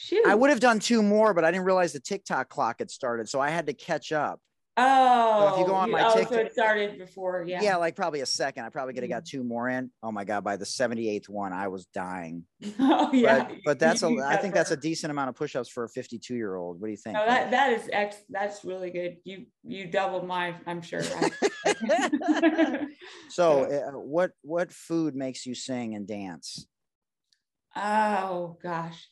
[0.00, 0.26] Shoot.
[0.26, 3.28] I would have done two more, but I didn't realize the TikTok clock had started.
[3.28, 4.40] So I had to catch up.
[4.80, 7.44] Oh, if you go on my oh, so it started before.
[7.44, 7.60] Yeah.
[7.60, 7.76] Yeah.
[7.78, 8.64] like probably a second.
[8.64, 9.30] I probably could have got Mm.
[9.30, 9.90] two more in.
[10.04, 10.44] Oh my God.
[10.44, 12.44] By the 78th one, I was dying.
[12.78, 13.48] oh, yeah.
[13.48, 15.88] But, but that's a, I think that's a decent amount of push ups for a
[15.88, 16.80] 52 year old.
[16.80, 17.14] What do you think?
[17.14, 18.18] No, that that is ex.
[18.30, 19.16] That's really good.
[19.24, 20.54] You you doubled my.
[20.64, 21.02] I'm sure.
[23.30, 26.68] So, uh, what, what food makes you sing and dance?
[27.76, 29.08] oh gosh,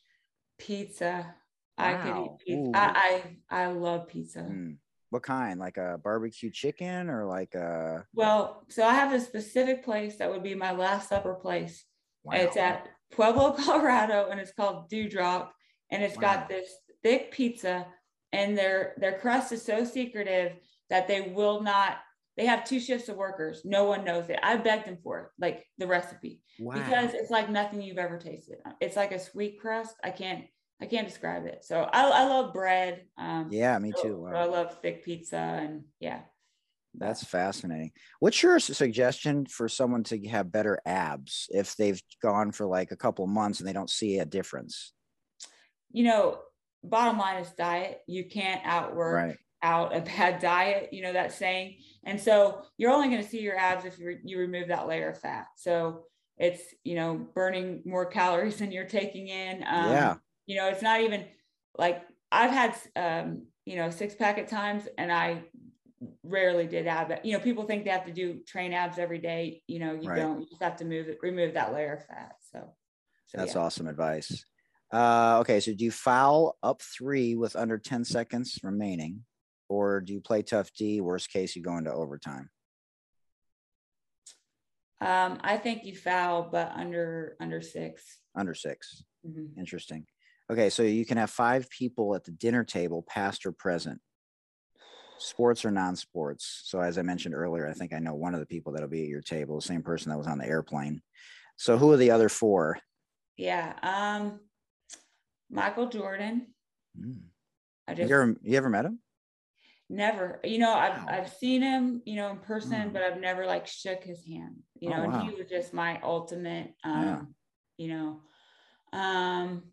[0.59, 1.35] pizza.
[1.79, 2.71] I could eat pizza.
[2.71, 2.73] Ooh.
[2.75, 4.41] I, I I love pizza.
[4.41, 4.79] Mm,
[5.11, 5.61] What kind?
[5.61, 10.31] Like a barbecue chicken or like a, Well, so I have a specific place that
[10.31, 11.85] would be my last supper place.
[12.25, 12.35] Wow.
[12.37, 15.53] It's at Pueblo, Colorado, and it's called Dewdrop.
[15.91, 16.23] And it's Wow.
[16.23, 16.69] got this
[17.03, 17.87] thick pizza,
[18.33, 20.53] and their their crust is so secretive
[20.91, 21.99] that they will not.
[22.37, 23.63] They have two shifts of workers.
[23.65, 24.39] No one knows it.
[24.43, 26.75] I begged them for it, like the recipe, wow.
[26.75, 28.59] because it's like nothing you've ever tasted.
[28.81, 29.97] It's like a sweet crust.
[30.05, 30.45] I can't
[30.81, 31.65] I can't describe it.
[31.65, 33.07] So I, I love bread.
[33.17, 34.29] Um, yeah, me so- too.
[34.31, 36.21] so I love thick pizza, and yeah.
[36.99, 37.93] That's fascinating.
[38.21, 42.97] What's your suggestion for someone to have better abs if they've gone for like a
[42.97, 44.95] couple months and they don't see a difference?
[45.97, 46.39] you know,
[46.83, 48.01] bottom line is diet.
[48.07, 49.37] You can't outwork Right.
[49.67, 51.77] Out a bad diet, you know, that saying.
[52.05, 54.87] And so you're only going to see your abs if you, re- you remove that
[54.87, 55.47] layer of fat.
[55.57, 56.05] So
[56.39, 59.65] it's, you know, burning more calories than you're taking in.
[59.65, 60.15] Um, Yeah.
[60.47, 61.25] You know, it's not even
[61.77, 65.43] like I've had, um, you know, six pack at times and I
[66.23, 67.13] rarely did ab.
[67.25, 69.63] You know, people think they have to do train abs every day.
[69.67, 70.19] You know, you Right.
[70.19, 72.37] don't, you just have to move it, remove that layer of fat.
[72.53, 72.61] So,
[73.27, 73.63] so That's yeah.
[73.63, 74.45] awesome advice.
[74.93, 79.25] Uh, okay, so do you foul up three with under 10 seconds remaining,
[79.69, 81.01] or do you play tough D?
[81.01, 82.51] Worst case, you go into overtime.
[85.01, 88.21] Um, I think you foul, but under under six.
[88.35, 89.05] Under six.
[89.27, 89.57] Mhm.
[89.59, 90.07] Interesting.
[90.51, 94.01] Okay, so you can have five people at the dinner table, past or present.
[95.19, 96.63] Sports or non-sports.
[96.65, 99.03] So as I mentioned earlier, I think I know one of the people that'll be
[99.03, 101.03] at your table, the same person that was on the airplane.
[101.57, 102.79] So who are the other four?
[103.37, 103.75] Yeah.
[103.83, 104.41] Um,
[105.51, 106.55] Michael Jordan.
[106.99, 107.13] Hmm.
[107.89, 109.01] I You just ever, you ever met him?
[109.89, 111.07] Never, you know, I've Wow.
[111.09, 112.93] I've seen him, you know, in person, Mm.
[112.93, 114.63] but I've never like shook his hand.
[114.81, 116.75] You Oh, know, and he was just my ultimate.
[116.85, 117.23] Um, Yeah.
[117.77, 118.21] you know,
[118.93, 119.73] um,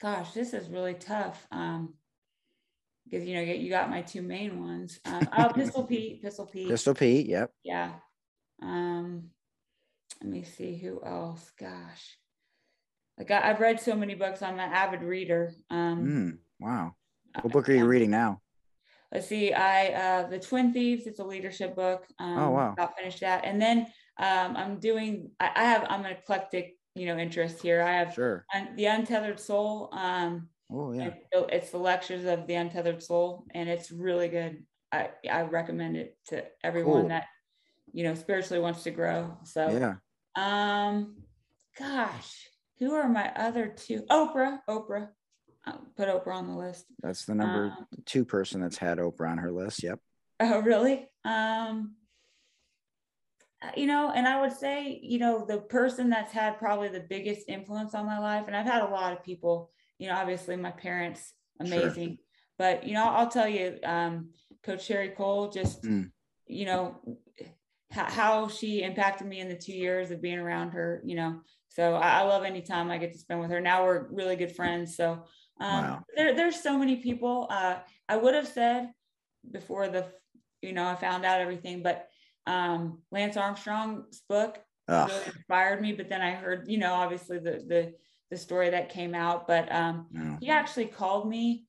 [0.00, 1.46] gosh, this is really tough.
[1.50, 1.94] Um,
[3.04, 5.00] because you know you got my two main ones.
[5.04, 6.68] Um, oh, Pistol Pete, Pistol Pete.
[6.68, 7.26] Pistol Pete.
[7.26, 7.52] Yep.
[7.64, 7.92] Yeah.
[8.62, 9.30] Um,
[10.22, 11.50] let me see who else.
[11.58, 12.18] Gosh,
[13.18, 14.42] like I, I've read so many books.
[14.42, 15.52] I'm an avid reader.
[15.70, 16.94] Um, Mm, wow.
[17.42, 18.40] What book are you reading now?
[19.12, 19.52] Let's see.
[19.52, 21.06] I uh, the Twin Thieves.
[21.06, 22.06] It's a leadership book.
[22.18, 22.72] Um, Oh, wow.
[22.74, 23.86] About finished that, and then
[24.18, 25.30] um, I'm doing.
[25.40, 25.86] I, I have.
[25.90, 27.82] I'm an eclectic, you know, interest here.
[27.82, 28.44] I have Sure.
[28.54, 29.90] un, the Untethered Soul.
[29.92, 31.10] Um, Oh yeah.
[31.32, 34.64] it's the lectures of the Untethered Soul, and it's really good.
[34.92, 37.08] I I recommend it to everyone Cool.
[37.08, 37.24] that
[37.92, 39.36] you know spiritually wants to grow.
[39.42, 39.94] So Yeah.
[40.36, 41.16] um,
[41.76, 44.02] gosh, who are my other two?
[44.10, 45.08] Oprah, Oprah.
[45.66, 46.86] Uh, put Oprah on the list.
[47.02, 49.82] That's the number um, two person that's had Oprah on her list.
[49.82, 49.98] Yep.
[50.40, 51.06] Oh, really?
[51.24, 51.96] Um,
[53.76, 57.46] you know, and I would say, you know, the person that's had probably the biggest
[57.46, 60.70] influence on my life, and I've had a lot of people, you know, obviously my
[60.70, 62.08] parents, amazing.
[62.08, 62.16] Sure.
[62.58, 64.30] But, you know, I'll tell you, um,
[64.62, 66.10] Coach Sherri Coale, just, mm.
[66.46, 66.96] you know,
[67.90, 71.40] how she impacted me in the two years of being around her, you know.
[71.68, 73.60] So I, I love any time I get to spend with her.
[73.60, 74.96] Now we're really good friends.
[74.96, 75.24] So
[75.60, 76.04] um, wow.
[76.16, 77.46] there, there's so many people.
[77.50, 77.76] Uh,
[78.08, 78.90] I would have said
[79.50, 80.06] before the,
[80.62, 82.08] you know, I found out everything, but
[82.46, 84.58] um, Lance Armstrong's book
[84.88, 85.92] really inspired me.
[85.92, 87.94] But then I heard, you know, obviously the the
[88.30, 89.46] the story that came out.
[89.46, 90.36] But um, yeah.
[90.40, 91.66] he actually called me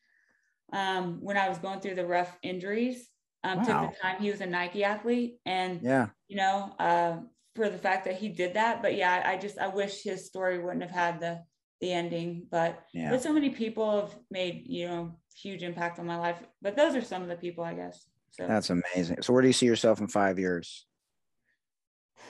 [0.74, 3.08] um, when I was going through the rough injuries.
[3.44, 3.64] Um, wow.
[3.64, 4.22] Took the time.
[4.22, 7.18] He was a Nike athlete, and yeah, you know, uh,
[7.56, 8.82] for the fact that he did that.
[8.82, 11.42] But yeah, I, I just I wish his story wouldn't have had the
[11.82, 12.48] the ending.
[12.50, 13.12] But yeah.
[13.12, 16.38] but so many people have made you know huge impact on my life.
[16.62, 18.06] But those are some of the people, I guess.
[18.32, 19.22] So that's amazing.
[19.22, 20.86] So where do you see yourself in five years?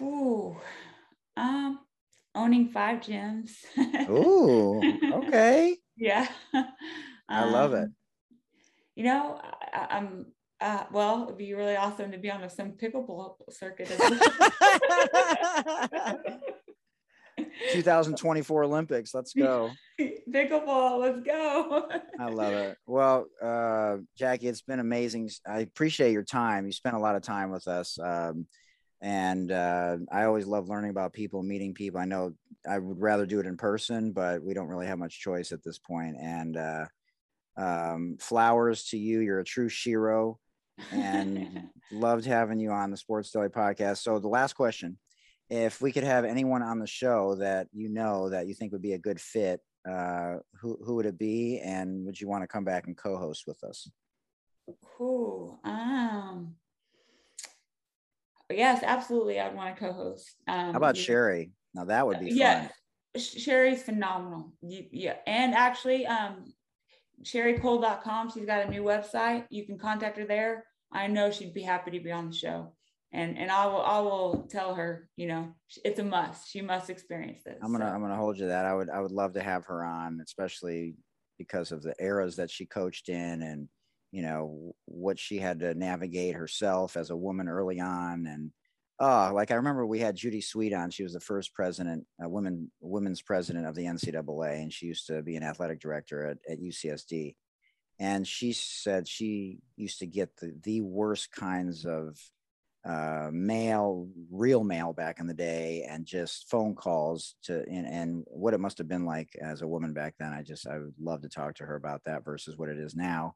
[0.01, 0.57] Ooh,
[1.37, 1.79] um,
[2.33, 3.51] owning five gyms.
[4.09, 4.81] Ooh,
[5.13, 5.77] okay.
[5.97, 6.27] yeah.
[7.29, 7.83] I love it.
[7.83, 7.95] Um,
[8.95, 9.39] you know,
[9.73, 10.25] I, am
[10.61, 13.89] uh, well, it'd be really awesome to be on a, some pickleball circuit.
[17.71, 19.13] 2024 Olympics.
[19.13, 19.71] Let's go.
[19.99, 20.99] Pickleball.
[20.99, 21.89] Let's go.
[22.19, 22.77] I love it.
[22.85, 25.29] Well, uh, Jackie, it's been amazing.
[25.47, 26.65] I appreciate your time.
[26.65, 27.97] You spent a lot of time with us.
[27.99, 28.47] Um,
[29.01, 31.99] and uh, I always love learning about people, meeting people.
[31.99, 32.33] I know
[32.69, 35.63] I would rather do it in person, but we don't really have much choice at
[35.63, 36.17] this point.
[36.21, 36.85] And uh,
[37.57, 39.19] um, flowers to you.
[39.19, 40.35] You're a true shero.
[40.91, 43.97] and loved having you on the Sports Deli podcast.
[43.97, 44.97] So the last question
[45.51, 48.81] if we could have anyone on the show that you know that you think would
[48.81, 52.47] be a good fit, uh, who who would it be, and would you want to
[52.47, 53.91] come back and co-host with us?
[54.97, 55.59] Cool.
[55.65, 56.55] Um.
[58.49, 59.39] Yes, absolutely.
[59.39, 60.35] I'd want to co-host.
[60.47, 61.51] Um, How about Sherri?
[61.73, 62.37] Now that would be fun.
[62.37, 62.67] Yeah,
[63.17, 64.53] Sherri's phenomenal.
[64.61, 66.53] Yeah, and actually, um,
[67.23, 68.31] sherricoale.com.
[68.31, 69.47] She's got a new website.
[69.49, 70.65] You can contact her there.
[70.93, 72.73] I know she'd be happy to be on the show
[73.13, 76.49] and and I will I will tell her, you know, it's a must.
[76.49, 77.57] She must experience this.
[77.61, 77.93] I'm gonna so.
[77.93, 78.65] I'm gonna hold you that.
[78.65, 80.95] I would I would love to have her on, especially
[81.37, 83.67] because of the eras that she coached in and
[84.11, 88.51] you know what she had to navigate herself as a woman early on and
[88.99, 92.29] oh like i remember we had judy sweet on she was the first president a
[92.29, 96.37] women women's president of the ncaa and she used to be an athletic director at,
[96.47, 97.35] at ucsd
[97.99, 102.19] and she said she used to get the, the worst kinds of
[102.83, 108.23] uh, mail, real mail back in the day, and just phone calls to and, and
[108.27, 110.33] what it must have been like as a woman back then.
[110.33, 112.95] I just I would love to talk to her about that versus what it is
[112.95, 113.35] now.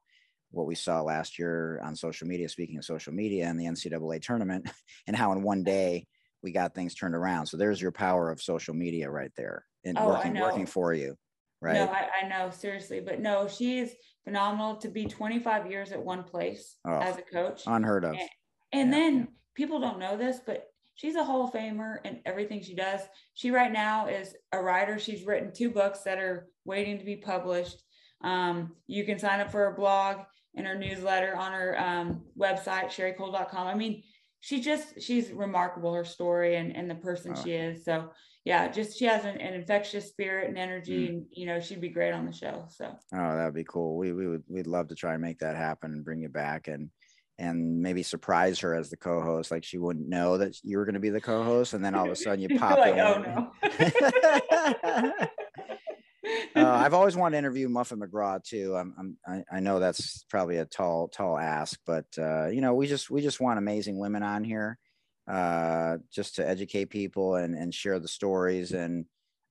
[0.50, 4.20] What we saw last year on social media, speaking of social media and the NCAA
[4.22, 4.68] tournament,
[5.06, 6.06] and how in one day
[6.42, 7.46] we got things turned around.
[7.46, 11.16] So there's your power of social media right there and oh, working working for you.
[11.62, 11.74] Right.
[11.74, 13.90] No, I, I, know seriously, but no, she's
[14.24, 17.62] phenomenal to be 25 years at one place oh, as a coach.
[17.66, 18.12] Unheard of.
[18.12, 18.28] And,
[18.72, 18.96] and yeah.
[18.96, 23.00] then people don't know this, but she's a Hall of Famer in everything she does.
[23.34, 24.98] She right now is a writer.
[24.98, 27.82] She's written two books that are waiting to be published.
[28.22, 30.18] Um, you can sign up for her blog
[30.56, 33.66] and her newsletter on her um, website, sherricoale.com.
[33.66, 34.02] I mean,
[34.40, 37.42] she just, she's remarkable, her story and, and the person oh.
[37.42, 37.84] she is.
[37.84, 38.10] So
[38.44, 41.08] yeah, just, she has an, an infectious spirit and energy mm.
[41.08, 42.64] and, you know, she'd be great on the show.
[42.70, 42.96] So.
[43.12, 43.96] Oh, that'd be cool.
[43.96, 46.68] We, we would, we'd love to try and make that happen and bring you back.
[46.68, 46.90] And,
[47.38, 50.94] and maybe surprise her as the co-host like she wouldn't know that you were going
[50.94, 53.50] to be the co-host and then all of a sudden you pop like, in oh,
[53.62, 55.26] no.
[56.56, 58.74] uh, I've always wanted to interview Muffet McGraw too.
[58.74, 62.74] I'm, I'm I, I know that's probably a tall tall ask, but uh, you know
[62.74, 64.78] we just we just want amazing women on here,
[65.30, 69.04] uh, just to educate people and and share the stories and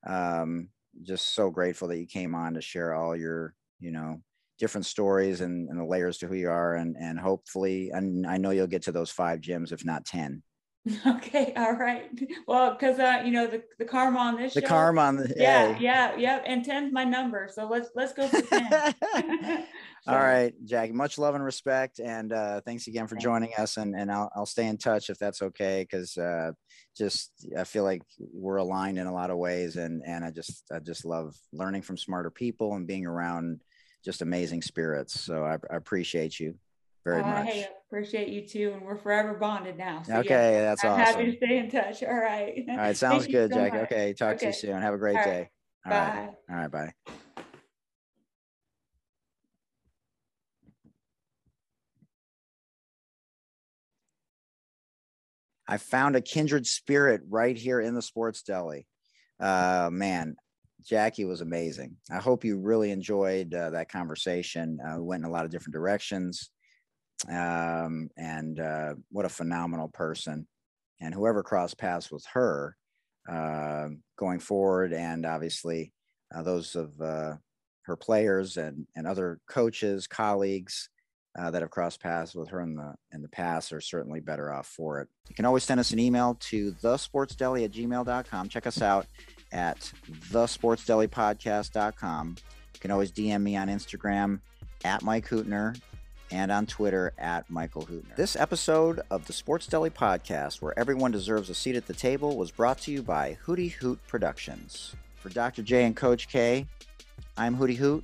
[0.05, 0.69] um,
[1.03, 4.21] just so grateful that you came on to share all your you know
[4.59, 8.37] different stories and, and the layers to who you are and and hopefully and i
[8.37, 10.41] know you'll get to those five gyms if not 10
[11.07, 12.11] okay all right.
[12.47, 15.33] Well because uh you know the, the karma on this the show, karma on the
[15.35, 15.83] yeah hey.
[15.83, 18.67] yeah yeah and 10's my number so let's let's go for 10
[20.07, 23.95] all right jackie much love and respect and uh thanks again for joining us and
[23.95, 26.51] and i'll, I'll stay in touch if that's okay because uh
[26.95, 30.65] just i feel like we're aligned in a lot of ways and and i just
[30.71, 33.61] i just love learning from smarter people and being around
[34.05, 35.19] just amazing spirits.
[35.19, 36.55] So I, I appreciate you
[37.03, 37.47] very uh, much.
[37.47, 40.03] Hey, appreciate you too, and we're forever bonded now.
[40.03, 41.15] So okay, yeah, that's I'm awesome.
[41.21, 42.03] Happy to stay in touch.
[42.03, 42.63] All right.
[42.69, 43.77] All right, sounds good, so Jackie.
[43.77, 43.91] Much.
[43.91, 44.39] Okay, talk okay.
[44.39, 44.81] to you soon.
[44.81, 45.49] Have a great All day.
[45.85, 45.91] Right.
[45.91, 46.19] All bye.
[46.19, 46.29] Right.
[46.49, 46.93] All right, bye.
[55.67, 58.85] I found a kindred spirit right here in the sports deli.
[59.39, 60.35] Uh, man,
[60.87, 61.97] Jackie was amazing.
[62.11, 64.77] I hope you really enjoyed uh, that conversation.
[64.79, 66.51] Uh, we went in a lot of different directions.
[67.29, 70.47] Um, and uh, what a phenomenal person.
[71.01, 72.77] And whoever crossed paths with her
[73.27, 75.91] uh, going forward, and obviously
[76.35, 77.33] uh, those of uh,
[77.83, 80.89] her players and, and other coaches, colleagues,
[81.37, 84.53] uh, that have crossed paths with her in the in the past are certainly better
[84.53, 85.09] off for it.
[85.27, 88.47] You can always send us an email to thesportsdeli at gmail.com.
[88.47, 89.05] Check us out
[89.55, 89.91] at
[90.31, 92.35] thesportsdelipodcast.com.
[92.73, 94.41] You can always DM me on Instagram
[94.83, 95.79] at Mike Hootner
[96.29, 98.17] and on Twitter at Michael Hootner.
[98.17, 102.35] This episode of the Sports Deli Podcast, where everyone deserves a seat at the table,
[102.35, 104.93] was brought to you by Hootie Hoot Productions.
[105.15, 105.63] For Dr.
[105.63, 106.67] J and Coach K,
[107.37, 108.03] I'm Hootie Hoot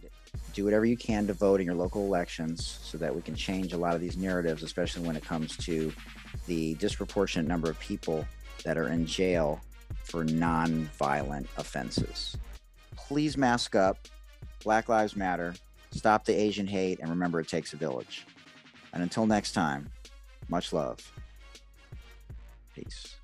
[0.54, 3.74] do whatever you can to vote in your local elections so that we can change
[3.74, 5.92] a lot of these narratives, especially when it comes to
[6.48, 8.26] the disproportionate number of people
[8.64, 9.62] that are in jail
[10.04, 12.38] for non-violent offenses.
[12.96, 13.98] Please mask up.
[14.64, 15.54] Black Lives Matter.
[15.92, 17.00] Stop the Asian hate.
[17.00, 18.26] And remember, it takes a village.
[18.94, 19.90] And until next time,
[20.50, 21.00] much love.
[22.76, 23.16] Peace.